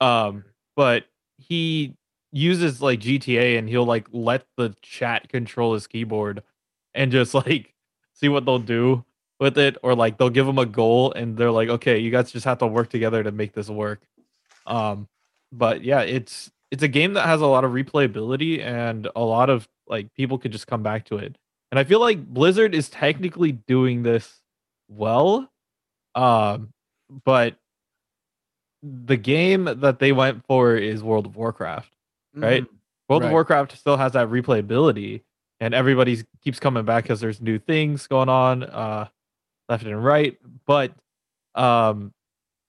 Um 0.00 0.44
but 0.76 1.04
he 1.38 1.94
uses 2.32 2.82
like 2.82 3.00
GTA 3.00 3.58
and 3.58 3.68
he'll 3.68 3.84
like 3.84 4.06
let 4.12 4.44
the 4.56 4.74
chat 4.82 5.28
control 5.28 5.74
his 5.74 5.86
keyboard 5.86 6.42
and 6.94 7.10
just 7.10 7.34
like 7.46 7.74
see 8.14 8.28
what 8.28 8.44
they'll 8.44 8.58
do 8.58 9.04
with 9.40 9.56
it 9.56 9.76
or 9.82 9.94
like 9.94 10.18
they'll 10.18 10.30
give 10.30 10.48
him 10.48 10.58
a 10.58 10.66
goal 10.66 11.12
and 11.12 11.36
they're 11.36 11.50
like 11.50 11.68
okay 11.68 11.98
you 11.98 12.10
guys 12.10 12.32
just 12.32 12.44
have 12.44 12.58
to 12.58 12.66
work 12.66 12.88
together 12.90 13.22
to 13.22 13.32
make 13.32 13.52
this 13.52 13.68
work. 13.68 14.00
Um 14.66 15.08
but 15.52 15.82
yeah 15.82 16.00
it's 16.00 16.50
it's 16.70 16.82
a 16.82 16.88
game 16.88 17.14
that 17.14 17.26
has 17.26 17.40
a 17.40 17.46
lot 17.46 17.64
of 17.64 17.72
replayability 17.72 18.62
and 18.62 19.08
a 19.16 19.24
lot 19.24 19.48
of 19.48 19.66
like 19.86 20.12
people 20.14 20.38
could 20.38 20.52
just 20.52 20.66
come 20.66 20.82
back 20.82 21.04
to 21.06 21.16
it. 21.16 21.36
And 21.70 21.78
i 21.78 21.84
feel 21.84 22.00
like 22.00 22.26
blizzard 22.26 22.74
is 22.74 22.88
technically 22.88 23.52
doing 23.52 24.02
this 24.02 24.40
well 24.88 25.50
um 26.14 26.72
but 27.24 27.56
the 28.82 29.16
game 29.16 29.64
that 29.64 29.98
they 29.98 30.12
went 30.12 30.44
for 30.46 30.76
is 30.76 31.02
world 31.02 31.26
of 31.26 31.36
warcraft 31.36 31.92
right? 32.34 32.62
Mhm. 32.62 32.68
World 33.08 33.22
of 33.24 33.28
Warcraft 33.32 33.76
still 33.76 33.96
has 33.96 34.12
that 34.12 34.28
replayability, 34.28 35.22
and 35.60 35.74
everybody 35.74 36.22
keeps 36.42 36.60
coming 36.60 36.84
back 36.84 37.04
because 37.04 37.20
there's 37.20 37.40
new 37.40 37.58
things 37.58 38.06
going 38.06 38.28
on, 38.28 38.62
uh, 38.64 39.08
left 39.68 39.84
and 39.84 40.04
right. 40.04 40.38
But 40.66 40.92
um, 41.54 42.12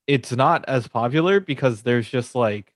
it's 0.07 0.31
not 0.31 0.63
as 0.67 0.87
popular 0.87 1.39
because 1.41 1.81
there's 1.83 2.09
just 2.09 2.35
like, 2.35 2.73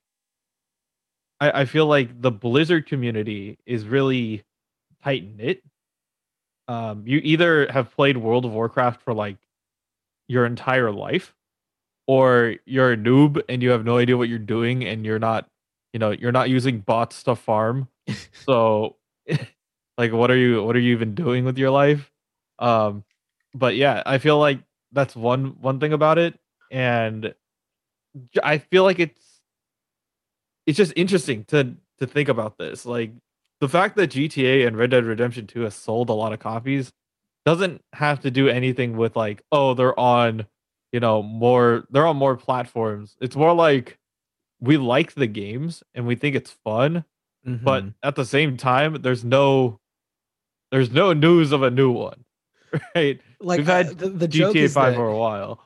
I, 1.40 1.62
I 1.62 1.64
feel 1.64 1.86
like 1.86 2.20
the 2.20 2.30
Blizzard 2.30 2.86
community 2.86 3.58
is 3.66 3.86
really 3.86 4.44
tight 5.02 5.24
knit. 5.34 5.62
Um, 6.68 7.02
you 7.06 7.20
either 7.24 7.70
have 7.72 7.90
played 7.94 8.16
World 8.18 8.44
of 8.44 8.52
Warcraft 8.52 9.02
for 9.02 9.12
like 9.14 9.38
your 10.28 10.46
entire 10.46 10.90
life, 10.92 11.34
or 12.06 12.56
you're 12.66 12.92
a 12.92 12.96
noob 12.96 13.42
and 13.48 13.62
you 13.62 13.70
have 13.70 13.84
no 13.84 13.98
idea 13.98 14.16
what 14.16 14.28
you're 14.28 14.38
doing, 14.38 14.84
and 14.84 15.04
you're 15.04 15.18
not 15.18 15.48
you 15.92 15.98
know 15.98 16.10
you're 16.10 16.32
not 16.32 16.50
using 16.50 16.80
bots 16.80 17.22
to 17.24 17.34
farm. 17.34 17.88
So 18.44 18.96
like 19.96 20.12
what 20.12 20.30
are 20.30 20.36
you 20.36 20.62
what 20.62 20.76
are 20.76 20.80
you 20.80 20.92
even 20.92 21.14
doing 21.14 21.44
with 21.46 21.56
your 21.56 21.70
life? 21.70 22.10
Um 22.58 23.04
but 23.54 23.76
yeah 23.76 24.02
i 24.04 24.18
feel 24.18 24.38
like 24.38 24.58
that's 24.92 25.16
one 25.16 25.56
one 25.60 25.80
thing 25.80 25.92
about 25.94 26.18
it. 26.18 26.38
And 26.70 27.34
i 28.42 28.58
feel 28.58 28.84
like 28.84 28.98
it's 28.98 29.40
it's 30.66 30.76
just 30.76 30.92
interesting 30.96 31.44
to 31.44 31.74
to 31.98 32.06
think 32.06 32.28
about 32.28 32.58
this. 32.58 32.84
Like 32.84 33.12
the 33.60 33.68
fact 33.68 33.96
that 33.96 34.10
gta 34.10 34.66
and 34.66 34.76
red 34.76 34.90
dead 34.90 35.04
redemption 35.04 35.46
2 35.46 35.62
has 35.62 35.74
sold 35.74 36.10
a 36.10 36.12
lot 36.12 36.32
of 36.32 36.40
copies 36.40 36.92
doesn't 37.46 37.80
have 37.94 38.20
to 38.20 38.30
do 38.30 38.48
anything 38.48 38.96
with 38.96 39.16
like 39.16 39.42
oh 39.52 39.74
they're 39.74 39.98
on 39.98 40.46
you 40.94 41.00
know 41.00 41.22
more 41.22 41.84
they're 41.90 42.06
on 42.06 42.16
more 42.16 42.36
platforms 42.36 43.16
it's 43.20 43.34
more 43.36 43.52
like 43.52 43.98
we 44.60 44.76
like 44.76 45.14
the 45.14 45.26
games 45.26 45.82
and 45.94 46.06
we 46.06 46.14
think 46.14 46.34
it's 46.36 46.52
fun, 46.64 47.04
but 47.44 47.84
Mhm. 47.84 47.94
at 48.02 48.14
the 48.14 48.24
same 48.24 48.56
time, 48.56 48.90
there's 49.02 49.24
no 49.24 49.78
there's 50.70 50.90
no 50.92 51.12
news 51.12 51.52
of 51.52 51.62
a 51.62 51.70
new 51.70 51.90
one. 51.90 52.24
Right? 52.94 53.20
like 53.40 53.58
we've 53.58 53.68
uh, 53.68 53.82
the, 53.82 54.08
the 54.08 54.28
joke 54.28 54.54
GTA 54.56 54.62
is 54.62 54.72
5 54.74 54.92
that, 54.92 54.96
for 54.96 55.08
a 55.08 55.18
while. 55.18 55.60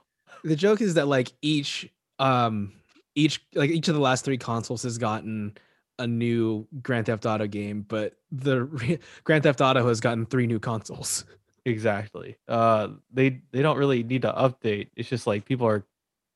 the 0.45 0.57
joke 0.57 0.81
is 0.81 0.95
that 0.95 1.07
like 1.09 1.33
each 1.43 1.89
um 2.18 2.72
each 3.14 3.41
like 3.55 3.70
each 3.70 3.89
of 3.89 3.95
the 3.95 4.01
last 4.01 4.24
three 4.24 4.39
consoles 4.39 4.83
has 4.83 4.99
gotten 4.99 5.57
a 5.99 6.07
new 6.07 6.66
Grand 6.83 7.07
Theft 7.07 7.24
Auto 7.26 7.47
game, 7.47 7.83
but 7.87 8.14
the 8.33 8.64
re- 8.64 8.99
Grand 9.24 9.43
Theft 9.45 9.61
Auto 9.61 9.87
has 9.89 10.01
gotten 10.01 10.26
three 10.26 10.47
new 10.47 10.59
consoles. 10.59 11.24
Exactly. 11.65 12.37
Uh 12.49 12.89
they 13.13 13.43
they 13.53 13.63
don't 13.63 13.79
really 13.79 14.03
need 14.03 14.23
to 14.23 14.33
update. 14.33 14.89
It's 14.97 15.09
just 15.09 15.27
like 15.27 15.45
people 15.45 15.67
are 15.67 15.85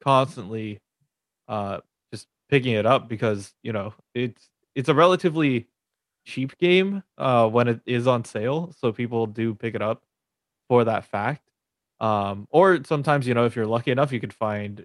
constantly 0.03 0.81
uh 1.49 1.81
just 2.13 2.29
picking 2.49 2.75
it 2.75 2.87
up 2.87 3.09
because, 3.09 3.55
you 3.63 3.73
know, 3.73 3.95
it's 4.15 4.49
it's 4.75 4.89
a 4.89 4.95
relatively 4.95 5.69
cheap 6.27 6.57
game 6.59 7.03
uh 7.19 7.49
when 7.49 7.69
it 7.69 7.81
is 7.87 8.07
on 8.07 8.25
sale, 8.25 8.73
so 8.79 8.93
people 8.93 9.27
do 9.27 9.55
pick 9.55 9.75
it 9.75 9.83
up 9.83 10.03
for 10.69 10.85
that 10.85 11.05
fact. 11.07 11.51
Um 12.01 12.47
or 12.51 12.83
sometimes, 12.85 13.27
you 13.27 13.35
know, 13.35 13.47
if 13.47 13.57
you're 13.57 13.67
lucky 13.67 13.91
enough, 13.91 14.13
you 14.13 14.21
could 14.21 14.33
find 14.35 14.85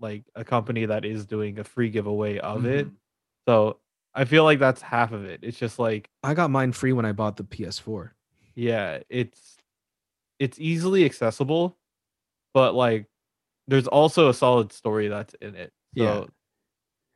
like 0.00 0.24
a 0.34 0.44
company 0.44 0.86
that 0.86 1.04
is 1.04 1.26
doing 1.26 1.58
a 1.58 1.64
free 1.64 1.90
giveaway 1.90 2.38
of 2.38 2.64
it. 2.66 2.86
Mhm. 2.86 2.92
So 3.48 3.78
I 4.14 4.24
feel 4.24 4.44
like 4.44 4.58
that's 4.58 4.82
half 4.82 5.12
of 5.12 5.24
it. 5.24 5.40
It's 5.42 5.58
just 5.58 5.78
like 5.78 6.10
I 6.22 6.34
got 6.34 6.50
mine 6.50 6.72
free 6.72 6.92
when 6.92 7.06
I 7.06 7.12
bought 7.12 7.36
the 7.36 7.44
PS4. 7.44 8.14
yeah, 8.56 8.98
it's 9.08 9.56
it's 10.40 10.58
easily 10.58 11.04
accessible, 11.04 11.76
but 12.52 12.74
like 12.74 13.06
there's 13.68 13.86
also 13.86 14.28
a 14.28 14.34
solid 14.34 14.72
story 14.72 15.06
that's 15.06 15.34
in 15.34 15.54
it. 15.54 15.72
Yeah. 15.94 16.24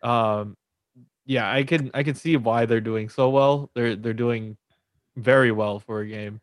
So 0.03 0.09
um 0.09 0.57
yeah, 1.27 1.51
I 1.51 1.65
can 1.65 1.91
I 1.95 2.03
can 2.03 2.15
see 2.15 2.37
why 2.37 2.67
they're 2.67 2.81
doing 2.81 3.09
so 3.09 3.31
well. 3.31 3.71
They're 3.75 3.97
they're 3.97 4.13
doing 4.13 4.57
very 5.17 5.51
well 5.51 5.81
for 5.81 6.03
a 6.03 6.07
game. 6.07 6.41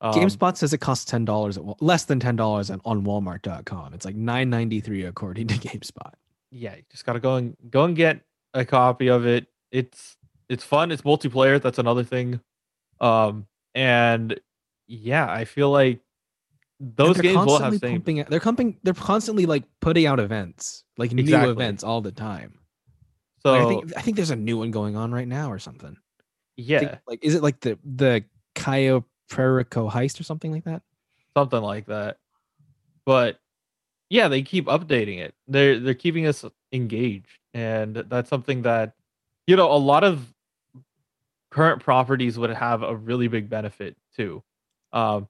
Um, 0.00 0.12
GameSpot 0.12 0.56
says 0.56 0.72
it 0.72 0.78
costs 0.78 1.04
ten 1.04 1.24
dollars 1.24 1.56
at 1.56 1.80
less 1.80 2.04
than 2.04 2.20
ten 2.20 2.36
dollars 2.36 2.70
on 2.70 2.80
on 2.84 3.04
Walmart.com. 3.04 3.94
It's 3.94 4.04
like 4.04 4.16
nine 4.16 4.50
ninety 4.50 4.80
three 4.80 5.04
according 5.04 5.46
to 5.46 5.54
GameSpot. 5.68 6.12
yeah, 6.50 6.74
you 6.74 6.82
just 6.90 7.06
gotta 7.06 7.20
go 7.20 7.36
and 7.36 7.56
go 7.70 7.84
and 7.84 7.96
get 7.96 8.20
a 8.52 8.64
copy 8.64 9.08
of 9.08 9.24
it. 9.24 9.46
It's 9.70 10.16
it's 10.48 10.64
fun. 10.64 10.90
It's 10.90 11.02
multiplayer. 11.02 11.62
That's 11.62 11.78
another 11.78 12.04
thing. 12.04 12.40
Um, 13.00 13.46
and 13.74 14.38
yeah, 14.88 15.30
I 15.30 15.44
feel 15.44 15.70
like 15.70 16.00
those 16.80 17.20
games 17.20 17.36
will 17.46 17.58
have 17.58 17.78
same. 17.78 17.92
pumping 17.92 18.24
they're 18.28 18.40
pumping 18.40 18.76
they're 18.82 18.94
constantly 18.94 19.46
like 19.46 19.64
putting 19.80 20.06
out 20.06 20.18
events 20.18 20.84
like 20.98 21.12
new 21.12 21.50
events 21.50 21.84
all 21.84 22.00
the 22.00 22.12
time 22.12 22.58
So 23.42 23.52
Like, 23.52 23.62
i 23.62 23.68
think 23.68 23.96
i 23.96 24.00
think 24.00 24.16
there's 24.16 24.30
a 24.30 24.36
new 24.36 24.58
one 24.58 24.70
going 24.70 24.96
on 24.96 25.12
right 25.12 25.28
now 25.28 25.50
or 25.50 25.58
something 25.58 25.96
yeah, 26.56 26.78
think, 26.78 26.92
like 27.06 27.24
is 27.24 27.34
it 27.34 27.42
like 27.42 27.60
the 27.60 27.78
the 27.84 28.24
Cayo 28.54 29.04
Perico 29.28 29.90
heist 29.90 30.20
or 30.20 30.24
something 30.24 30.52
like 30.52 30.64
that 30.64 30.82
something 31.36 31.60
like 31.60 31.86
that. 31.86 32.18
But 33.04 33.38
yeah, 34.08 34.28
they 34.28 34.42
keep 34.42 34.66
updating 34.66 35.18
it. 35.18 35.34
They're 35.46 35.78
they're 35.78 35.94
keeping 35.94 36.26
us 36.26 36.44
engaged, 36.72 37.38
and 37.52 37.96
that's 37.96 38.30
something 38.30 38.62
that 38.62 38.94
you 39.46 39.56
know 39.56 39.70
a 39.70 39.76
lot 39.76 40.04
of 40.04 40.32
current 41.50 41.82
properties 41.82 42.38
would 42.38 42.50
have 42.50 42.82
a 42.82 42.96
really 42.96 43.28
big 43.28 43.50
benefit 43.50 43.96
too. 44.16 44.42
Um, 44.92 45.28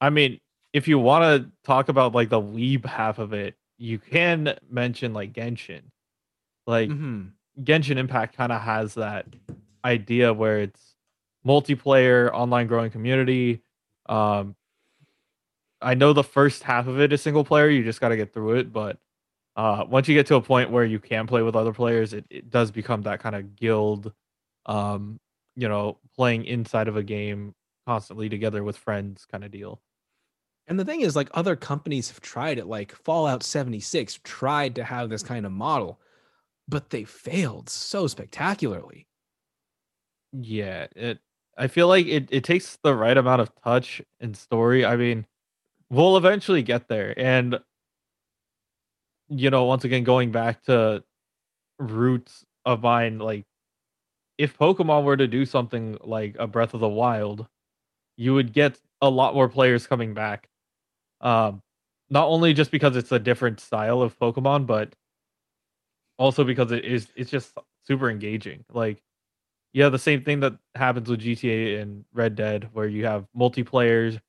I 0.00 0.10
mean, 0.10 0.38
if 0.72 0.88
you 0.88 0.98
want 0.98 1.22
to 1.24 1.50
talk 1.64 1.88
about 1.88 2.14
like 2.14 2.28
the 2.28 2.40
weeb 2.40 2.84
half 2.84 3.18
of 3.18 3.32
it, 3.32 3.56
you 3.78 3.98
can 3.98 4.58
mention 4.70 5.12
like 5.14 5.32
Genshin. 5.32 5.82
Like 6.66 6.90
Mhm. 6.90 7.32
Genshin 7.60 7.96
Impact 7.96 8.36
kind 8.36 8.52
of 8.52 8.60
has 8.60 8.94
that 8.94 9.26
idea 9.84 10.32
where 10.32 10.60
it's 10.60 10.94
multiplayer, 11.46 12.30
online 12.32 12.66
growing 12.66 12.90
community. 12.90 13.62
Um, 14.06 14.56
I 15.80 15.94
know 15.94 16.12
the 16.12 16.24
first 16.24 16.62
half 16.64 16.86
of 16.86 17.00
it 17.00 17.12
is 17.12 17.22
single 17.22 17.44
player. 17.44 17.68
You 17.68 17.84
just 17.84 18.00
got 18.00 18.08
to 18.08 18.16
get 18.16 18.32
through 18.32 18.56
it, 18.56 18.72
but 18.72 18.98
uh, 19.56 19.84
once 19.88 20.08
you 20.08 20.14
get 20.14 20.26
to 20.26 20.34
a 20.36 20.40
point 20.42 20.70
where 20.70 20.84
you 20.84 20.98
can 20.98 21.26
play 21.26 21.42
with 21.42 21.56
other 21.56 21.72
players, 21.72 22.12
it, 22.12 22.24
it 22.30 22.50
does 22.50 22.70
become 22.70 23.02
that 23.02 23.20
kind 23.20 23.34
of 23.34 23.56
guild. 23.56 24.12
Um, 24.66 25.20
you 25.56 25.68
know, 25.68 25.98
playing 26.14 26.44
inside 26.44 26.88
of 26.88 26.96
a 26.96 27.02
game 27.02 27.54
constantly 27.86 28.28
together 28.28 28.62
with 28.62 28.76
friends 28.76 29.24
kind 29.24 29.44
of 29.44 29.50
deal. 29.50 29.80
And 30.68 30.78
the 30.78 30.84
thing 30.84 31.00
is 31.00 31.16
like 31.16 31.30
other 31.34 31.56
companies 31.56 32.08
have 32.10 32.20
tried 32.20 32.58
it 32.58 32.66
like 32.66 32.94
Fallout 32.94 33.42
76 33.42 34.20
tried 34.24 34.74
to 34.76 34.84
have 34.84 35.08
this 35.10 35.22
kind 35.24 35.46
of 35.46 35.52
model 35.52 36.00
but 36.68 36.90
they 36.90 37.04
failed 37.04 37.70
so 37.70 38.06
spectacularly 38.06 39.08
Yeah, 40.32 40.86
it. 40.96 41.20
I 41.56 41.66
feel 41.68 41.88
like 41.88 42.06
it, 42.06 42.28
it 42.30 42.44
takes 42.44 42.78
the 42.82 42.94
right 42.94 43.16
amount 43.16 43.40
of 43.40 43.50
touch 43.64 44.02
and 44.20 44.36
story. 44.36 44.84
I 44.84 44.96
mean, 44.96 45.26
we'll 45.90 46.16
eventually 46.16 46.62
get 46.62 46.88
there, 46.88 47.14
and 47.18 47.60
you 49.28 49.50
know, 49.50 49.64
once 49.64 49.84
again, 49.84 50.04
going 50.04 50.32
back 50.32 50.62
to 50.64 51.04
roots 51.78 52.44
of 52.66 52.82
mine, 52.82 53.18
like 53.18 53.46
if 54.38 54.58
Pokemon 54.58 55.04
were 55.04 55.16
to 55.16 55.28
do 55.28 55.46
something 55.46 55.98
like 56.02 56.36
a 56.38 56.46
Breath 56.46 56.74
of 56.74 56.80
the 56.80 56.88
Wild, 56.88 57.46
you 58.16 58.34
would 58.34 58.52
get 58.52 58.80
a 59.02 59.10
lot 59.10 59.34
more 59.34 59.48
players 59.48 59.86
coming 59.86 60.14
back. 60.14 60.48
Um, 61.20 61.62
not 62.10 62.26
only 62.28 62.54
just 62.54 62.70
because 62.70 62.96
it's 62.96 63.12
a 63.12 63.18
different 63.18 63.60
style 63.60 64.02
of 64.02 64.18
Pokemon, 64.18 64.66
but 64.66 64.94
also 66.18 66.44
because 66.44 66.72
it 66.72 66.84
is 66.84 67.08
it's 67.16 67.30
just 67.30 67.56
super 67.86 68.10
engaging. 68.10 68.64
Like 68.72 69.02
yeah, 69.72 69.88
the 69.90 69.98
same 69.98 70.24
thing 70.24 70.40
that 70.40 70.54
happens 70.74 71.08
with 71.08 71.20
GTA 71.20 71.80
and 71.82 72.04
Red 72.12 72.34
Dead, 72.36 72.70
where 72.72 72.88
you 72.88 73.06
have 73.06 73.26
multiplayer 73.36 74.20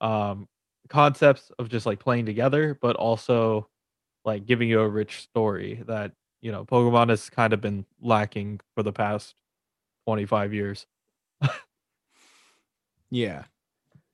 um, 0.00 0.48
concepts 0.88 1.50
of 1.58 1.68
just 1.68 1.86
like 1.86 1.98
playing 2.00 2.26
together, 2.26 2.78
but 2.80 2.96
also 2.96 3.68
like 4.24 4.46
giving 4.46 4.68
you 4.68 4.80
a 4.80 4.88
rich 4.88 5.22
story 5.22 5.82
that 5.86 6.12
you 6.42 6.52
know 6.52 6.64
Pokemon 6.64 7.08
has 7.10 7.30
kind 7.30 7.52
of 7.52 7.60
been 7.60 7.86
lacking 8.00 8.60
for 8.74 8.82
the 8.82 8.92
past 8.92 9.34
twenty 10.06 10.26
five 10.26 10.54
years. 10.54 10.86
yeah, 13.10 13.44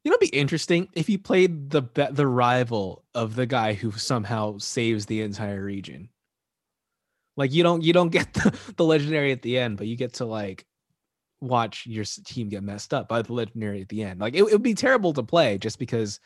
you 0.09 0.13
know, 0.13 0.17
it'd 0.23 0.33
be 0.33 0.39
interesting 0.39 0.89
if 0.95 1.11
you 1.11 1.19
played 1.19 1.69
the 1.69 1.83
the 2.13 2.27
rival 2.27 3.05
of 3.15 3.35
the 3.35 3.45
guy 3.45 3.75
who 3.75 3.93
somehow 3.93 4.57
saves 4.57 5.05
the 5.05 5.21
entire 5.21 5.63
region. 5.63 6.09
Like 7.37 7.53
you 7.53 7.63
don't 7.63 7.83
you 7.83 7.93
don't 7.93 8.09
get 8.09 8.33
the, 8.33 8.59
the 8.77 8.87
legendary 8.87 9.33
at 9.33 9.43
the 9.43 9.59
end, 9.59 9.77
but 9.77 9.87
you 9.87 9.97
get 9.97 10.15
to 10.15 10.25
like 10.25 10.65
watch 11.43 11.85
your 11.85 12.07
team 12.25 12.49
get 12.49 12.63
messed 12.63 12.95
up 12.95 13.07
by 13.07 13.21
the 13.21 13.35
legendary 13.35 13.83
at 13.83 13.91
the 13.91 14.03
end. 14.03 14.19
Like 14.19 14.33
it, 14.33 14.45
it 14.45 14.53
would 14.53 14.63
be 14.63 14.73
terrible 14.73 15.13
to 15.13 15.23
play 15.23 15.59
just 15.59 15.79
because 15.79 16.21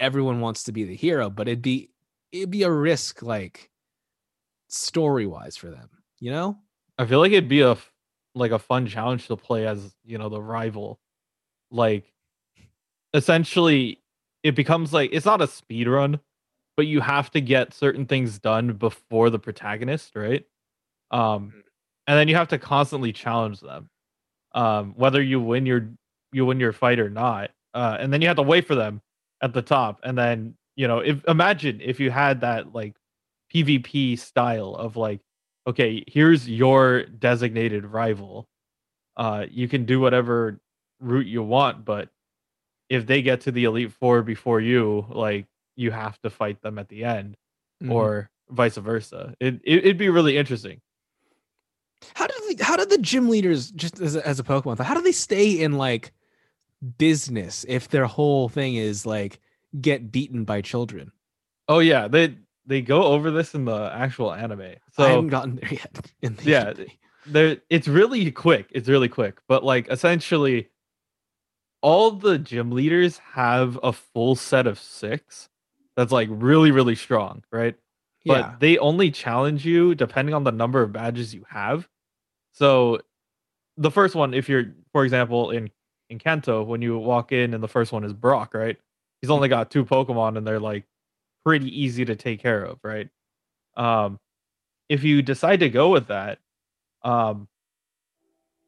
everyone 0.00 0.40
wants 0.40 0.62
to 0.62 0.72
be 0.72 0.84
the 0.84 0.96
hero, 0.96 1.28
but 1.28 1.48
it'd 1.48 1.60
be 1.60 1.90
it'd 2.32 2.50
be 2.50 2.62
a 2.62 2.72
risk 2.72 3.20
like 3.20 3.68
story 4.68 5.26
wise 5.26 5.58
for 5.58 5.68
them, 5.68 5.90
you 6.18 6.30
know? 6.30 6.56
I 6.96 7.04
feel 7.04 7.18
like 7.18 7.32
it'd 7.32 7.46
be 7.46 7.60
a 7.60 7.76
like 8.34 8.52
a 8.52 8.58
fun 8.58 8.86
challenge 8.86 9.26
to 9.26 9.36
play 9.36 9.66
as, 9.66 9.94
you 10.02 10.16
know, 10.16 10.30
the 10.30 10.40
rival. 10.40 10.98
Like 11.70 12.11
essentially 13.14 14.00
it 14.42 14.54
becomes 14.54 14.92
like 14.92 15.10
it's 15.12 15.26
not 15.26 15.40
a 15.42 15.46
speed 15.46 15.88
run, 15.88 16.20
but 16.76 16.86
you 16.86 17.00
have 17.00 17.30
to 17.32 17.40
get 17.40 17.74
certain 17.74 18.06
things 18.06 18.38
done 18.38 18.74
before 18.74 19.30
the 19.30 19.38
protagonist, 19.38 20.16
right? 20.16 20.44
Um 21.10 21.52
mm. 21.56 21.62
and 22.06 22.18
then 22.18 22.28
you 22.28 22.36
have 22.36 22.48
to 22.48 22.58
constantly 22.58 23.12
challenge 23.12 23.60
them 23.60 23.88
um, 24.54 24.94
whether 24.96 25.22
you 25.22 25.40
win 25.40 25.66
your 25.66 25.88
you 26.32 26.46
win 26.46 26.60
your 26.60 26.72
fight 26.72 26.98
or 26.98 27.10
not. 27.10 27.50
Uh, 27.74 27.96
and 28.00 28.12
then 28.12 28.20
you 28.20 28.28
have 28.28 28.36
to 28.36 28.42
wait 28.42 28.66
for 28.66 28.74
them 28.74 29.00
at 29.42 29.52
the 29.52 29.62
top. 29.62 30.00
And 30.02 30.16
then 30.16 30.54
you 30.76 30.88
know, 30.88 30.98
if 30.98 31.24
imagine 31.28 31.80
if 31.82 32.00
you 32.00 32.10
had 32.10 32.40
that 32.40 32.72
like 32.72 32.94
PvP 33.54 34.18
style 34.18 34.74
of 34.74 34.96
like, 34.96 35.20
okay, 35.66 36.04
here's 36.06 36.48
your 36.48 37.04
designated 37.04 37.84
rival. 37.84 38.48
Uh, 39.16 39.44
you 39.50 39.68
can 39.68 39.84
do 39.84 40.00
whatever 40.00 40.58
route 41.00 41.26
you 41.26 41.42
want, 41.42 41.84
but 41.84 42.08
if 42.92 43.06
they 43.06 43.22
get 43.22 43.40
to 43.42 43.50
the 43.50 43.64
elite 43.64 43.92
four 43.92 44.22
before 44.22 44.60
you, 44.60 45.06
like 45.08 45.46
you 45.76 45.90
have 45.90 46.20
to 46.20 46.30
fight 46.30 46.60
them 46.60 46.78
at 46.78 46.88
the 46.88 47.04
end, 47.04 47.36
mm-hmm. 47.82 47.92
or 47.92 48.30
vice 48.50 48.76
versa. 48.76 49.34
It, 49.40 49.54
it 49.64 49.78
it'd 49.78 49.98
be 49.98 50.10
really 50.10 50.36
interesting. 50.36 50.80
How 52.14 52.26
did 52.26 52.58
the, 52.58 52.64
how 52.64 52.76
did 52.76 52.90
the 52.90 52.98
gym 52.98 53.30
leaders 53.30 53.70
just 53.70 54.00
as 54.00 54.16
a, 54.16 54.26
as 54.26 54.38
a 54.38 54.42
Pokemon? 54.42 54.78
How 54.80 54.94
do 54.94 55.00
they 55.00 55.12
stay 55.12 55.60
in 55.60 55.72
like 55.78 56.12
business 56.98 57.64
if 57.66 57.88
their 57.88 58.06
whole 58.06 58.48
thing 58.48 58.74
is 58.74 59.06
like 59.06 59.40
get 59.80 60.12
beaten 60.12 60.44
by 60.44 60.60
children? 60.60 61.12
Oh 61.68 61.78
yeah, 61.78 62.08
they 62.08 62.36
they 62.66 62.82
go 62.82 63.04
over 63.04 63.30
this 63.30 63.54
in 63.54 63.64
the 63.64 63.90
actual 63.94 64.34
anime. 64.34 64.74
So 64.92 65.04
I 65.04 65.10
haven't 65.10 65.28
gotten 65.28 65.56
there 65.56 65.72
yet. 65.72 66.10
The 66.20 66.50
yeah, 66.50 66.72
there 67.24 67.56
it's 67.70 67.88
really 67.88 68.30
quick. 68.32 68.66
It's 68.70 68.88
really 68.88 69.08
quick, 69.08 69.38
but 69.48 69.64
like 69.64 69.88
essentially, 69.88 70.68
all 71.82 72.12
the 72.12 72.38
gym 72.38 72.70
leaders 72.70 73.18
have 73.18 73.78
a 73.82 73.92
full 73.92 74.34
set 74.34 74.66
of 74.66 74.78
six. 74.78 75.48
That's 75.96 76.12
like 76.12 76.28
really 76.30 76.70
really 76.70 76.94
strong, 76.94 77.42
right? 77.52 77.76
But 78.24 78.38
yeah. 78.38 78.54
they 78.60 78.78
only 78.78 79.10
challenge 79.10 79.66
you 79.66 79.94
depending 79.94 80.34
on 80.34 80.44
the 80.44 80.52
number 80.52 80.82
of 80.82 80.92
badges 80.92 81.34
you 81.34 81.44
have. 81.48 81.88
So 82.52 83.00
the 83.76 83.90
first 83.90 84.14
one, 84.14 84.32
if 84.34 84.48
you're, 84.48 84.66
for 84.92 85.04
example, 85.04 85.50
in 85.50 85.70
in 86.08 86.18
Kanto, 86.18 86.62
when 86.62 86.82
you 86.82 86.98
walk 86.98 87.32
in 87.32 87.54
and 87.54 87.62
the 87.62 87.68
first 87.68 87.90
one 87.90 88.04
is 88.04 88.12
Brock, 88.12 88.54
right? 88.54 88.76
He's 89.20 89.30
only 89.30 89.48
got 89.48 89.70
two 89.70 89.84
Pokemon 89.84 90.36
and 90.36 90.46
they're 90.46 90.60
like 90.60 90.84
pretty 91.44 91.68
easy 91.68 92.04
to 92.04 92.14
take 92.14 92.40
care 92.40 92.62
of, 92.62 92.78
right? 92.82 93.08
Um, 93.76 94.20
if 94.88 95.04
you 95.04 95.22
decide 95.22 95.60
to 95.60 95.70
go 95.70 95.88
with 95.88 96.08
that, 96.08 96.38
um, 97.02 97.48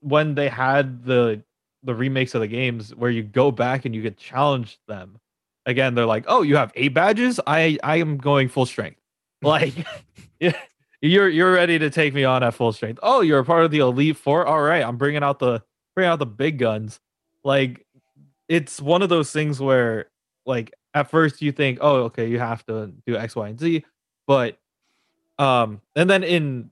when 0.01 0.35
they 0.35 0.49
had 0.49 1.05
the 1.05 1.43
the 1.85 1.95
remakes 1.95 2.35
of 2.35 2.41
the 2.41 2.49
games 2.49 2.95
where 2.95 3.11
you 3.11 3.23
go 3.23 3.51
back 3.51 3.85
and 3.85 3.95
you 3.95 4.03
get 4.03 4.17
challenged 4.17 4.79
them 4.89 5.19
again, 5.67 5.95
they're 5.95 6.07
like, 6.07 6.25
"Oh, 6.29 6.43
you 6.43 6.57
have 6.57 6.73
eight 6.75 6.95
badges. 6.95 7.41
I 7.47 7.79
I 7.83 7.97
am 7.97 8.17
going 8.17 8.49
full 8.49 8.67
strength." 8.67 9.01
Like, 9.43 9.75
yeah, 10.41 10.57
you're 11.03 11.29
you're 11.29 11.53
ready 11.53 11.79
to 11.79 11.91
take 11.91 12.15
me 12.15 12.25
on 12.25 12.43
at 12.43 12.55
full 12.55 12.73
strength. 12.73 12.99
Oh, 13.03 13.21
you're 13.21 13.41
a 13.41 13.45
part 13.45 13.67
of 13.67 13.71
the 13.71 13.81
elite 13.81 14.17
four. 14.17 14.47
All 14.47 14.63
right, 14.63 14.83
I'm 14.83 14.97
bringing 14.97 15.23
out 15.23 15.39
the 15.39 15.63
bringing 15.95 16.11
out 16.11 16.19
the 16.19 16.25
big 16.25 16.59
guns. 16.59 16.99
Like 17.43 17.85
it's 18.49 18.81
one 18.81 19.03
of 19.03 19.11
those 19.11 19.31
things 19.31 19.61
where 19.61 20.07
like 20.47 20.73
at 20.95 21.11
first 21.11 21.43
you 21.43 21.53
think, 21.53 21.79
oh, 21.83 22.05
okay, 22.05 22.27
you 22.27 22.39
have 22.39 22.65
to 22.67 22.91
do 23.07 23.19
X, 23.19 23.37
Y, 23.37 23.49
and 23.49 23.61
Z, 23.61 23.85
but 24.27 24.57
um, 25.39 25.83
and 25.95 26.09
then 26.09 26.25
in 26.25 26.71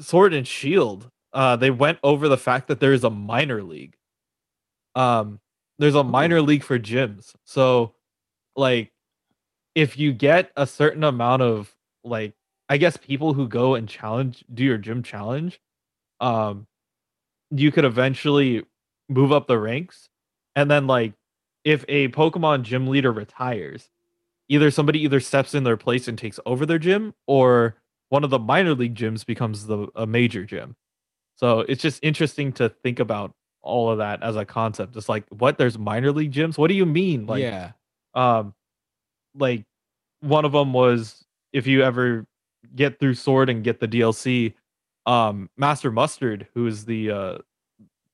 Sword 0.00 0.32
and 0.32 0.48
Shield, 0.48 1.10
uh, 1.34 1.56
they 1.56 1.70
went 1.70 1.98
over 2.02 2.26
the 2.26 2.38
fact 2.38 2.68
that 2.68 2.80
there 2.80 2.94
is 2.94 3.04
a 3.04 3.10
minor 3.10 3.62
league. 3.62 3.97
Um, 4.98 5.40
there's 5.78 5.96
a 5.96 6.04
minor 6.04 6.42
league 6.42 6.64
for 6.64 6.78
gyms, 6.78 7.34
so 7.46 7.94
like 8.56 8.92
if 9.74 9.98
you 9.98 10.12
get 10.12 10.52
a 10.56 10.66
certain 10.66 11.04
amount 11.04 11.42
of 11.42 11.74
like 12.04 12.34
I 12.68 12.78
guess 12.78 12.96
people 12.96 13.34
who 13.34 13.48
go 13.48 13.74
and 13.76 13.88
challenge 13.88 14.44
do 14.52 14.64
your 14.64 14.78
gym 14.78 15.02
challenge, 15.02 15.60
um, 16.20 16.66
you 17.50 17.72
could 17.72 17.84
eventually 17.84 18.64
move 19.08 19.32
up 19.32 19.46
the 19.48 19.58
ranks, 19.58 20.08
and 20.56 20.70
then 20.70 20.86
like 20.86 21.14
if 21.64 21.84
a 21.88 22.08
Pokemon 22.10 22.62
gym 22.62 22.86
leader 22.88 23.12
retires, 23.12 23.90
either 24.48 24.70
somebody 24.70 25.00
either 25.04 25.20
steps 25.20 25.54
in 25.54 25.64
their 25.64 25.76
place 25.78 26.08
and 26.08 26.18
takes 26.18 26.40
over 26.46 26.66
their 26.66 26.78
gym, 26.80 27.14
or 27.26 27.76
one 28.10 28.24
of 28.24 28.30
the 28.30 28.38
minor 28.40 28.74
league 28.74 28.94
gyms 28.96 29.26
becomes 29.26 29.66
the 29.66 29.88
a 29.96 30.06
major 30.06 30.44
gym. 30.44 30.76
So 31.36 31.60
it's 31.60 31.82
just 31.82 32.00
interesting 32.04 32.52
to 32.54 32.68
think 32.68 33.00
about 33.00 33.34
all 33.68 33.90
of 33.90 33.98
that 33.98 34.22
as 34.22 34.36
a 34.36 34.44
concept. 34.44 34.96
It's 34.96 35.08
like, 35.08 35.24
what? 35.28 35.58
There's 35.58 35.78
minor 35.78 36.12
league 36.12 36.32
gyms? 36.32 36.58
What 36.58 36.68
do 36.68 36.74
you 36.74 36.86
mean? 36.86 37.26
Like, 37.26 37.42
yeah, 37.42 37.72
um, 38.14 38.54
like 39.34 39.64
one 40.20 40.44
of 40.44 40.52
them 40.52 40.72
was 40.72 41.24
if 41.52 41.66
you 41.66 41.82
ever 41.82 42.26
get 42.74 42.98
through 42.98 43.14
Sword 43.14 43.48
and 43.48 43.62
get 43.62 43.80
the 43.80 43.88
DLC, 43.88 44.54
um, 45.06 45.48
Master 45.56 45.90
Mustard, 45.90 46.48
who 46.54 46.66
is 46.66 46.84
the 46.84 47.10
uh, 47.10 47.38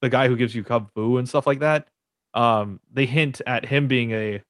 the 0.00 0.08
guy 0.08 0.28
who 0.28 0.36
gives 0.36 0.54
you 0.54 0.62
Kubfu 0.62 1.18
and 1.18 1.28
stuff 1.28 1.46
like 1.46 1.60
that, 1.60 1.88
um, 2.34 2.80
they 2.92 3.06
hint 3.06 3.40
at 3.46 3.64
him 3.64 3.88
being 3.88 4.12
a 4.12 4.42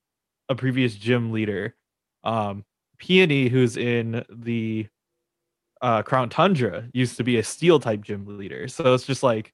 a 0.49 0.55
previous 0.55 0.95
gym 0.95 1.33
leader. 1.33 1.75
Um, 2.23 2.65
Peony, 2.99 3.49
who's 3.49 3.77
in 3.77 4.25
the 4.31 4.87
uh, 5.81 6.03
Crown 6.03 6.29
Tundra, 6.29 6.89
used 6.93 7.17
to 7.17 7.25
be 7.25 7.39
a 7.39 7.43
Steel 7.43 7.79
type 7.79 8.03
gym 8.03 8.39
leader. 8.39 8.69
So 8.69 8.95
it's 8.95 9.05
just 9.05 9.23
like 9.23 9.53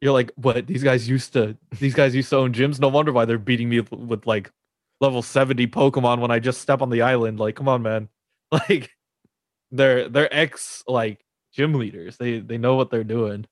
you're 0.00 0.12
like, 0.12 0.32
what? 0.36 0.66
These 0.66 0.84
guys 0.84 1.08
used 1.08 1.32
to 1.32 1.56
these 1.78 1.94
guys 1.94 2.14
used 2.14 2.30
to 2.30 2.36
own 2.36 2.52
gyms. 2.52 2.78
No 2.78 2.88
wonder 2.88 3.12
why 3.12 3.24
they're 3.24 3.38
beating 3.38 3.68
me 3.68 3.80
with, 3.80 4.26
like 4.26 4.50
level 5.00 5.22
70 5.22 5.66
Pokemon 5.68 6.20
when 6.20 6.30
I 6.30 6.38
just 6.38 6.60
step 6.60 6.82
on 6.82 6.90
the 6.90 7.02
island. 7.02 7.38
Like, 7.38 7.56
come 7.56 7.68
on, 7.68 7.82
man. 7.82 8.08
Like 8.50 8.96
they're 9.70 10.08
they're 10.08 10.34
ex 10.34 10.82
like 10.86 11.22
gym 11.52 11.74
leaders. 11.74 12.16
They 12.16 12.38
they 12.38 12.56
know 12.56 12.76
what 12.76 12.90
they're 12.90 13.04
doing. 13.04 13.44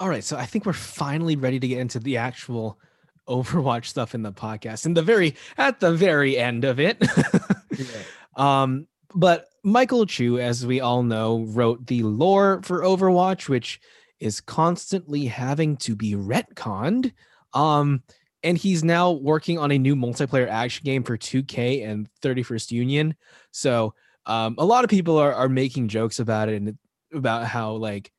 All 0.00 0.08
right, 0.08 0.24
so 0.24 0.36
I 0.36 0.46
think 0.46 0.66
we're 0.66 0.72
finally 0.72 1.36
ready 1.36 1.60
to 1.60 1.68
get 1.68 1.78
into 1.78 2.00
the 2.00 2.16
actual 2.16 2.76
Overwatch 3.28 3.84
stuff 3.84 4.16
in 4.16 4.22
the 4.22 4.32
podcast. 4.32 4.84
And 4.84 4.96
the 4.96 5.02
very 5.02 5.36
at 5.56 5.78
the 5.78 5.92
very 5.92 6.36
end 6.36 6.64
of 6.64 6.80
it. 6.80 6.96
yeah. 7.70 7.86
Um 8.34 8.88
but 9.14 9.46
Michael 9.64 10.06
Chu, 10.06 10.38
as 10.38 10.66
we 10.66 10.80
all 10.80 11.02
know, 11.02 11.44
wrote 11.44 11.86
the 11.86 12.02
lore 12.02 12.60
for 12.64 12.82
Overwatch, 12.82 13.48
which 13.48 13.80
is 14.18 14.40
constantly 14.40 15.26
having 15.26 15.76
to 15.78 15.94
be 15.94 16.14
retconned. 16.14 17.12
Um, 17.54 18.02
and 18.42 18.58
he's 18.58 18.82
now 18.82 19.12
working 19.12 19.58
on 19.58 19.70
a 19.70 19.78
new 19.78 19.94
multiplayer 19.94 20.48
action 20.48 20.84
game 20.84 21.04
for 21.04 21.16
2K 21.16 21.86
and 21.88 22.08
31st 22.22 22.72
Union. 22.72 23.14
So 23.52 23.94
um, 24.26 24.56
a 24.58 24.64
lot 24.64 24.84
of 24.84 24.90
people 24.90 25.16
are, 25.18 25.32
are 25.32 25.48
making 25.48 25.88
jokes 25.88 26.18
about 26.18 26.48
it 26.48 26.56
and 26.56 26.78
about 27.12 27.46
how 27.46 27.72
like, 27.72 28.10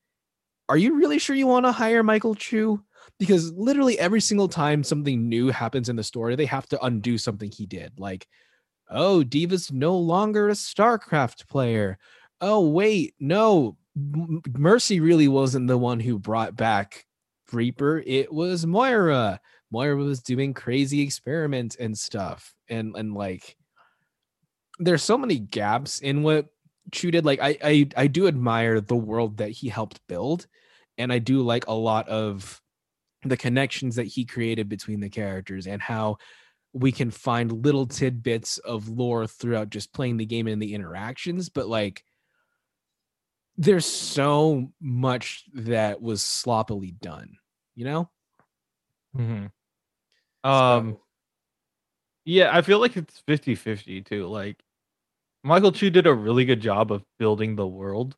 are 0.69 0.77
you 0.77 0.97
really 0.97 1.19
sure 1.19 1.35
you 1.35 1.47
want 1.47 1.65
to 1.65 1.73
hire 1.73 2.03
Michael 2.03 2.35
Chu? 2.35 2.81
Because 3.19 3.51
literally 3.51 3.99
every 3.99 4.21
single 4.21 4.47
time 4.47 4.83
something 4.83 5.27
new 5.27 5.49
happens 5.49 5.89
in 5.89 5.97
the 5.97 6.03
story, 6.03 6.35
they 6.35 6.45
have 6.45 6.67
to 6.69 6.83
undo 6.83 7.17
something 7.17 7.51
he 7.51 7.65
did. 7.65 7.99
Like, 7.99 8.27
oh, 8.89 9.23
D.Va's 9.23 9.71
no 9.71 9.97
longer 9.97 10.49
a 10.49 10.53
StarCraft 10.53 11.47
player. 11.47 11.97
Oh, 12.41 12.67
wait, 12.67 13.15
no, 13.19 13.77
M- 13.95 14.41
Mercy 14.57 14.99
really 14.99 15.27
wasn't 15.27 15.67
the 15.67 15.77
one 15.77 15.99
who 15.99 16.19
brought 16.19 16.55
back 16.55 17.05
Reaper, 17.53 18.03
it 18.05 18.33
was 18.33 18.65
Moira. 18.65 19.39
Moira 19.71 19.95
was 19.95 20.21
doing 20.21 20.53
crazy 20.53 21.01
experiments 21.01 21.75
and 21.75 21.97
stuff. 21.97 22.53
And 22.69 22.95
and 22.95 23.13
like 23.13 23.55
there's 24.79 25.03
so 25.03 25.17
many 25.17 25.39
gaps 25.39 25.99
in 25.99 26.23
what 26.23 26.47
Chu 26.91 27.11
did. 27.11 27.25
Like 27.25 27.39
I 27.41 27.57
I 27.63 27.89
I 27.95 28.07
do 28.07 28.27
admire 28.27 28.81
the 28.81 28.95
world 28.95 29.37
that 29.37 29.51
he 29.51 29.69
helped 29.69 30.01
build. 30.07 30.47
And 30.97 31.11
I 31.11 31.19
do 31.19 31.41
like 31.41 31.67
a 31.67 31.73
lot 31.73 32.07
of 32.09 32.61
the 33.23 33.37
connections 33.37 33.95
that 33.95 34.05
he 34.07 34.25
created 34.25 34.69
between 34.69 34.99
the 34.99 35.09
characters 35.09 35.65
and 35.65 35.81
how 35.81 36.17
we 36.73 36.91
can 36.91 37.11
find 37.11 37.63
little 37.65 37.85
tidbits 37.85 38.57
of 38.59 38.89
lore 38.89 39.27
throughout 39.27 39.69
just 39.69 39.93
playing 39.93 40.17
the 40.17 40.25
game 40.25 40.47
and 40.47 40.61
the 40.61 40.73
interactions 40.73 41.49
but 41.49 41.67
like 41.67 42.03
there's 43.57 43.85
so 43.85 44.71
much 44.81 45.43
that 45.53 46.01
was 46.01 46.21
sloppily 46.21 46.91
done 46.91 47.37
you 47.75 47.85
know 47.85 48.09
Mm-hmm. 49.15 49.45
Um, 50.49 50.91
So- 50.93 51.01
yeah, 52.25 52.49
I 52.55 52.61
feel 52.61 52.79
like 52.79 52.97
it's 52.97 53.21
50-50 53.27 54.03
too. 54.05 54.25
Like 54.27 54.59
Michael 55.43 55.71
Chu 55.71 55.89
did 55.91 56.07
a 56.07 56.13
really 56.13 56.45
good 56.45 56.61
job 56.61 56.91
of 56.91 57.03
building 57.19 57.55
the 57.55 57.67
world 57.67 58.15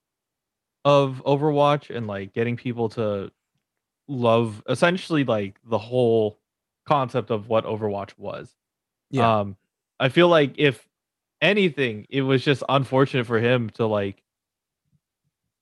of 0.86 1.22
Overwatch 1.26 1.94
and 1.94 2.06
like 2.08 2.32
getting 2.32 2.56
people 2.56 2.88
to 2.90 3.32
love 4.08 4.64
essentially 4.70 5.24
like 5.24 5.60
the 5.66 5.78
whole 5.80 6.40
concept 6.86 7.32
of 7.32 7.48
what 7.48 7.66
Overwatch 7.66 8.18
was. 8.18 8.54
Yeah. 9.10 9.40
Um 9.40 9.58
I 10.00 10.10
feel 10.10 10.28
like 10.28 10.56
if 10.58 10.88
anything, 11.42 12.06
it 12.10 12.22
was 12.22 12.44
just 12.44 12.64
unfortunate 12.68 13.26
for 13.26 13.40
him 13.40 13.70
to 13.72 13.86
like 13.86 14.22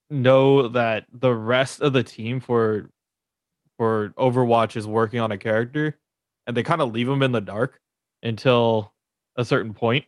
know 0.10 0.68
that 0.70 1.06
the 1.12 1.34
rest 1.34 1.82
of 1.82 1.94
the 1.94 2.04
team 2.04 2.40
for 2.40 2.90
for 3.78 4.14
Overwatch 4.18 4.76
is 4.76 4.86
working 4.86 5.20
on 5.20 5.32
a 5.32 5.38
character 5.38 5.98
and 6.46 6.56
they 6.56 6.64
kind 6.64 6.82
of 6.82 6.94
leave 6.94 7.10
him 7.10 7.24
in 7.24 7.32
the 7.32 7.42
dark 7.42 7.80
until 8.22 8.94
a 9.36 9.44
certain 9.46 9.74
point 9.74 10.06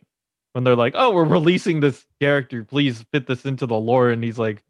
when 0.52 0.64
they're 0.64 0.76
like, 0.76 0.94
"Oh, 0.96 1.12
we're 1.12 1.24
releasing 1.24 1.80
this 1.80 2.06
character. 2.20 2.64
Please 2.64 3.04
fit 3.12 3.26
this 3.26 3.44
into 3.44 3.66
the 3.66 3.78
lore." 3.78 4.10
And 4.10 4.22
he's 4.22 4.38
like, 4.38 4.62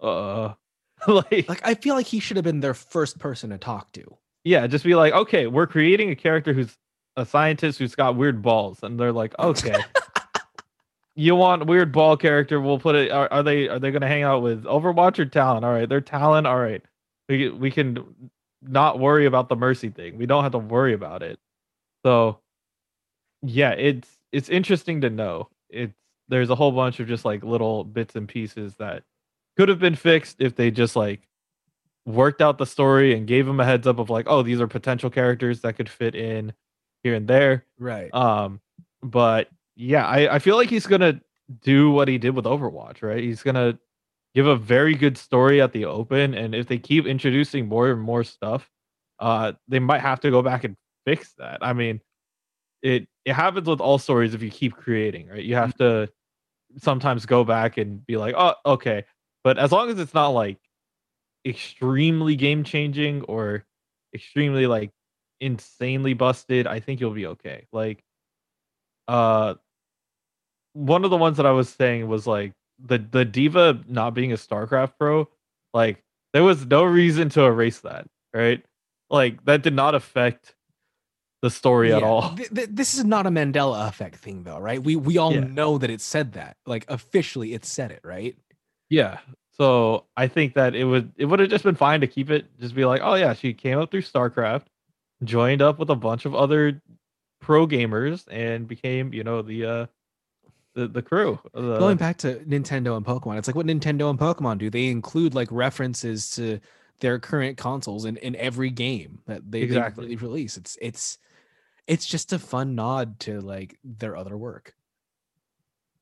"Uh, 0.00 0.54
like, 1.08 1.48
like 1.48 1.60
i 1.64 1.74
feel 1.74 1.94
like 1.94 2.06
he 2.06 2.20
should 2.20 2.36
have 2.36 2.44
been 2.44 2.60
their 2.60 2.74
first 2.74 3.18
person 3.18 3.50
to 3.50 3.58
talk 3.58 3.92
to 3.92 4.16
yeah, 4.44 4.66
just 4.66 4.84
be 4.84 4.94
like, 4.94 5.12
okay, 5.12 5.46
we're 5.46 5.66
creating 5.66 6.10
a 6.10 6.16
character 6.16 6.52
who's 6.52 6.76
a 7.16 7.26
scientist 7.26 7.78
who's 7.78 7.94
got 7.94 8.16
weird 8.16 8.42
balls, 8.42 8.80
and 8.82 8.98
they're 8.98 9.12
like, 9.12 9.34
okay, 9.38 9.76
you 11.14 11.34
want 11.34 11.66
weird 11.66 11.92
ball 11.92 12.16
character? 12.16 12.60
We'll 12.60 12.78
put 12.78 12.94
it. 12.94 13.10
Are, 13.10 13.28
are 13.32 13.42
they 13.42 13.68
are 13.68 13.78
they 13.78 13.90
going 13.90 14.02
to 14.02 14.08
hang 14.08 14.22
out 14.22 14.42
with 14.42 14.64
Overwatch 14.64 15.18
or 15.18 15.26
Talon? 15.26 15.64
All 15.64 15.72
right, 15.72 15.88
they're 15.88 16.00
Talon. 16.00 16.46
All 16.46 16.58
right, 16.58 16.82
we 17.28 17.50
we 17.50 17.70
can 17.70 18.30
not 18.62 18.98
worry 18.98 19.26
about 19.26 19.48
the 19.48 19.56
Mercy 19.56 19.90
thing. 19.90 20.18
We 20.18 20.26
don't 20.26 20.42
have 20.42 20.52
to 20.52 20.58
worry 20.58 20.94
about 20.94 21.22
it. 21.22 21.38
So, 22.04 22.40
yeah, 23.42 23.70
it's 23.70 24.08
it's 24.32 24.48
interesting 24.48 25.00
to 25.02 25.10
know. 25.10 25.48
It's 25.68 25.94
there's 26.28 26.50
a 26.50 26.54
whole 26.54 26.72
bunch 26.72 27.00
of 27.00 27.08
just 27.08 27.24
like 27.24 27.42
little 27.42 27.84
bits 27.84 28.14
and 28.14 28.28
pieces 28.28 28.74
that 28.76 29.02
could 29.56 29.68
have 29.68 29.78
been 29.78 29.94
fixed 29.94 30.36
if 30.40 30.54
they 30.54 30.70
just 30.70 30.94
like 30.94 31.27
worked 32.08 32.40
out 32.40 32.56
the 32.56 32.66
story 32.66 33.14
and 33.14 33.26
gave 33.26 33.46
him 33.46 33.60
a 33.60 33.64
heads 33.64 33.86
up 33.86 33.98
of 33.98 34.08
like, 34.08 34.26
oh, 34.28 34.42
these 34.42 34.60
are 34.60 34.66
potential 34.66 35.10
characters 35.10 35.60
that 35.60 35.74
could 35.74 35.88
fit 35.88 36.14
in 36.14 36.52
here 37.02 37.14
and 37.14 37.28
there. 37.28 37.66
right 37.78 38.12
Um, 38.14 38.60
but 39.02 39.48
yeah, 39.76 40.06
I, 40.06 40.36
I 40.36 40.38
feel 40.38 40.56
like 40.56 40.70
he's 40.70 40.86
gonna 40.86 41.20
do 41.60 41.90
what 41.90 42.08
he 42.08 42.18
did 42.18 42.34
with 42.34 42.46
Overwatch, 42.46 43.02
right? 43.02 43.22
He's 43.22 43.42
gonna 43.42 43.78
give 44.34 44.46
a 44.46 44.56
very 44.56 44.94
good 44.94 45.18
story 45.18 45.60
at 45.60 45.72
the 45.72 45.84
open, 45.84 46.34
and 46.34 46.54
if 46.54 46.66
they 46.66 46.78
keep 46.78 47.06
introducing 47.06 47.68
more 47.68 47.90
and 47.90 48.00
more 48.00 48.24
stuff, 48.24 48.70
uh, 49.20 49.52
they 49.68 49.78
might 49.78 50.00
have 50.00 50.20
to 50.20 50.30
go 50.30 50.42
back 50.42 50.64
and 50.64 50.76
fix 51.04 51.34
that. 51.38 51.58
I 51.60 51.74
mean, 51.74 52.00
it 52.82 53.06
it 53.24 53.34
happens 53.34 53.68
with 53.68 53.80
all 53.80 53.98
stories 53.98 54.34
if 54.34 54.42
you 54.42 54.50
keep 54.50 54.74
creating, 54.74 55.28
right? 55.28 55.44
You 55.44 55.56
have 55.56 55.76
to 55.76 56.10
sometimes 56.78 57.26
go 57.26 57.44
back 57.44 57.76
and 57.76 58.04
be 58.06 58.16
like, 58.16 58.34
oh, 58.36 58.54
okay, 58.64 59.04
but 59.44 59.58
as 59.58 59.72
long 59.72 59.90
as 59.90 59.98
it's 59.98 60.14
not 60.14 60.28
like 60.28 60.58
extremely 61.48 62.36
game 62.36 62.62
changing 62.64 63.22
or 63.22 63.64
extremely 64.14 64.66
like 64.66 64.90
insanely 65.40 66.14
busted, 66.14 66.66
I 66.66 66.80
think 66.80 67.00
you'll 67.00 67.12
be 67.12 67.26
okay. 67.26 67.66
Like 67.72 68.02
uh 69.08 69.54
one 70.74 71.04
of 71.04 71.10
the 71.10 71.16
ones 71.16 71.38
that 71.38 71.46
I 71.46 71.52
was 71.52 71.68
saying 71.68 72.06
was 72.08 72.26
like 72.26 72.52
the 72.78 72.98
the 72.98 73.24
D.Va 73.24 73.82
not 73.88 74.14
being 74.14 74.32
a 74.32 74.36
StarCraft 74.36 74.92
pro, 74.98 75.28
like 75.74 76.02
there 76.32 76.44
was 76.44 76.66
no 76.66 76.84
reason 76.84 77.28
to 77.30 77.42
erase 77.42 77.80
that, 77.80 78.06
right? 78.34 78.62
Like 79.10 79.44
that 79.46 79.62
did 79.62 79.74
not 79.74 79.94
affect 79.94 80.54
the 81.40 81.50
story 81.50 81.92
at 81.92 82.02
all. 82.02 82.34
Th- 82.36 82.50
th- 82.50 82.68
this 82.70 82.94
is 82.94 83.04
not 83.04 83.26
a 83.26 83.30
mandela 83.30 83.88
effect 83.88 84.16
thing 84.16 84.42
though 84.42 84.58
right 84.58 84.82
we 84.82 84.96
we 84.96 85.18
all 85.18 85.32
Yeah. 85.32 85.40
know 85.40 85.78
that 85.78 85.88
it 85.90 86.00
said 86.00 86.32
that 86.32 86.56
like 86.66 86.84
officially 86.88 87.54
it 87.54 87.64
said 87.64 87.90
it 87.92 88.00
right 88.04 88.36
Yeah. 88.90 89.18
So 89.60 90.06
I 90.16 90.28
think 90.28 90.54
that 90.54 90.74
it 90.74 90.84
would 90.84 91.12
it 91.16 91.24
would 91.26 91.40
have 91.40 91.50
just 91.50 91.64
been 91.64 91.74
fine 91.74 92.00
to 92.00 92.06
keep 92.06 92.30
it 92.30 92.46
just 92.60 92.74
be 92.74 92.84
like, 92.84 93.00
oh 93.02 93.14
yeah, 93.14 93.34
she 93.34 93.54
came 93.54 93.78
up 93.78 93.90
through 93.90 94.02
StarCraft, 94.02 94.66
joined 95.24 95.62
up 95.62 95.78
with 95.78 95.90
a 95.90 95.96
bunch 95.96 96.24
of 96.26 96.34
other 96.34 96.80
pro 97.40 97.66
gamers 97.66 98.24
and 98.30 98.68
became, 98.68 99.12
you 99.12 99.24
know, 99.24 99.42
the 99.42 99.64
uh 99.66 99.86
the 100.74 100.88
the 100.88 101.02
crew. 101.02 101.40
The, 101.54 101.78
going 101.78 101.96
back 101.96 102.18
to 102.18 102.36
Nintendo 102.46 102.96
and 102.96 103.04
Pokemon, 103.06 103.38
it's 103.38 103.48
like 103.48 103.56
what 103.56 103.66
Nintendo 103.66 104.10
and 104.10 104.18
Pokemon 104.18 104.58
do. 104.58 104.70
They 104.70 104.88
include 104.88 105.34
like 105.34 105.48
references 105.50 106.30
to 106.32 106.60
their 107.00 107.18
current 107.20 107.56
consoles 107.58 108.04
in, 108.04 108.16
in 108.18 108.36
every 108.36 108.70
game 108.70 109.20
that 109.26 109.50
they, 109.50 109.64
they 109.64 109.64
Exactly. 109.64 110.04
really 110.04 110.16
release. 110.16 110.56
It's 110.56 110.78
it's 110.80 111.18
it's 111.88 112.06
just 112.06 112.32
a 112.32 112.38
fun 112.38 112.74
nod 112.76 113.20
to 113.20 113.40
like 113.40 113.78
their 113.84 114.16
other 114.16 114.36
work. 114.38 114.74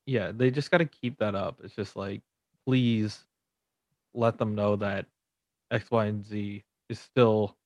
yeah, 0.07 0.33
they 0.33 0.51
just 0.51 0.71
got 0.71 0.79
to 0.79 0.87
keep 0.87 1.19
that 1.19 1.35
up. 1.35 1.61
It's 1.65 1.75
just 1.75 1.97
like, 1.97 2.23
please 2.67 3.26
let 4.17 4.39
them 4.39 4.55
know 4.55 4.77
that 4.77 5.07
X, 5.71 5.91
Y, 5.91 6.07
and 6.07 6.25
Z 6.25 6.64
is 6.89 6.99
still 6.99 7.57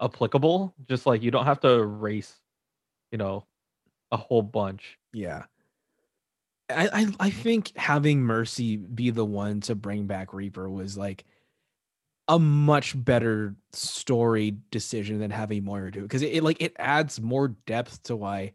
applicable. 0.00 0.74
Just 0.88 1.06
like 1.06 1.22
you 1.22 1.30
don't 1.30 1.46
have 1.46 1.60
to 1.60 1.68
erase, 1.68 2.34
you 3.10 3.18
know, 3.18 3.46
a 4.12 4.16
whole 4.16 4.42
bunch. 4.42 4.98
Yeah. 5.12 5.44
I, 6.68 6.88
I 6.92 7.06
I 7.20 7.30
think 7.30 7.76
having 7.76 8.20
Mercy 8.20 8.76
be 8.76 9.10
the 9.10 9.24
one 9.24 9.60
to 9.62 9.74
bring 9.74 10.06
back 10.06 10.34
Reaper 10.34 10.68
was 10.68 10.98
like 10.98 11.24
a 12.28 12.38
much 12.38 12.92
better 13.04 13.54
story 13.72 14.56
decision 14.72 15.20
than 15.20 15.30
having 15.30 15.64
Moira 15.64 15.92
do 15.92 16.00
it 16.00 16.02
because 16.02 16.22
it, 16.22 16.34
it 16.34 16.42
like 16.42 16.60
it 16.60 16.74
adds 16.78 17.20
more 17.20 17.48
depth 17.66 18.02
to 18.04 18.16
why 18.16 18.52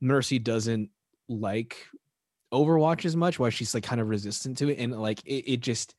Mercy 0.00 0.38
doesn't 0.38 0.90
like 1.28 1.76
Overwatch 2.52 3.04
as 3.04 3.16
much, 3.16 3.38
why 3.38 3.48
she's 3.48 3.74
like 3.74 3.82
kind 3.82 4.00
of 4.00 4.08
resistant 4.08 4.58
to 4.58 4.68
it, 4.68 4.78
and 4.78 5.00
like 5.00 5.20
it, 5.24 5.52
it 5.52 5.60
just 5.60 5.94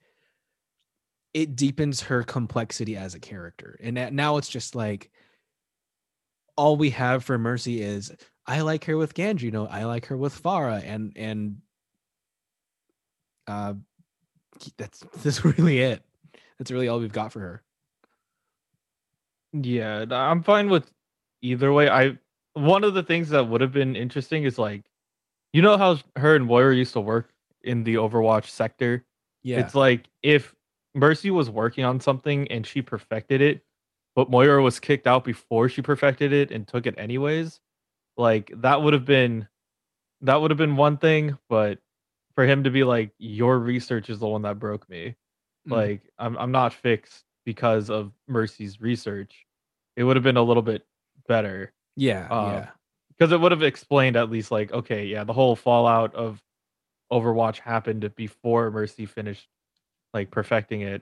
it 1.33 1.55
deepens 1.55 2.01
her 2.01 2.23
complexity 2.23 2.95
as 2.95 3.15
a 3.15 3.19
character. 3.19 3.79
And 3.81 4.15
now 4.15 4.37
it's 4.37 4.49
just 4.49 4.75
like 4.75 5.09
all 6.55 6.77
we 6.77 6.91
have 6.91 7.23
for 7.23 7.37
Mercy 7.37 7.81
is 7.81 8.11
I 8.45 8.61
like 8.61 8.85
her 8.85 8.97
with 8.97 9.13
Gandry, 9.13 9.43
you 9.43 9.51
know, 9.51 9.67
I 9.67 9.85
like 9.85 10.05
her 10.07 10.17
with 10.17 10.41
Pharah, 10.41 10.83
and 10.85 11.13
and 11.15 11.57
uh 13.47 13.73
that's 14.77 15.03
that's 15.23 15.43
really 15.43 15.79
it. 15.79 16.03
That's 16.57 16.71
really 16.71 16.87
all 16.87 16.99
we've 16.99 17.11
got 17.11 17.31
for 17.31 17.39
her. 17.39 17.63
Yeah, 19.53 20.05
I'm 20.09 20.43
fine 20.43 20.69
with 20.69 20.91
either 21.41 21.71
way. 21.73 21.89
I 21.89 22.17
one 22.53 22.83
of 22.83 22.93
the 22.93 23.03
things 23.03 23.29
that 23.29 23.47
would 23.47 23.61
have 23.61 23.71
been 23.71 23.95
interesting 23.95 24.43
is 24.43 24.59
like, 24.59 24.83
you 25.51 25.61
know 25.61 25.77
how 25.77 25.97
her 26.15 26.35
and 26.35 26.45
Moira 26.45 26.75
used 26.75 26.93
to 26.93 27.01
work 27.01 27.29
in 27.63 27.83
the 27.83 27.95
Overwatch 27.95 28.49
sector. 28.49 29.03
Yeah. 29.41 29.59
It's 29.59 29.75
like 29.75 30.05
if 30.21 30.53
Mercy 30.95 31.31
was 31.31 31.49
working 31.49 31.83
on 31.83 31.99
something 31.99 32.47
and 32.49 32.65
she 32.65 32.81
perfected 32.81 33.41
it, 33.41 33.63
but 34.15 34.29
Moira 34.29 34.61
was 34.61 34.79
kicked 34.79 35.07
out 35.07 35.23
before 35.23 35.69
she 35.69 35.81
perfected 35.81 36.33
it 36.33 36.51
and 36.51 36.67
took 36.67 36.85
it 36.85 36.95
anyways. 36.97 37.59
Like 38.17 38.51
that 38.57 38.81
would 38.81 38.93
have 38.93 39.05
been 39.05 39.47
that 40.21 40.41
would 40.41 40.51
have 40.51 40.57
been 40.57 40.75
one 40.75 40.97
thing, 40.97 41.37
but 41.49 41.79
for 42.35 42.45
him 42.45 42.63
to 42.63 42.71
be 42.71 42.83
like, 42.83 43.11
your 43.17 43.59
research 43.59 44.09
is 44.09 44.19
the 44.19 44.27
one 44.27 44.43
that 44.43 44.59
broke 44.59 44.89
me. 44.89 45.15
Mm. 45.67 45.71
Like 45.71 46.01
I'm 46.19 46.37
I'm 46.37 46.51
not 46.51 46.73
fixed 46.73 47.23
because 47.45 47.89
of 47.89 48.11
Mercy's 48.27 48.79
research. 48.79 49.45
It 49.95 50.03
would 50.03 50.15
have 50.15 50.23
been 50.23 50.37
a 50.37 50.43
little 50.43 50.63
bit 50.63 50.85
better 51.27 51.71
yeah, 51.95 52.27
uh, 52.29 52.51
yeah. 52.51 52.69
because 53.09 53.31
it 53.31 53.39
would 53.39 53.51
have 53.51 53.63
explained 53.63 54.15
at 54.15 54.29
least 54.29 54.51
like 54.51 54.71
okay 54.71 55.05
yeah 55.05 55.23
the 55.23 55.33
whole 55.33 55.55
fallout 55.55 56.13
of 56.15 56.41
overwatch 57.11 57.59
happened 57.59 58.09
before 58.15 58.71
mercy 58.71 59.05
finished 59.05 59.47
like 60.13 60.31
perfecting 60.31 60.81
it. 60.81 61.01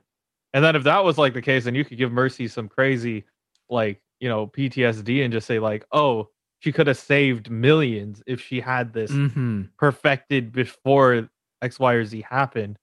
And 0.54 0.64
then 0.64 0.76
if 0.76 0.84
that 0.84 1.04
was 1.04 1.18
like 1.18 1.34
the 1.34 1.42
case 1.42 1.66
then 1.66 1.76
you 1.76 1.86
could 1.86 1.98
give 1.98 2.12
mercy 2.12 2.48
some 2.48 2.68
crazy 2.68 3.24
like 3.70 4.02
you 4.20 4.28
know 4.28 4.48
ptsd 4.48 5.24
and 5.24 5.32
just 5.32 5.48
say 5.48 5.60
like 5.60 5.86
oh 5.94 6.30
she 6.60 6.72
could 6.72 6.88
have 6.88 6.98
saved 6.98 7.50
millions 7.50 8.22
if 8.28 8.42
she 8.42 8.60
had 8.60 8.94
this 8.94 9.12
hmm 9.12 9.64
perfected 9.78 10.52
before 10.52 11.28
x 11.62 11.80
y 11.80 11.94
or 11.94 12.06
z 12.06 12.22
happened. 12.30 12.78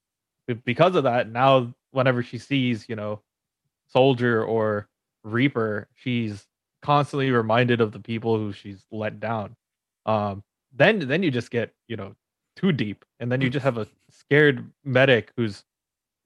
Be- 0.47 0.55
because 0.55 0.97
of 0.97 1.05
that 1.05 1.31
now 1.31 1.75
whenever 1.91 2.23
she 2.23 2.39
sees 2.39 2.89
you 2.89 2.97
know 2.97 3.23
soldier 3.89 4.45
or 4.45 4.89
reaper, 5.25 5.89
she's 5.95 6.47
constantly 6.83 7.31
reminded 7.31 7.81
of 7.81 7.93
the 7.93 7.99
people 7.99 8.37
who 8.37 8.53
she's 8.53 8.85
let 8.91 9.21
down. 9.21 9.57
Um, 10.07 10.43
then 10.75 11.07
then 11.09 11.23
you 11.23 11.31
just 11.31 11.51
get 11.51 11.73
you 11.89 11.97
know 11.97 12.15
too 12.57 12.73
deep, 12.73 13.05
and 13.21 13.31
then 13.31 13.41
you 13.41 13.51
just 13.51 13.65
have 13.65 13.79
a 13.79 13.87
scared 14.11 14.71
medic 14.85 15.33
who's 15.37 15.65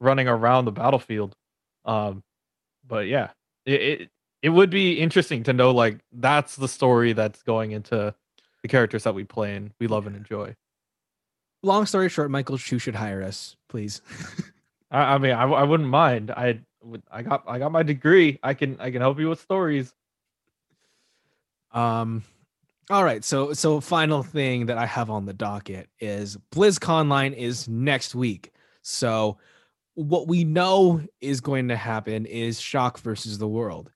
running 0.02 0.28
around 0.28 0.64
the 0.64 0.72
battlefield. 0.72 1.34
Um, 1.84 2.22
but 2.86 3.06
yeah, 3.06 3.30
it, 3.64 3.82
it 3.82 4.10
it 4.42 4.48
would 4.48 4.70
be 4.70 4.98
interesting 4.98 5.44
to 5.44 5.52
know 5.52 5.70
like 5.70 6.00
that's 6.12 6.56
the 6.56 6.68
story 6.68 7.12
that's 7.12 7.42
going 7.42 7.70
into 7.72 8.14
the 8.62 8.68
characters 8.68 9.04
that 9.04 9.14
we 9.14 9.24
play 9.24 9.54
and 9.56 9.72
we 9.78 9.86
love 9.86 10.06
and 10.06 10.16
enjoy. 10.16 10.54
Long 11.62 11.86
story 11.86 12.08
short, 12.08 12.30
Michael 12.30 12.58
Chu 12.58 12.78
should 12.78 12.96
hire 12.96 13.22
us, 13.22 13.56
please. 13.68 14.02
I, 14.90 15.14
I 15.14 15.18
mean, 15.18 15.32
I, 15.32 15.44
I 15.44 15.62
wouldn't 15.62 15.88
mind. 15.88 16.32
I 16.32 16.60
I 17.10 17.22
got 17.22 17.44
I 17.46 17.58
got 17.58 17.70
my 17.72 17.84
degree. 17.84 18.38
I 18.42 18.54
can 18.54 18.76
I 18.80 18.90
can 18.90 19.00
help 19.00 19.18
you 19.20 19.28
with 19.28 19.40
stories. 19.40 19.94
Um, 21.70 22.24
all 22.90 23.04
right. 23.04 23.24
So 23.24 23.52
so 23.52 23.80
final 23.80 24.24
thing 24.24 24.66
that 24.66 24.78
I 24.78 24.86
have 24.86 25.08
on 25.08 25.24
the 25.24 25.32
docket 25.32 25.88
is 26.00 26.36
BlizzConline 26.52 27.34
is 27.36 27.68
next 27.68 28.14
week. 28.14 28.52
So 28.82 29.38
what 29.94 30.28
we 30.28 30.44
know 30.44 31.02
is 31.20 31.40
going 31.40 31.68
to 31.68 31.76
happen 31.76 32.26
is 32.26 32.60
Shock 32.60 32.98
versus 33.00 33.38
the 33.38 33.48
World. 33.48 33.90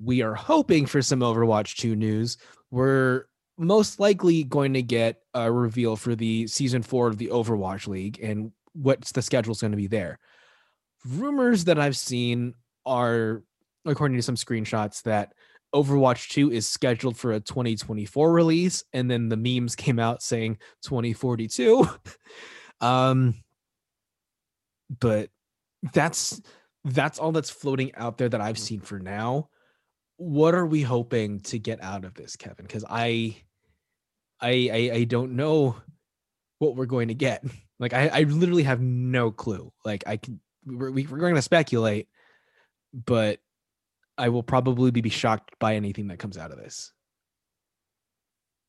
We 0.00 0.22
are 0.22 0.34
hoping 0.34 0.86
for 0.86 1.02
some 1.02 1.20
Overwatch 1.20 1.76
2 1.76 1.96
news. 1.96 2.36
We're 2.70 3.26
most 3.58 4.00
likely 4.00 4.44
going 4.44 4.74
to 4.74 4.82
get 4.82 5.20
a 5.34 5.50
reveal 5.50 5.96
for 5.96 6.14
the 6.14 6.46
season 6.46 6.82
four 6.82 7.08
of 7.08 7.18
the 7.18 7.28
Overwatch 7.28 7.86
League 7.86 8.20
and 8.22 8.52
what's 8.72 9.12
the 9.12 9.22
schedule 9.22 9.52
is 9.52 9.60
going 9.60 9.72
to 9.72 9.76
be 9.76 9.86
there. 9.86 10.18
Rumors 11.06 11.64
that 11.64 11.78
I've 11.78 11.96
seen 11.96 12.54
are, 12.86 13.42
according 13.84 14.16
to 14.16 14.22
some 14.22 14.36
screenshots, 14.36 15.02
that 15.02 15.32
Overwatch 15.74 16.28
2 16.28 16.52
is 16.52 16.68
scheduled 16.68 17.16
for 17.16 17.32
a 17.32 17.40
2024 17.40 18.32
release, 18.32 18.84
and 18.92 19.10
then 19.10 19.28
the 19.28 19.36
memes 19.36 19.74
came 19.76 19.98
out 19.98 20.22
saying 20.22 20.58
2042. 20.82 21.88
um, 22.80 23.34
but 25.00 25.30
that's 25.92 26.40
that's 26.84 27.18
all 27.18 27.32
that's 27.32 27.50
floating 27.50 27.94
out 27.94 28.18
there 28.18 28.28
that 28.28 28.40
I've 28.40 28.58
seen 28.58 28.80
for 28.80 28.98
now. 28.98 29.48
What 30.16 30.54
are 30.54 30.66
we 30.66 30.82
hoping 30.82 31.40
to 31.40 31.58
get 31.58 31.82
out 31.82 32.04
of 32.04 32.14
this, 32.14 32.36
Kevin? 32.36 32.66
Because 32.66 32.84
I, 32.88 33.36
I, 34.40 34.70
I, 34.72 34.90
I 34.94 35.04
don't 35.04 35.36
know 35.36 35.76
what 36.58 36.76
we're 36.76 36.86
going 36.86 37.08
to 37.08 37.14
get. 37.14 37.44
Like 37.80 37.94
I, 37.94 38.06
I 38.06 38.22
literally 38.22 38.62
have 38.62 38.80
no 38.80 39.32
clue. 39.32 39.72
Like 39.84 40.04
I 40.06 40.16
can, 40.16 40.38
we're, 40.64 40.92
we're 40.92 41.18
going 41.18 41.34
to 41.34 41.42
speculate, 41.42 42.06
but 42.92 43.40
I 44.16 44.28
will 44.28 44.44
probably 44.44 44.92
be 44.92 45.10
shocked 45.10 45.56
by 45.58 45.74
anything 45.74 46.06
that 46.06 46.20
comes 46.20 46.38
out 46.38 46.52
of 46.52 46.58
this. 46.58 46.92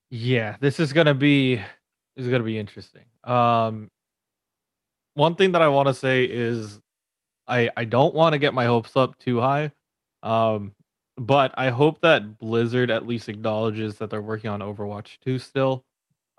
Yeah, 0.10 0.58
this 0.60 0.80
is 0.80 0.94
gonna 0.94 1.14
be 1.14 1.56
this 1.56 2.26
is 2.26 2.30
gonna 2.30 2.44
be 2.44 2.58
interesting. 2.58 3.04
Um, 3.24 3.90
one 5.16 5.36
thing 5.36 5.51
that 5.53 5.61
I 5.61 5.68
want 5.68 5.88
to 5.88 5.93
say 5.93 6.26
is 6.26 6.80
I 7.47 7.70
I 7.76 7.86
don't 7.86 8.16
want 8.16 8.34
to 8.34 8.39
get 8.39 8.53
my 8.53 8.66
hopes 8.66 8.95
up 8.95 9.18
too 9.20 9.39
high. 9.39 9.72
Um, 10.24 10.74
but 11.18 11.53
I 11.57 11.70
hope 11.70 12.01
that 12.01 12.39
Blizzard 12.39 12.89
at 12.89 13.05
least 13.05 13.30
acknowledges 13.30 13.97
that 13.97 14.09
they're 14.09 14.22
working 14.22 14.49
on 14.49 14.61
Overwatch 14.61 15.20
2 15.24 15.38
still. 15.38 15.84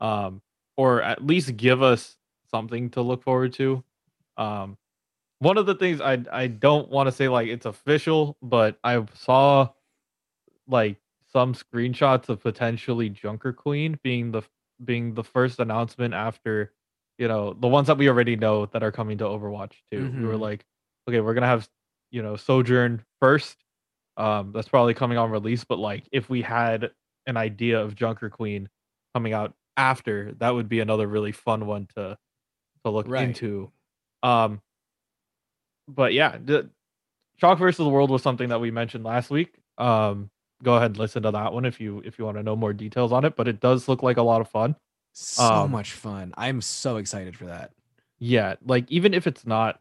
Um, 0.00 0.42
or 0.76 1.02
at 1.02 1.24
least 1.24 1.56
give 1.56 1.82
us 1.82 2.16
something 2.50 2.90
to 2.90 3.02
look 3.02 3.22
forward 3.22 3.52
to. 3.54 3.84
Um, 4.36 4.76
one 5.38 5.58
of 5.58 5.66
the 5.66 5.74
things 5.74 6.00
I 6.00 6.24
I 6.32 6.46
don't 6.48 6.88
want 6.90 7.06
to 7.06 7.12
say 7.12 7.28
like 7.28 7.48
it's 7.48 7.66
official, 7.66 8.36
but 8.42 8.78
I 8.82 9.04
saw 9.14 9.68
like 10.66 10.96
some 11.32 11.54
screenshots 11.54 12.28
of 12.28 12.40
potentially 12.40 13.10
Junker 13.10 13.52
Queen 13.52 13.98
being 14.02 14.30
the 14.32 14.42
being 14.84 15.14
the 15.14 15.24
first 15.24 15.60
announcement 15.60 16.14
after 16.14 16.72
you 17.18 17.28
know 17.28 17.54
the 17.54 17.68
ones 17.68 17.86
that 17.86 17.98
we 17.98 18.08
already 18.08 18.36
know 18.36 18.66
that 18.66 18.82
are 18.82 18.92
coming 18.92 19.18
to 19.18 19.24
Overwatch 19.24 19.72
2. 19.92 19.98
Mm-hmm. 19.98 20.20
We 20.20 20.26
were 20.26 20.34
mm-hmm. 20.34 20.42
like, 20.42 20.64
okay, 21.08 21.20
we're 21.20 21.34
gonna 21.34 21.46
have 21.46 21.68
you 22.10 22.22
know 22.22 22.36
Sojourn 22.36 23.04
first. 23.20 23.56
Um, 24.16 24.52
that's 24.52 24.68
probably 24.68 24.94
coming 24.94 25.18
on 25.18 25.30
release, 25.30 25.64
but 25.64 25.78
like 25.78 26.04
if 26.12 26.30
we 26.30 26.42
had 26.42 26.90
an 27.26 27.36
idea 27.36 27.80
of 27.80 27.96
Junker 27.96 28.30
Queen 28.30 28.68
coming 29.14 29.32
out 29.32 29.54
after, 29.76 30.32
that 30.38 30.54
would 30.54 30.68
be 30.68 30.80
another 30.80 31.06
really 31.06 31.32
fun 31.32 31.66
one 31.66 31.88
to 31.96 32.16
to 32.84 32.90
look 32.90 33.08
right. 33.08 33.28
into. 33.28 33.72
Um, 34.22 34.60
but 35.88 36.12
yeah, 36.12 36.38
the 36.42 36.70
Shock 37.36 37.58
versus 37.58 37.78
the 37.78 37.88
World 37.88 38.10
was 38.10 38.22
something 38.22 38.48
that 38.48 38.60
we 38.60 38.70
mentioned 38.70 39.04
last 39.04 39.30
week. 39.30 39.54
Um, 39.78 40.30
go 40.62 40.76
ahead 40.76 40.92
and 40.92 40.98
listen 40.98 41.24
to 41.24 41.30
that 41.32 41.52
one 41.52 41.64
if 41.64 41.80
you 41.80 42.02
if 42.04 42.18
you 42.18 42.24
want 42.24 42.36
to 42.36 42.42
know 42.42 42.56
more 42.56 42.72
details 42.72 43.12
on 43.12 43.24
it. 43.24 43.36
But 43.36 43.48
it 43.48 43.60
does 43.60 43.88
look 43.88 44.02
like 44.02 44.16
a 44.16 44.22
lot 44.22 44.40
of 44.40 44.48
fun. 44.48 44.76
So 45.14 45.44
um, 45.44 45.70
much 45.70 45.92
fun! 45.92 46.34
I'm 46.36 46.60
so 46.60 46.96
excited 46.96 47.36
for 47.36 47.46
that. 47.46 47.70
Yeah, 48.18 48.54
like 48.66 48.90
even 48.90 49.14
if 49.14 49.26
it's 49.26 49.46
not 49.46 49.80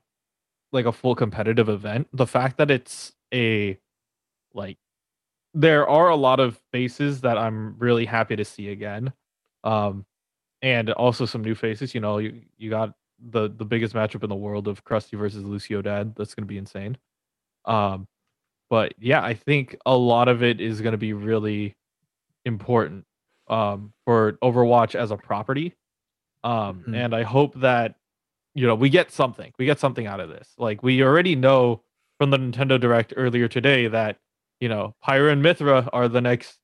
like 0.71 0.85
a 0.85 0.91
full 0.91 1.15
competitive 1.15 1.69
event, 1.69 2.07
the 2.13 2.27
fact 2.27 2.57
that 2.57 2.71
it's 2.71 3.13
a 3.33 3.79
like 4.53 4.77
there 5.53 5.87
are 5.87 6.09
a 6.09 6.15
lot 6.15 6.39
of 6.39 6.59
faces 6.71 7.21
that 7.21 7.37
I'm 7.37 7.77
really 7.79 8.05
happy 8.05 8.35
to 8.35 8.45
see 8.45 8.69
again. 8.69 9.13
Um 9.63 10.05
and 10.61 10.91
also 10.91 11.25
some 11.25 11.43
new 11.43 11.55
faces, 11.55 11.95
you 11.95 12.01
know, 12.01 12.19
you 12.19 12.41
you 12.57 12.69
got 12.69 12.95
the 13.19 13.49
the 13.49 13.65
biggest 13.65 13.95
matchup 13.95 14.23
in 14.23 14.29
the 14.29 14.35
world 14.35 14.67
of 14.67 14.83
Crusty 14.83 15.17
versus 15.17 15.43
Lucio 15.43 15.81
Dad. 15.81 16.15
That's 16.15 16.35
going 16.35 16.43
to 16.45 16.47
be 16.47 16.57
insane. 16.57 16.97
Um 17.65 18.07
but 18.69 18.93
yeah, 18.99 19.23
I 19.23 19.33
think 19.35 19.77
a 19.85 19.95
lot 19.97 20.27
of 20.29 20.43
it 20.43 20.61
is 20.61 20.81
going 20.81 20.93
to 20.93 20.97
be 20.97 21.13
really 21.13 21.75
important 22.45 23.05
um 23.47 23.93
for 24.05 24.33
Overwatch 24.43 24.95
as 24.95 25.11
a 25.11 25.17
property. 25.17 25.75
Um 26.43 26.79
mm-hmm. 26.79 26.95
and 26.95 27.15
I 27.15 27.23
hope 27.23 27.59
that 27.59 27.95
you 28.55 28.67
know, 28.67 28.75
we 28.75 28.89
get 28.89 29.11
something. 29.11 29.51
We 29.57 29.65
get 29.65 29.79
something 29.79 30.05
out 30.05 30.19
of 30.19 30.29
this. 30.29 30.49
Like 30.57 30.83
we 30.83 31.03
already 31.03 31.35
know 31.35 31.81
from 32.19 32.29
the 32.29 32.37
Nintendo 32.37 32.79
Direct 32.79 33.13
earlier 33.17 33.47
today 33.47 33.87
that, 33.87 34.17
you 34.59 34.69
know, 34.69 34.95
Pyra 35.03 35.31
and 35.31 35.43
Mythra 35.43 35.89
are 35.91 36.07
the 36.07 36.21
next, 36.21 36.59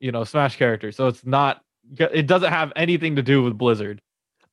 you 0.00 0.10
know, 0.10 0.24
Smash 0.24 0.56
characters. 0.56 0.96
So 0.96 1.06
it's 1.06 1.24
not 1.24 1.62
it 1.96 2.26
doesn't 2.26 2.50
have 2.50 2.72
anything 2.76 3.16
to 3.16 3.22
do 3.22 3.42
with 3.42 3.56
Blizzard. 3.56 4.02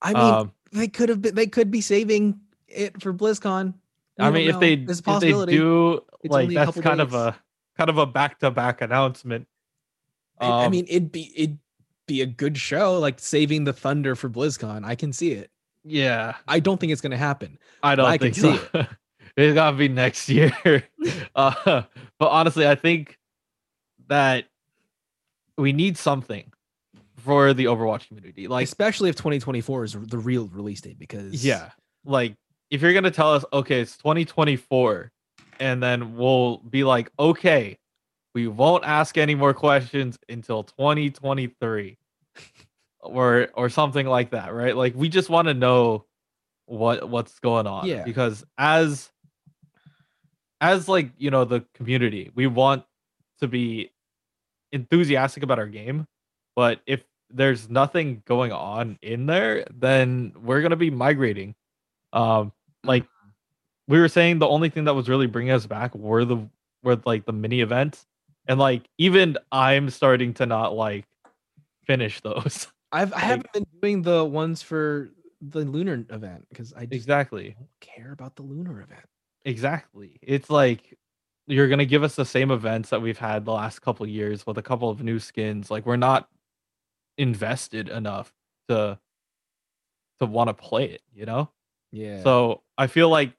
I 0.02 0.14
mean, 0.14 0.34
um, 0.34 0.52
they 0.72 0.88
could 0.88 1.10
have 1.10 1.22
been 1.22 1.36
they 1.36 1.48
could 1.48 1.72
be 1.72 1.82
saving 1.82 2.40
it 2.68 3.02
for 3.02 3.14
BlizzCon. 3.14 3.74
I 4.20 4.30
mean, 4.30 4.50
if 4.50 4.60
they 4.60 4.74
if 4.74 5.04
they 5.04 5.32
do 5.32 6.02
it's 6.24 6.32
like 6.32 6.50
that's 6.50 6.80
kind 6.80 7.00
days. 7.00 7.08
of 7.08 7.14
a 7.14 7.36
kind 7.78 7.90
of 7.90 7.98
a 7.98 8.06
back 8.06 8.40
to 8.40 8.52
back 8.52 8.82
announcement. 8.82 9.48
Um, 10.40 10.52
I 10.52 10.70
mean, 10.70 10.86
it'd 10.90 11.12
be 11.12 11.32
it'd 11.36 11.60
be 12.08 12.22
a 12.22 12.26
good 12.26 12.58
show, 12.58 13.00
like 13.00 13.20
saving 13.20 13.64
the 13.64 13.74
thunder 13.74 14.16
for 14.16 14.30
BlizzCon. 14.30 14.86
I 14.86 14.96
can 14.96 15.14
see 15.14 15.32
it. 15.32 15.52
Yeah, 15.84 16.36
I 16.48 16.60
don't 16.60 16.80
think 16.80 16.92
it's 16.92 17.02
going 17.02 17.12
to 17.12 17.18
happen. 17.18 17.60
I 17.84 17.96
don't 17.96 18.06
I 18.06 18.18
think 18.18 18.36
so. 18.36 18.60
it. 18.74 18.88
it's 19.38 19.54
got 19.54 19.72
to 19.72 19.78
be 19.78 19.88
next 19.88 20.30
year. 20.30 20.52
uh, 21.36 21.84
but 22.20 22.28
honestly, 22.28 22.68
I 22.68 22.76
think 22.76 23.18
that 24.08 24.46
we 25.58 25.74
need 25.74 25.98
something 25.98 26.52
for 27.18 27.54
the 27.54 27.66
Overwatch 27.66 28.08
community, 28.08 28.48
like 28.48 28.66
especially 28.66 29.10
if 29.10 29.16
2024 29.16 29.84
is 29.84 29.94
the 29.94 30.18
real 30.18 30.48
release 30.48 30.82
date. 30.82 31.00
Because 31.00 31.46
yeah, 31.46 31.70
like 32.04 32.36
if 32.70 32.82
you're 32.82 32.94
gonna 32.94 33.12
tell 33.12 33.34
us, 33.34 33.46
okay, 33.54 33.82
it's 33.82 33.98
2024, 33.98 35.12
and 35.60 35.82
then 35.82 36.16
we'll 36.16 36.58
be 36.58 36.84
like, 36.84 37.12
okay, 37.18 37.78
we 38.36 38.48
won't 38.48 38.84
ask 38.84 39.18
any 39.18 39.34
more 39.34 39.54
questions 39.54 40.20
until 40.28 40.64
2023 40.64 41.98
or 43.00 43.48
or 43.54 43.70
something 43.70 44.06
like 44.06 44.32
that, 44.32 44.54
right? 44.54 44.76
Like 44.76 44.94
we 44.94 45.10
just 45.10 45.30
want 45.30 45.48
to 45.48 45.54
know 45.54 46.06
what 46.66 47.10
what's 47.10 47.40
going 47.40 47.66
on. 47.66 47.88
Yeah. 47.88 48.04
Because 48.04 48.44
as 48.58 49.10
as 50.60 50.90
like, 50.90 51.12
you 51.18 51.32
know, 51.32 51.46
the 51.46 51.64
community, 51.74 52.30
we 52.36 52.46
want 52.46 52.84
to 53.40 53.48
be 53.48 53.92
enthusiastic 54.72 55.42
about 55.42 55.58
our 55.58 55.68
game. 55.68 56.06
But 56.58 56.82
if 56.86 57.04
there's 57.30 57.70
nothing 57.70 58.22
going 58.26 58.52
on 58.52 59.00
in 59.02 59.28
there, 59.28 59.66
then 59.74 60.34
we're 60.44 60.62
gonna 60.62 60.76
be 60.76 60.92
migrating. 60.92 61.56
Um, 62.12 62.52
like 62.84 63.04
mm-hmm. 63.04 63.94
we 63.94 64.00
were 64.00 64.10
saying, 64.10 64.40
the 64.40 64.48
only 64.48 64.70
thing 64.70 64.84
that 64.84 64.94
was 64.94 65.08
really 65.08 65.28
bringing 65.28 65.54
us 65.54 65.66
back 65.66 65.96
were 65.96 66.26
the 66.26 66.50
were 66.84 67.00
like 67.06 67.26
the 67.26 67.34
mini 67.34 67.62
events, 67.62 68.06
and 68.48 68.60
like 68.60 68.88
even 68.98 69.38
I'm 69.52 69.90
starting 69.90 70.34
to 70.36 70.46
not 70.46 70.76
like 70.76 71.06
finish 71.86 72.22
those. 72.22 72.68
I've 72.92 73.14
I 73.14 73.20
haven't 73.20 73.52
been 73.52 73.66
doing 73.82 74.02
the 74.02 74.24
ones 74.24 74.62
for 74.62 75.10
the 75.42 75.62
lunar 75.62 76.06
event 76.10 76.46
because 76.50 76.74
I 76.74 76.88
exactly 76.90 77.56
don't 77.58 77.70
care 77.82 78.12
about 78.12 78.36
the 78.36 78.44
lunar 78.44 78.82
event. 78.82 79.06
Exactly. 79.44 80.20
It's 80.22 80.50
like 80.50 80.98
you're 81.48 81.68
gonna 81.68 81.86
give 81.86 82.04
us 82.04 82.16
the 82.16 82.26
same 82.26 82.52
events 82.52 82.90
that 82.90 83.02
we've 83.02 83.18
had 83.18 83.46
the 83.46 83.52
last 83.52 83.82
couple 83.82 84.08
years 84.08 84.46
with 84.48 84.58
a 84.58 84.62
couple 84.62 84.90
of 84.90 85.04
new 85.04 85.20
skins. 85.20 85.70
Like 85.70 85.86
we're 85.86 85.98
not 85.98 86.30
invested 87.18 87.90
enough 87.90 88.34
to 88.70 89.00
to 90.20 90.26
want 90.26 90.48
to 90.48 90.54
play 90.54 90.86
it, 90.86 91.02
you 91.14 91.26
know? 91.26 91.50
Yeah. 91.92 92.22
So 92.24 92.62
I 92.78 92.88
feel 92.88 93.10
like 93.10 93.34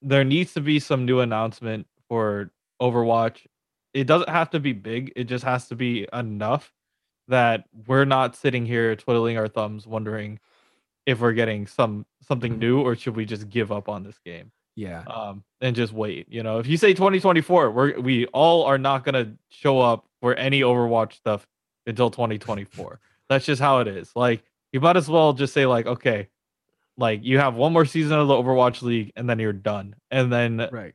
there 0.00 0.24
needs 0.24 0.54
to 0.54 0.60
be 0.60 0.80
some 0.80 1.04
new 1.04 1.20
announcement 1.20 1.86
for 2.08 2.50
Overwatch. 2.80 3.46
It 3.94 4.06
doesn't 4.06 4.28
have 4.28 4.50
to 4.50 4.60
be 4.60 4.72
big. 4.72 5.12
It 5.16 5.24
just 5.24 5.44
has 5.44 5.68
to 5.68 5.76
be 5.76 6.06
enough 6.12 6.72
that 7.28 7.64
we're 7.86 8.04
not 8.04 8.36
sitting 8.36 8.66
here 8.66 8.96
twiddling 8.96 9.38
our 9.38 9.48
thumbs 9.48 9.86
wondering 9.86 10.38
if 11.06 11.20
we're 11.20 11.32
getting 11.32 11.66
some 11.66 12.06
something 12.20 12.52
mm-hmm. 12.52 12.60
new 12.60 12.80
or 12.80 12.96
should 12.96 13.16
we 13.16 13.24
just 13.24 13.48
give 13.48 13.72
up 13.72 13.88
on 13.88 14.02
this 14.02 14.18
game. 14.24 14.50
Yeah. 14.74 15.02
Um 15.06 15.44
and 15.60 15.76
just 15.76 15.92
wait, 15.92 16.26
you 16.30 16.42
know. 16.42 16.58
If 16.58 16.66
you 16.66 16.76
say 16.76 16.94
2024, 16.94 17.70
we're 17.70 18.00
we 18.00 18.26
all 18.26 18.64
are 18.64 18.78
not 18.78 19.04
going 19.04 19.14
to 19.14 19.32
show 19.50 19.80
up 19.80 20.06
for 20.20 20.34
any 20.34 20.60
Overwatch 20.60 21.12
stuff 21.14 21.46
until 21.86 22.10
2024. 22.10 23.00
That's 23.28 23.44
just 23.44 23.60
how 23.60 23.80
it 23.80 23.88
is. 23.88 24.10
Like 24.14 24.44
you 24.72 24.80
might 24.80 24.96
as 24.96 25.08
well 25.08 25.32
just 25.32 25.52
say 25.52 25.66
like 25.66 25.86
okay, 25.86 26.28
like 26.96 27.24
you 27.24 27.38
have 27.38 27.54
one 27.54 27.72
more 27.72 27.84
season 27.84 28.18
of 28.18 28.28
the 28.28 28.34
Overwatch 28.34 28.82
League 28.82 29.12
and 29.16 29.28
then 29.28 29.38
you're 29.38 29.52
done. 29.52 29.94
And 30.10 30.32
then 30.32 30.68
right. 30.72 30.94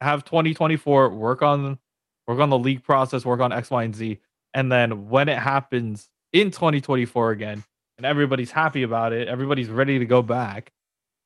have 0.00 0.24
2024 0.24 1.10
work 1.10 1.42
on 1.42 1.78
work 2.26 2.40
on 2.40 2.50
the 2.50 2.58
league 2.58 2.82
process, 2.82 3.24
work 3.24 3.40
on 3.40 3.52
X, 3.52 3.70
Y, 3.70 3.84
and 3.84 3.94
Z. 3.94 4.18
And 4.54 4.70
then 4.70 5.08
when 5.08 5.28
it 5.28 5.38
happens 5.38 6.08
in 6.32 6.50
2024 6.50 7.30
again, 7.30 7.64
and 7.96 8.06
everybody's 8.06 8.50
happy 8.50 8.82
about 8.82 9.12
it, 9.12 9.28
everybody's 9.28 9.68
ready 9.68 9.98
to 9.98 10.04
go 10.04 10.22
back, 10.22 10.72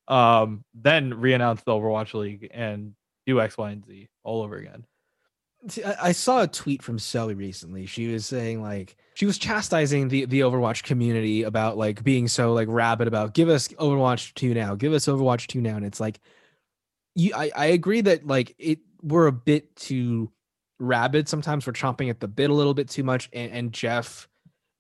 um, 0.09 0.65
then 0.75 1.13
reannounce 1.15 1.65
the 1.65 1.73
Overwatch 1.73 2.15
League 2.15 2.49
and 2.53 2.95
do 3.27 3.41
X, 3.41 3.57
Y, 3.57 3.71
and 3.71 3.85
Z 3.85 4.09
all 4.25 4.43
over 4.43 4.57
again. 4.57 4.85
I, 5.85 6.13
saw 6.13 6.43
a 6.43 6.47
tweet 6.47 6.83
from 6.83 6.99
Sully 6.99 7.35
recently. 7.35 7.85
She 7.85 8.11
was 8.11 8.25
saying 8.25 8.63
like 8.63 8.97
she 9.13 9.27
was 9.27 9.37
chastising 9.37 10.09
the 10.09 10.25
the 10.25 10.41
Overwatch 10.41 10.85
community 10.85 11.43
about 11.43 11.77
like 11.77 12.03
being 12.03 12.29
so 12.29 12.55
like 12.55 12.67
rabid 12.71 13.07
about 13.07 13.35
give 13.35 13.51
us 13.51 13.69
Overwatch 13.69 14.33
2 14.35 14.55
now, 14.55 14.75
give 14.75 14.95
us 14.95 15.05
Overwatch 15.05 15.49
2 15.49 15.61
now. 15.61 15.77
And 15.77 15.85
it's 15.85 16.01
like 16.01 16.19
you 17.15 17.33
I, 17.35 17.51
I 17.55 17.67
agree 17.67 18.01
that 18.01 18.27
like 18.27 18.55
it 18.59 18.79
we're 19.03 19.27
a 19.27 19.33
bit 19.33 19.77
too 19.77 20.33
rabid 20.81 21.29
sometimes 21.29 21.67
we're 21.67 21.73
chomping 21.73 22.11
at 22.11 22.21
the 22.21 22.29
bit 22.29 22.51
a 22.51 22.55
little 22.55 22.75
bit 22.75 22.89
too 22.89 23.05
much 23.05 23.29
and, 23.33 23.53
and 23.53 23.73
Jeff 23.73 24.29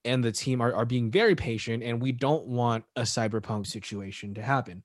and 0.05 0.25
the 0.25 0.33
team 0.33 0.61
are, 0.61 0.75
are 0.75 0.87
being 0.87 1.11
very 1.11 1.37
patient 1.37 1.83
and 1.83 2.01
we 2.01 2.11
don't 2.11 2.47
want 2.47 2.85
a 2.97 3.03
cyberpunk 3.03 3.67
situation 3.67 4.35
to 4.35 4.43
happen. 4.43 4.83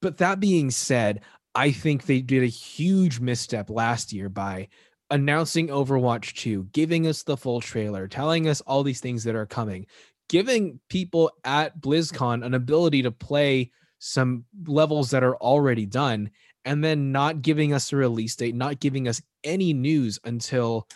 But 0.00 0.18
that 0.18 0.40
being 0.40 0.70
said, 0.70 1.20
I 1.54 1.72
think 1.72 2.06
they 2.06 2.22
did 2.22 2.42
a 2.42 2.46
huge 2.46 3.20
misstep 3.20 3.68
last 3.70 4.12
year 4.12 4.28
by 4.28 4.68
announcing 5.10 5.68
Overwatch 5.68 6.34
2, 6.34 6.68
giving 6.72 7.06
us 7.06 7.22
the 7.22 7.36
full 7.36 7.60
trailer, 7.60 8.08
telling 8.08 8.48
us 8.48 8.60
all 8.62 8.82
these 8.82 9.00
things 9.00 9.24
that 9.24 9.34
are 9.34 9.46
coming, 9.46 9.86
giving 10.28 10.80
people 10.88 11.32
at 11.44 11.80
BlizzCon 11.80 12.44
an 12.44 12.54
ability 12.54 13.02
to 13.02 13.10
play 13.10 13.72
some 13.98 14.44
levels 14.66 15.10
that 15.10 15.24
are 15.24 15.36
already 15.36 15.84
done, 15.84 16.30
and 16.64 16.84
then 16.84 17.12
not 17.12 17.42
giving 17.42 17.72
us 17.72 17.92
a 17.92 17.96
release 17.96 18.36
date, 18.36 18.54
not 18.54 18.80
giving 18.80 19.08
us 19.08 19.22
any 19.44 19.72
news 19.72 20.18
until 20.24 20.86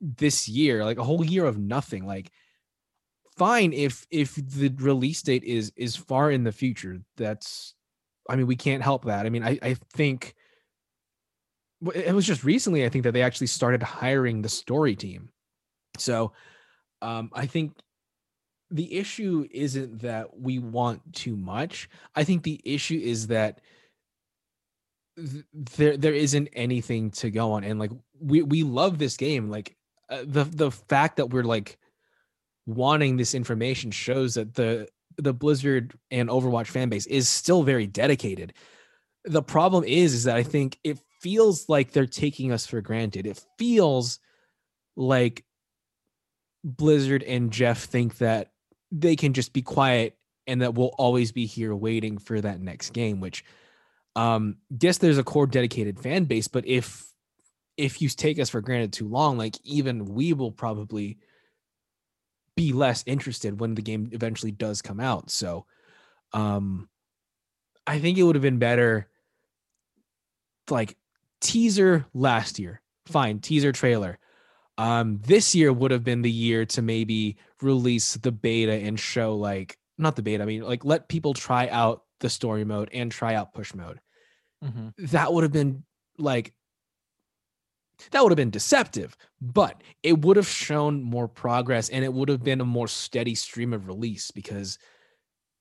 this 0.00 0.48
year, 0.48 0.84
like 0.84 0.98
a 0.98 1.04
whole 1.04 1.24
year 1.24 1.44
of 1.44 1.58
nothing. 1.58 2.06
Like, 2.06 2.30
fine 3.36 3.72
if 3.72 4.06
if 4.10 4.34
the 4.34 4.68
release 4.78 5.22
date 5.22 5.44
is 5.44 5.72
is 5.76 5.96
far 5.96 6.30
in 6.30 6.44
the 6.44 6.52
future. 6.52 6.98
That's, 7.16 7.74
I 8.28 8.36
mean, 8.36 8.46
we 8.46 8.56
can't 8.56 8.82
help 8.82 9.06
that. 9.06 9.26
I 9.26 9.30
mean, 9.30 9.42
I 9.42 9.58
I 9.62 9.74
think 9.74 10.34
it 11.94 12.14
was 12.14 12.26
just 12.26 12.44
recently 12.44 12.84
i 12.84 12.88
think 12.88 13.04
that 13.04 13.12
they 13.12 13.22
actually 13.22 13.46
started 13.46 13.82
hiring 13.82 14.42
the 14.42 14.48
story 14.48 14.96
team 14.96 15.30
so 15.96 16.32
um, 17.02 17.30
i 17.32 17.46
think 17.46 17.72
the 18.70 18.96
issue 18.96 19.46
isn't 19.50 20.00
that 20.02 20.38
we 20.38 20.58
want 20.58 21.00
too 21.14 21.36
much 21.36 21.88
i 22.14 22.24
think 22.24 22.42
the 22.42 22.60
issue 22.64 23.00
is 23.02 23.28
that 23.28 23.56
th- 23.56 23.64
there 25.52 25.96
there 25.96 26.14
isn't 26.14 26.48
anything 26.52 27.10
to 27.10 27.30
go 27.30 27.52
on 27.52 27.64
and 27.64 27.78
like 27.78 27.90
we 28.20 28.42
we 28.42 28.62
love 28.62 28.98
this 28.98 29.16
game 29.16 29.50
like 29.50 29.76
uh, 30.10 30.22
the 30.24 30.44
the 30.44 30.70
fact 30.70 31.16
that 31.16 31.30
we're 31.30 31.42
like 31.42 31.76
wanting 32.66 33.16
this 33.16 33.34
information 33.34 33.90
shows 33.90 34.34
that 34.34 34.54
the 34.54 34.86
the 35.16 35.32
blizzard 35.32 35.98
and 36.10 36.28
overwatch 36.28 36.68
fan 36.68 36.88
base 36.88 37.06
is 37.06 37.28
still 37.28 37.62
very 37.62 37.86
dedicated 37.86 38.52
the 39.24 39.42
problem 39.42 39.82
is 39.84 40.14
is 40.14 40.24
that 40.24 40.36
i 40.36 40.42
think 40.42 40.78
it 40.84 40.98
feels 41.20 41.68
like 41.68 41.92
they're 41.92 42.06
taking 42.06 42.52
us 42.52 42.66
for 42.66 42.80
granted. 42.80 43.26
It 43.26 43.42
feels 43.58 44.18
like 44.96 45.44
Blizzard 46.64 47.22
and 47.22 47.50
Jeff 47.50 47.84
think 47.84 48.18
that 48.18 48.50
they 48.90 49.16
can 49.16 49.32
just 49.32 49.52
be 49.52 49.62
quiet 49.62 50.16
and 50.46 50.62
that 50.62 50.74
we'll 50.74 50.94
always 50.98 51.32
be 51.32 51.46
here 51.46 51.74
waiting 51.74 52.18
for 52.18 52.40
that 52.40 52.60
next 52.60 52.90
game, 52.90 53.20
which 53.20 53.44
um 54.18 54.56
yes, 54.80 54.98
there's 54.98 55.18
a 55.18 55.24
core 55.24 55.46
dedicated 55.46 56.00
fan 56.00 56.24
base, 56.24 56.48
but 56.48 56.66
if 56.66 57.06
if 57.76 58.02
you 58.02 58.08
take 58.08 58.40
us 58.40 58.50
for 58.50 58.60
granted 58.60 58.92
too 58.92 59.06
long, 59.06 59.38
like 59.38 59.56
even 59.62 60.04
we 60.06 60.32
will 60.32 60.50
probably 60.50 61.18
be 62.56 62.72
less 62.72 63.04
interested 63.06 63.60
when 63.60 63.76
the 63.76 63.82
game 63.82 64.08
eventually 64.12 64.50
does 64.50 64.82
come 64.82 64.98
out. 64.98 65.30
So 65.30 65.66
um 66.32 66.88
I 67.86 68.00
think 68.00 68.18
it 68.18 68.24
would 68.24 68.34
have 68.34 68.42
been 68.42 68.58
better 68.58 69.08
like 70.68 70.96
teaser 71.40 72.04
last 72.12 72.58
year. 72.58 72.82
Fine, 73.06 73.38
teaser 73.38 73.72
trailer. 73.72 74.18
Um, 74.76 75.20
this 75.24 75.54
year 75.54 75.72
would 75.72 75.90
have 75.90 76.04
been 76.04 76.22
the 76.22 76.30
year 76.30 76.64
to 76.66 76.82
maybe 76.82 77.36
release 77.62 78.14
the 78.14 78.32
beta 78.32 78.72
and 78.72 78.98
show 78.98 79.36
like 79.36 79.78
not 79.96 80.16
the 80.16 80.22
beta, 80.22 80.42
I 80.42 80.46
mean 80.46 80.62
like 80.62 80.84
let 80.84 81.08
people 81.08 81.34
try 81.34 81.68
out 81.68 82.02
the 82.20 82.28
story 82.28 82.64
mode 82.64 82.90
and 82.92 83.10
try 83.10 83.34
out 83.34 83.54
push 83.54 83.74
mode. 83.74 84.00
Mm-hmm. 84.64 85.06
That 85.06 85.32
would 85.32 85.44
have 85.44 85.52
been 85.52 85.84
like 86.18 86.52
that 88.10 88.22
would 88.22 88.30
have 88.30 88.36
been 88.36 88.50
deceptive, 88.50 89.16
but 89.40 89.82
it 90.02 90.20
would 90.20 90.36
have 90.36 90.46
shown 90.46 91.02
more 91.02 91.28
progress 91.28 91.88
and 91.88 92.04
it 92.04 92.12
would 92.12 92.28
have 92.28 92.44
been 92.44 92.60
a 92.60 92.64
more 92.64 92.88
steady 92.88 93.34
stream 93.34 93.72
of 93.72 93.88
release 93.88 94.30
because 94.30 94.78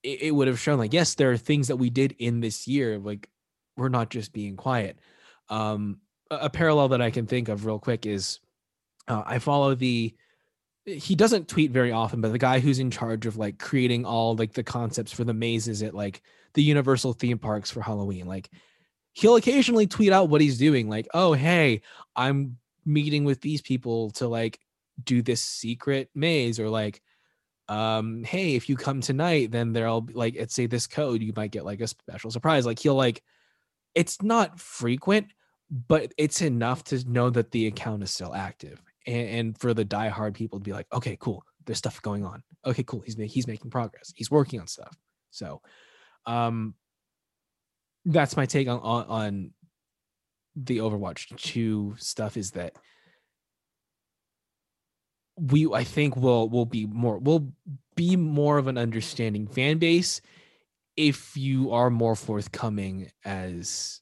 it, 0.04 0.22
it 0.24 0.32
would 0.32 0.48
have 0.48 0.60
shown 0.60 0.78
like 0.78 0.93
yes, 0.93 1.16
there 1.16 1.32
are 1.32 1.38
things 1.38 1.68
that 1.68 1.78
we 1.78 1.89
did 1.89 2.16
in 2.20 2.39
this 2.39 2.68
year. 2.68 2.98
Like 2.98 3.30
we're 3.76 3.89
not 3.89 4.10
just 4.10 4.34
being 4.34 4.56
quiet. 4.56 5.00
Um, 5.50 6.02
a, 6.30 6.36
a 6.36 6.50
parallel 6.50 6.89
that 6.89 7.02
I 7.02 7.12
can 7.12 7.28
think 7.28 7.50
of 7.50 7.66
real 7.66 7.80
quick 7.80 8.06
is 8.06 8.39
uh, 9.08 9.24
I 9.26 9.39
follow 9.39 9.76
the 9.76 10.16
he 10.86 11.16
doesn't 11.16 11.50
tweet 11.50 11.72
very 11.72 11.91
often, 11.91 12.22
but 12.22 12.32
the 12.32 12.38
guy 12.38 12.60
who's 12.60 12.80
in 12.80 12.91
charge 12.91 13.26
of 13.26 13.36
like 13.36 13.60
creating 13.60 14.06
all 14.06 14.36
like 14.36 14.54
the 14.54 14.64
concepts 14.64 15.12
for 15.12 15.26
the 15.26 15.34
mazes 15.34 15.84
at 15.84 15.93
like 15.93 16.22
the 16.54 16.64
Universal 16.64 17.14
theme 17.14 17.38
parks 17.38 17.70
for 17.70 17.82
Halloween, 17.82 18.26
like 18.26 18.50
he'll 19.18 19.36
occasionally 19.36 19.88
tweet 19.88 20.11
out 20.11 20.30
what 20.30 20.41
he's 20.41 20.59
doing, 20.59 20.89
like, 20.89 21.07
oh 21.13 21.34
hey, 21.34 21.82
I'm 22.15 22.57
meeting 22.86 23.26
with 23.26 23.41
these 23.41 23.61
people 23.61 24.11
to 24.11 24.28
like 24.28 24.59
do 25.03 25.22
this 25.22 25.41
secret 25.41 26.09
maze, 26.13 26.59
or 26.59 26.70
like, 26.70 27.01
um, 27.68 28.24
hey, 28.24 28.55
if 28.55 28.70
you 28.70 28.78
come 28.78 29.01
tonight, 29.01 29.51
then 29.51 29.74
there'll 29.74 30.07
like, 30.13 30.36
let's 30.38 30.53
say 30.53 30.68
this 30.68 30.86
code, 30.86 31.24
you 31.24 31.34
might 31.36 31.51
get 31.51 31.65
like 31.65 31.82
a 31.82 31.88
special 31.88 32.30
surprise. 32.30 32.65
Like 32.65 32.80
he'll 32.80 32.95
like, 32.95 33.24
it's 33.95 34.22
not 34.22 34.59
frequent, 34.59 35.28
but 35.88 36.13
it's 36.18 36.41
enough 36.43 36.84
to 36.86 37.03
know 37.09 37.32
that 37.32 37.49
the 37.51 37.65
account 37.68 38.03
is 38.03 38.11
still 38.11 38.36
active 38.36 38.82
and, 39.07 39.30
and 39.30 39.57
for 39.57 39.74
the 39.74 39.84
diehard 39.84 40.34
people 40.34 40.59
to 40.59 40.63
be 40.63 40.74
like 40.74 40.88
okay 40.93 41.18
cool 41.20 41.43
there's 41.65 41.78
stuff 41.78 42.01
going 42.01 42.24
on 42.24 42.41
okay 42.65 42.84
cool 42.84 43.01
he's 43.01 43.15
he's 43.15 43.47
making 43.47 43.70
progress 43.70 44.13
he's 44.15 44.32
working 44.32 44.59
on 44.59 44.68
stuff 44.68 44.95
so 45.32 45.61
um 46.26 46.74
that's 48.08 48.38
my 48.38 48.45
take 48.45 48.68
on 48.68 48.80
on, 48.80 49.05
on 49.08 49.51
the 50.55 50.78
overwatch 50.78 51.36
2 51.38 51.95
stuff 51.97 52.36
is 52.38 52.51
that 52.51 52.74
we 55.39 55.68
i 55.74 55.84
think 55.84 56.16
will 56.16 56.49
will 56.49 56.66
be 56.66 56.86
more 56.88 57.20
will 57.20 57.51
be 57.95 58.16
more 58.16 58.58
of 58.58 58.68
an 58.68 58.78
understanding 58.78 59.47
fan 59.47 59.78
base 59.78 60.22
if 60.97 61.38
you 61.38 61.72
are 61.72 61.89
more 61.89 62.16
forthcoming 62.16 63.10
as 63.26 64.01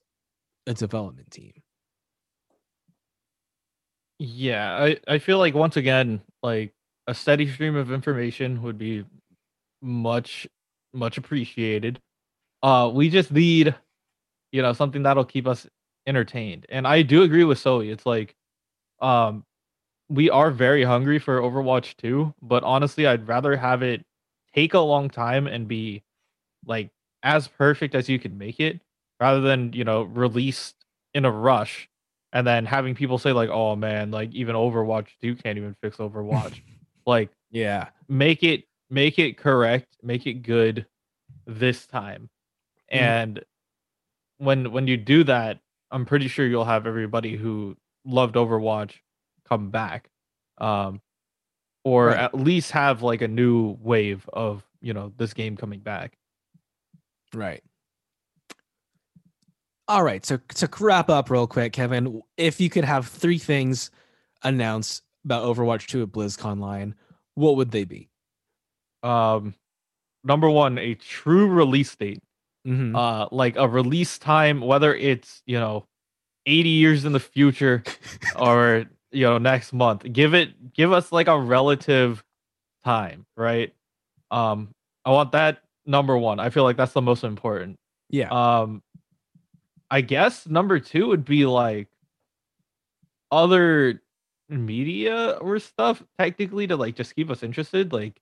a 0.68 0.74
development 0.74 1.32
team. 1.32 1.54
Yeah, 4.20 4.78
I, 4.78 4.98
I 5.08 5.20
feel 5.20 5.38
like 5.40 5.54
once 5.54 5.76
again, 5.78 6.22
like 6.42 6.74
a 7.08 7.14
steady 7.14 7.52
stream 7.52 7.76
of 7.76 7.92
information 7.92 8.62
would 8.64 8.78
be 8.78 9.06
much, 9.82 10.48
much 10.94 11.18
appreciated. 11.18 12.00
Uh 12.64 12.92
we 12.94 13.10
just 13.10 13.32
need, 13.32 13.76
you 14.56 14.62
know, 14.62 14.72
something 14.72 15.04
that'll 15.04 15.26
keep 15.26 15.48
us 15.48 15.68
entertained. 16.08 16.66
And 16.70 16.88
I 16.88 17.02
do 17.02 17.24
agree 17.24 17.44
with 17.44 17.60
Zoe. 17.60 17.90
It's 17.90 18.06
like 18.06 18.36
um 19.02 19.44
we 20.08 20.30
are 20.30 20.50
very 20.50 20.84
hungry 20.84 21.20
for 21.20 21.42
Overwatch 21.42 21.98
2, 21.98 22.34
but 22.42 22.64
honestly, 22.64 23.06
I'd 23.06 23.28
rather 23.28 23.58
have 23.58 23.84
it 23.84 24.06
take 24.54 24.74
a 24.74 24.80
long 24.80 25.10
time 25.10 25.46
and 25.46 25.68
be 25.68 26.04
like 26.66 26.90
as 27.22 27.48
perfect 27.50 27.96
as 27.96 28.08
you 28.08 28.18
can 28.18 28.38
make 28.38 28.60
it 28.62 28.80
rather 29.20 29.42
than 29.42 29.74
you 29.74 29.84
know 29.84 30.04
released 30.04 30.76
in 31.14 31.26
a 31.26 31.32
rush 31.32 31.90
and 32.32 32.48
then 32.48 32.66
having 32.66 32.96
people 32.96 33.18
say 33.18 33.34
like 33.34 33.50
oh 33.50 33.76
man 33.76 34.12
like 34.12 34.32
even 34.34 34.56
overwatch 34.56 35.08
2 35.22 35.36
can't 35.36 35.58
even 35.58 35.76
fix 35.82 35.98
overwatch 35.98 36.62
like 37.06 37.30
yeah 37.52 37.90
make 38.08 38.44
it 38.44 38.64
make 38.90 39.20
it 39.20 39.38
correct 39.38 39.98
make 40.04 40.26
it 40.26 40.44
good 40.44 40.86
this 41.46 41.86
time 41.86 42.30
mm. 42.94 42.98
and 42.98 43.44
when 44.38 44.72
when 44.72 44.88
you 44.88 44.98
do 44.98 45.24
that 45.26 45.60
I'm 45.92 46.06
pretty 46.06 46.28
sure 46.28 46.46
you'll 46.46 46.66
have 46.66 46.88
everybody 46.88 47.36
who 47.38 47.78
loved 48.06 48.36
Overwatch 48.36 48.94
come 49.48 49.70
back. 49.70 50.10
Um 50.58 51.02
or 51.84 52.08
Right. 52.08 52.18
at 52.18 52.34
least 52.34 52.72
have 52.72 53.02
like 53.04 53.22
a 53.22 53.28
new 53.28 53.78
wave 53.80 54.28
of, 54.34 54.64
you 54.82 54.94
know, 54.94 55.14
this 55.18 55.34
game 55.34 55.56
coming 55.56 55.80
back. 55.82 56.18
Right. 57.34 57.64
All 59.88 60.04
right. 60.04 60.26
So 60.26 60.38
to 60.38 60.70
wrap 60.80 61.10
up 61.10 61.30
real 61.30 61.46
quick, 61.48 61.74
Kevin, 61.74 62.22
if 62.38 62.60
you 62.60 62.70
could 62.70 62.86
have 62.86 63.08
three 63.08 63.38
things 63.38 63.92
announced 64.44 65.04
about 65.24 65.44
Overwatch 65.44 65.86
2 65.88 66.04
at 66.04 66.10
BlizzConline, 66.10 66.94
what 67.36 67.56
would 67.58 67.72
they 67.72 67.84
be? 67.84 68.10
Um 69.04 69.54
number 70.24 70.50
1, 70.50 70.80
a 70.80 70.96
true 70.96 71.48
release 71.48 71.96
date. 71.96 72.24
Mhm. 72.66 72.96
Uh 72.96 73.28
like 73.32 73.56
a 73.58 73.68
release 73.68 74.18
time 74.18 74.62
whether 74.62 74.96
it's, 74.96 75.42
you 75.46 75.60
know, 75.60 75.86
80 76.46 76.70
years 76.70 77.06
in 77.06 77.14
the 77.14 77.20
future 77.20 77.84
or 78.36 78.86
you 79.12 79.24
know 79.24 79.38
next 79.38 79.74
month 79.74 80.04
give 80.12 80.34
it 80.34 80.74
give 80.74 80.92
us 80.92 81.12
like 81.12 81.28
a 81.28 81.40
relative 81.40 82.24
time 82.84 83.26
right 83.38 83.74
um 84.32 84.74
i 85.06 85.12
want 85.12 85.32
that 85.32 85.60
number 85.86 86.18
one 86.18 86.40
i 86.40 86.50
feel 86.50 86.64
like 86.64 86.78
that's 86.78 86.94
the 86.94 87.02
most 87.02 87.24
important 87.24 87.78
yeah. 88.10 88.28
um 88.30 88.84
i 89.90 90.02
guess 90.02 90.48
number 90.48 90.80
two 90.80 91.08
would 91.08 91.24
be 91.26 91.46
like 91.46 91.88
other 93.32 94.02
media 94.50 95.38
or 95.42 95.58
stuff 95.60 96.04
technically 96.20 96.68
to 96.68 96.76
like 96.76 96.96
just 96.96 97.16
keep 97.16 97.30
us 97.30 97.42
interested 97.42 97.92
like 97.94 98.20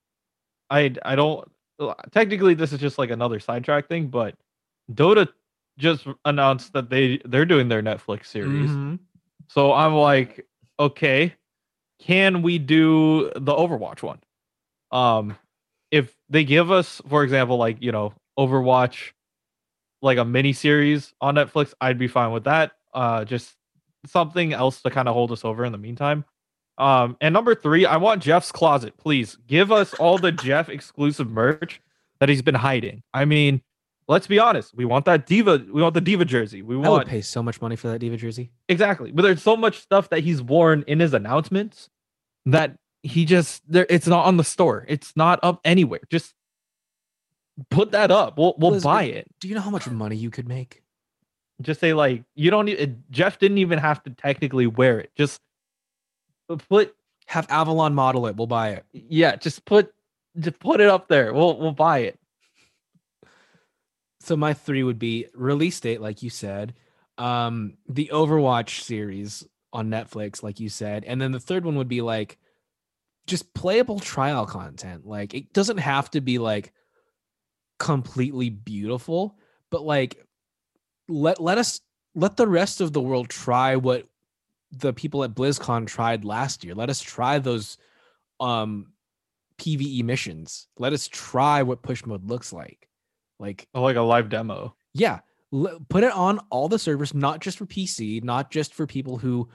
i 0.69 0.93
i 1.03 1.15
don't 1.15 1.49
technically 2.11 2.53
this 2.53 2.71
is 2.73 2.79
just 2.79 2.97
like 2.97 3.09
another 3.09 3.39
sidetrack 3.39 3.87
thing 3.87 4.07
but 4.07 4.35
dota 4.93 5.27
just 5.77 6.05
announced 6.25 6.71
that 6.73 6.89
they 6.89 7.19
they're 7.25 7.45
doing 7.45 7.67
their 7.67 7.81
netflix 7.81 8.25
series 8.27 8.69
Mhm. 8.71 8.99
so 9.47 9.73
I'm 9.73 9.93
like, 9.95 10.45
okay, 10.79 11.33
can 11.99 12.41
we 12.41 12.57
do 12.59 13.31
the 13.35 13.53
Overwatch 13.53 14.01
one? 14.03 14.19
Um, 14.91 15.35
if 15.91 16.15
they 16.29 16.43
give 16.43 16.71
us, 16.71 17.01
for 17.09 17.23
example, 17.23 17.57
like 17.57 17.77
you 17.81 17.91
know, 17.91 18.13
Overwatch, 18.37 19.11
like 20.01 20.17
a 20.17 20.25
mini 20.25 20.53
series 20.53 21.13
on 21.21 21.35
Netflix, 21.35 21.73
I'd 21.81 21.97
be 21.99 22.07
fine 22.07 22.31
with 22.31 22.43
that. 22.45 22.73
Uh, 22.93 23.25
just 23.25 23.55
something 24.05 24.53
else 24.53 24.81
to 24.81 24.89
kind 24.89 25.07
of 25.07 25.13
hold 25.13 25.31
us 25.31 25.45
over 25.45 25.65
in 25.65 25.71
the 25.71 25.77
meantime. 25.77 26.25
Um, 26.77 27.17
and 27.21 27.33
number 27.33 27.53
three, 27.55 27.85
I 27.85 27.97
want 27.97 28.23
Jeff's 28.23 28.51
closet. 28.51 28.97
Please 28.97 29.37
give 29.47 29.71
us 29.71 29.93
all 29.95 30.17
the 30.17 30.31
Jeff 30.31 30.69
exclusive 30.69 31.29
merch 31.29 31.81
that 32.19 32.29
he's 32.29 32.41
been 32.41 32.55
hiding. 32.55 33.03
I 33.13 33.25
mean, 33.25 33.61
let's 34.07 34.27
be 34.27 34.39
honest, 34.39 34.75
we 34.75 34.85
want 34.85 35.05
that 35.05 35.25
D.Va, 35.25 35.65
we 35.71 35.81
want 35.81 35.93
the 35.93 36.01
D.Va 36.01 36.25
jersey. 36.25 36.61
We 36.61 36.75
want. 36.75 36.87
I 36.87 36.91
would 36.91 37.07
pay 37.07 37.21
so 37.21 37.43
much 37.43 37.61
money 37.61 37.75
for 37.75 37.89
that 37.89 37.99
D.Va 37.99 38.17
jersey. 38.17 38.51
Exactly. 38.69 39.11
But 39.11 39.21
there's 39.21 39.43
so 39.43 39.55
much 39.55 39.79
stuff 39.79 40.09
that 40.09 40.21
he's 40.21 40.41
worn 40.41 40.83
in 40.87 40.99
his 40.99 41.13
announcements 41.13 41.89
that 42.45 42.75
he 43.03 43.25
just 43.25 43.61
there 43.69 43.85
it's 43.89 44.07
not 44.07 44.25
on 44.25 44.37
the 44.37 44.43
store. 44.43 44.85
It's 44.87 45.13
not 45.15 45.39
up 45.43 45.59
anywhere. 45.63 46.01
Just 46.09 46.33
put 47.69 47.91
that 47.91 48.11
up. 48.11 48.37
We'll 48.37 48.55
we'll 48.57 48.71
Liz, 48.71 48.83
buy 48.83 49.03
it. 49.03 49.27
Do 49.39 49.47
you 49.47 49.55
know 49.55 49.61
how 49.61 49.69
much 49.69 49.87
money 49.89 50.15
you 50.15 50.29
could 50.29 50.47
make? 50.47 50.81
Just 51.61 51.79
say 51.79 51.93
like 51.93 52.23
you 52.35 52.49
don't 52.49 52.65
need 52.65 53.03
Jeff 53.11 53.37
didn't 53.39 53.59
even 53.59 53.79
have 53.79 54.01
to 54.03 54.09
technically 54.09 54.67
wear 54.67 54.99
it. 54.99 55.11
Just 55.15 55.39
put 56.47 56.95
Have 57.27 57.47
Avalon 57.49 57.93
model 57.93 58.27
it. 58.27 58.35
We'll 58.35 58.47
buy 58.47 58.69
it. 58.69 58.85
yeah, 58.91 59.35
just 59.35 59.65
put 59.65 59.93
just 60.37 60.59
put 60.59 60.81
it 60.81 60.87
up 60.87 61.07
there. 61.07 61.33
We'll 61.33 61.57
we'll 61.57 61.71
buy 61.71 61.99
it. 61.99 62.19
So 64.19 64.37
my 64.37 64.53
three 64.53 64.83
would 64.83 64.99
be 64.99 65.27
release 65.33 65.79
date, 65.79 65.99
like 65.99 66.23
you 66.23 66.29
said, 66.29 66.73
um, 67.17 67.73
the 67.89 68.09
Overwatch 68.13 68.81
series 68.81 69.45
on 69.73 69.89
Netflix, 69.89 70.41
like 70.41 70.59
you 70.61 70.69
said, 70.69 71.03
and 71.03 71.21
then 71.21 71.31
the 71.33 71.39
third 71.39 71.65
one 71.65 71.75
would 71.75 71.89
be 71.89 72.01
like 72.01 72.37
just 73.27 73.53
playable 73.53 73.99
trial 73.99 74.45
content. 74.45 75.05
Like 75.05 75.33
it 75.33 75.51
doesn't 75.53 75.77
have 75.77 76.09
to 76.11 76.21
be 76.21 76.39
like 76.39 76.71
completely 77.79 78.49
beautiful, 78.49 79.37
but 79.69 79.83
like 79.83 80.25
let 81.07 81.41
let 81.41 81.57
us 81.57 81.81
let 82.15 82.37
the 82.37 82.47
rest 82.47 82.81
of 82.81 82.93
the 82.93 83.01
world 83.01 83.29
try 83.29 83.75
what 83.75 84.07
the 84.77 84.93
people 84.93 85.23
at 85.23 85.33
BlizzCon 85.35 85.87
tried 85.87 86.25
last 86.25 86.63
year. 86.63 86.73
Let 86.75 86.89
us 86.89 87.01
try 87.01 87.39
those 87.39 87.77
um 88.39 88.87
PvE 89.59 90.03
missions. 90.03 90.67
Let 90.77 90.93
us 90.93 91.07
try 91.07 91.61
what 91.63 91.81
push 91.83 92.05
mode 92.05 92.25
looks 92.25 92.51
like. 92.51 92.89
Like 93.39 93.67
Oh, 93.73 93.83
like 93.83 93.95
a 93.97 94.01
live 94.01 94.29
demo. 94.29 94.75
yeah 94.93 95.19
l- 95.53 95.79
put 95.89 96.03
it 96.03 96.11
on 96.13 96.39
all 96.49 96.67
the 96.69 96.79
servers 96.79 97.13
not 97.13 97.39
just 97.41 97.57
for 97.57 97.65
pc 97.65 98.23
not 98.23 98.49
just 98.51 98.73
for 98.73 98.87
people 98.87 99.17
who 99.17 99.49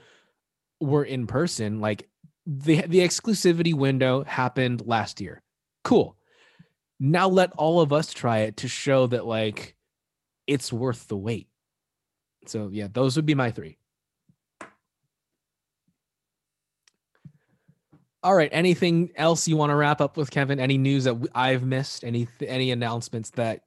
were 0.79 1.03
in 1.03 1.25
person 1.27 1.79
like 1.81 2.07
the 2.45 2.81
the 2.87 2.99
exclusivity 2.99 3.73
window 3.73 4.23
happened 4.23 4.83
last 4.85 5.19
year 5.21 5.41
cool 5.83 6.17
now 6.99 7.27
let 7.27 7.51
all 7.53 7.79
of 7.81 7.91
us 7.93 8.13
try 8.13 8.39
it 8.39 8.57
to 8.57 8.67
show 8.67 9.07
that 9.07 9.25
like 9.25 9.75
it's 10.47 10.71
worth 10.71 11.07
the 11.07 11.17
wait 11.17 11.47
so 12.47 12.69
yeah 12.71 12.87
those 12.91 13.15
would 13.15 13.25
be 13.25 13.35
my 13.35 13.49
three 13.51 13.77
all 18.23 18.35
right 18.35 18.49
anything 18.51 19.09
else 19.15 19.47
you 19.47 19.55
want 19.55 19.69
to 19.69 19.75
wrap 19.75 20.01
up 20.01 20.17
with 20.17 20.29
kevin 20.31 20.59
any 20.59 20.77
news 20.77 21.05
that 21.05 21.15
I've 21.33 21.63
missed 21.63 22.03
any 22.03 22.27
any 22.41 22.71
announcements 22.71 23.29
that 23.31 23.61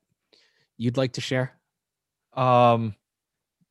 you'd 0.77 0.97
like 0.97 1.13
to 1.13 1.21
share 1.21 1.53
Um, 2.35 2.95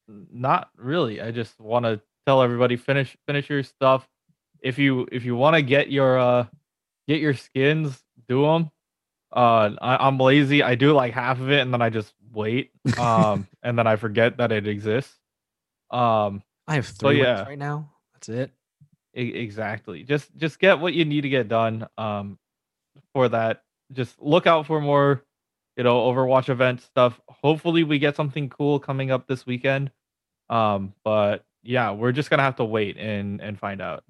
not 0.07 0.69
really. 0.77 1.21
I 1.21 1.31
just 1.31 1.59
want 1.59 1.85
to 1.85 2.01
tell 2.25 2.41
everybody 2.41 2.75
finish 2.75 3.15
finish 3.25 3.49
your 3.49 3.63
stuff. 3.63 4.07
If 4.61 4.77
you 4.77 5.07
if 5.11 5.25
you 5.25 5.35
want 5.35 5.55
to 5.55 5.61
get 5.61 5.91
your 5.91 6.19
uh 6.19 6.45
get 7.07 7.19
your 7.19 7.33
skins, 7.33 8.01
do 8.27 8.43
them. 8.43 8.71
Uh, 9.33 9.71
I, 9.81 10.07
I'm 10.07 10.17
lazy. 10.17 10.61
I 10.61 10.75
do 10.75 10.91
like 10.91 11.13
half 11.13 11.39
of 11.39 11.49
it, 11.51 11.61
and 11.61 11.73
then 11.73 11.81
I 11.81 11.89
just 11.89 12.13
wait. 12.33 12.71
Um, 12.99 13.47
and 13.63 13.79
then 13.79 13.87
I 13.87 13.95
forget 13.95 14.37
that 14.37 14.51
it 14.51 14.67
exists. 14.67 15.13
Um, 15.89 16.43
I 16.67 16.75
have 16.75 16.87
three 16.87 17.17
wins 17.17 17.25
yeah. 17.25 17.43
right 17.43 17.57
now. 17.57 17.91
That's 18.13 18.29
it. 18.29 18.51
Exactly. 19.13 20.03
Just 20.03 20.35
just 20.37 20.59
get 20.59 20.79
what 20.79 20.93
you 20.93 21.05
need 21.05 21.21
to 21.21 21.29
get 21.29 21.47
done. 21.47 21.87
Um, 21.97 22.37
for 23.13 23.29
that, 23.29 23.63
just 23.91 24.21
look 24.21 24.47
out 24.47 24.65
for 24.67 24.81
more, 24.81 25.23
you 25.77 25.83
know, 25.83 25.99
Overwatch 26.11 26.49
event 26.49 26.81
stuff. 26.81 27.19
Hopefully, 27.29 27.83
we 27.83 27.99
get 27.99 28.15
something 28.15 28.49
cool 28.49 28.79
coming 28.79 29.11
up 29.11 29.27
this 29.27 29.45
weekend. 29.45 29.91
Um, 30.49 30.93
but 31.03 31.45
yeah, 31.63 31.91
we're 31.91 32.11
just 32.11 32.29
gonna 32.29 32.43
have 32.43 32.57
to 32.57 32.65
wait 32.65 32.97
and 32.97 33.41
and 33.41 33.59
find 33.59 33.81
out. 33.81 34.03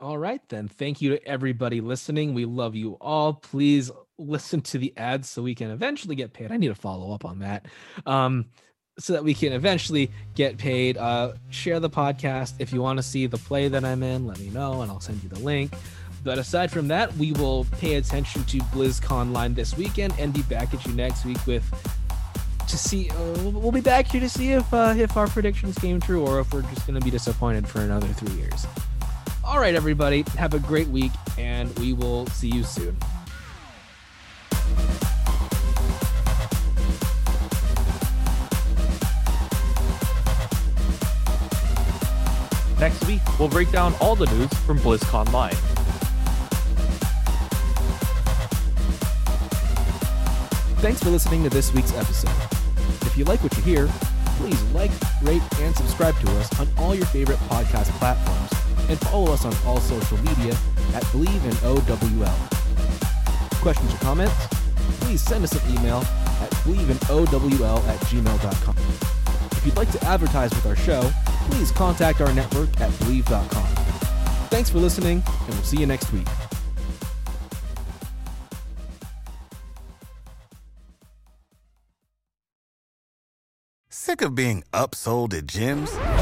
All 0.00 0.18
right, 0.18 0.40
then. 0.48 0.66
Thank 0.66 1.00
you 1.00 1.10
to 1.10 1.24
everybody 1.28 1.80
listening. 1.80 2.34
We 2.34 2.44
love 2.44 2.74
you 2.74 2.96
all. 3.00 3.34
Please 3.34 3.88
listen 4.18 4.60
to 4.62 4.78
the 4.78 4.92
ads 4.96 5.28
so 5.30 5.42
we 5.42 5.54
can 5.54 5.70
eventually 5.70 6.16
get 6.16 6.32
paid. 6.32 6.50
I 6.50 6.56
need 6.56 6.68
to 6.68 6.74
follow 6.74 7.12
up 7.14 7.24
on 7.24 7.38
that. 7.38 7.66
Um, 8.04 8.46
so 8.98 9.12
that 9.14 9.24
we 9.24 9.34
can 9.34 9.52
eventually 9.52 10.10
get 10.34 10.58
paid. 10.58 10.96
Uh, 10.96 11.32
share 11.50 11.80
the 11.80 11.90
podcast. 11.90 12.54
If 12.58 12.72
you 12.72 12.82
want 12.82 12.98
to 12.98 13.02
see 13.02 13.26
the 13.26 13.38
play 13.38 13.68
that 13.68 13.84
I'm 13.84 14.02
in, 14.02 14.26
let 14.26 14.38
me 14.38 14.50
know 14.50 14.82
and 14.82 14.90
I'll 14.90 15.00
send 15.00 15.22
you 15.22 15.28
the 15.28 15.40
link. 15.40 15.72
But 16.24 16.38
aside 16.38 16.70
from 16.70 16.88
that, 16.88 17.12
we 17.16 17.32
will 17.32 17.64
pay 17.72 17.94
attention 17.96 18.44
to 18.44 18.58
BlizzConline 18.58 19.54
this 19.54 19.76
weekend 19.76 20.14
and 20.18 20.32
be 20.32 20.42
back 20.42 20.72
at 20.72 20.86
you 20.86 20.92
next 20.92 21.24
week 21.24 21.44
with 21.46 21.64
to 22.68 22.78
see. 22.78 23.10
Uh, 23.10 23.50
we'll- 23.50 23.72
be 23.72 23.80
back 23.80 24.06
here 24.06 24.20
to 24.20 24.28
see 24.28 24.52
if 24.52 24.72
uh, 24.72 24.94
if 24.96 25.16
our 25.16 25.26
predictions 25.26 25.76
came 25.78 25.98
true 25.98 26.24
or 26.24 26.38
if 26.40 26.52
we're 26.52 26.62
just 26.62 26.86
going 26.86 26.98
to 26.98 27.04
be 27.04 27.10
disappointed 27.10 27.66
for 27.66 27.80
another 27.80 28.06
three 28.08 28.34
years. 28.36 28.66
All 29.44 29.58
right, 29.58 29.74
everybody, 29.74 30.24
have 30.38 30.54
a 30.54 30.60
great 30.60 30.86
week, 30.88 31.10
and 31.36 31.76
we 31.80 31.92
will 31.92 32.26
see 32.28 32.48
you 32.48 32.62
soon. 32.62 32.96
Next 42.82 43.06
week, 43.06 43.22
we'll 43.38 43.48
break 43.48 43.70
down 43.70 43.94
all 44.00 44.16
the 44.16 44.26
news 44.26 44.52
from 44.66 44.76
BlizzConline. 44.80 45.54
Thanks 50.80 51.00
for 51.00 51.10
listening 51.10 51.44
to 51.44 51.48
this 51.48 51.72
week's 51.72 51.94
episode. 51.94 52.34
If 53.06 53.16
you 53.16 53.24
like 53.24 53.40
what 53.44 53.56
you 53.56 53.62
hear, 53.62 53.88
please 54.36 54.60
like, 54.72 54.90
rate, 55.22 55.42
and 55.60 55.76
subscribe 55.76 56.18
to 56.22 56.30
us 56.40 56.58
on 56.58 56.66
all 56.76 56.92
your 56.92 57.06
favorite 57.06 57.38
podcast 57.48 57.88
platforms 58.00 58.50
and 58.90 58.98
follow 59.02 59.32
us 59.32 59.44
on 59.44 59.54
all 59.64 59.78
social 59.78 60.18
media 60.18 60.56
at 60.92 61.08
Believe 61.12 61.44
in 61.44 61.54
OWL. 61.62 62.34
Questions 63.62 63.94
or 63.94 63.98
comments? 63.98 64.34
Please 64.98 65.22
send 65.22 65.44
us 65.44 65.52
an 65.52 65.72
email 65.78 65.98
at 65.98 66.50
believeinowl 66.64 67.86
at 67.86 68.00
gmail.com. 68.00 68.76
If 69.52 69.66
you'd 69.66 69.76
like 69.76 69.92
to 69.92 70.04
advertise 70.04 70.50
with 70.50 70.66
our 70.66 70.74
show, 70.74 71.08
please 71.50 71.70
contact 71.70 72.20
our 72.20 72.32
network 72.32 72.68
at 72.80 72.96
believe.com. 73.00 73.66
Thanks 74.48 74.70
for 74.70 74.78
listening, 74.78 75.22
and 75.26 75.48
we'll 75.48 75.62
see 75.62 75.78
you 75.78 75.86
next 75.86 76.12
week. 76.12 76.26
Sick 83.88 84.20
of 84.20 84.34
being 84.34 84.62
upsold 84.74 85.32
at 85.32 85.46
gyms? 85.46 86.21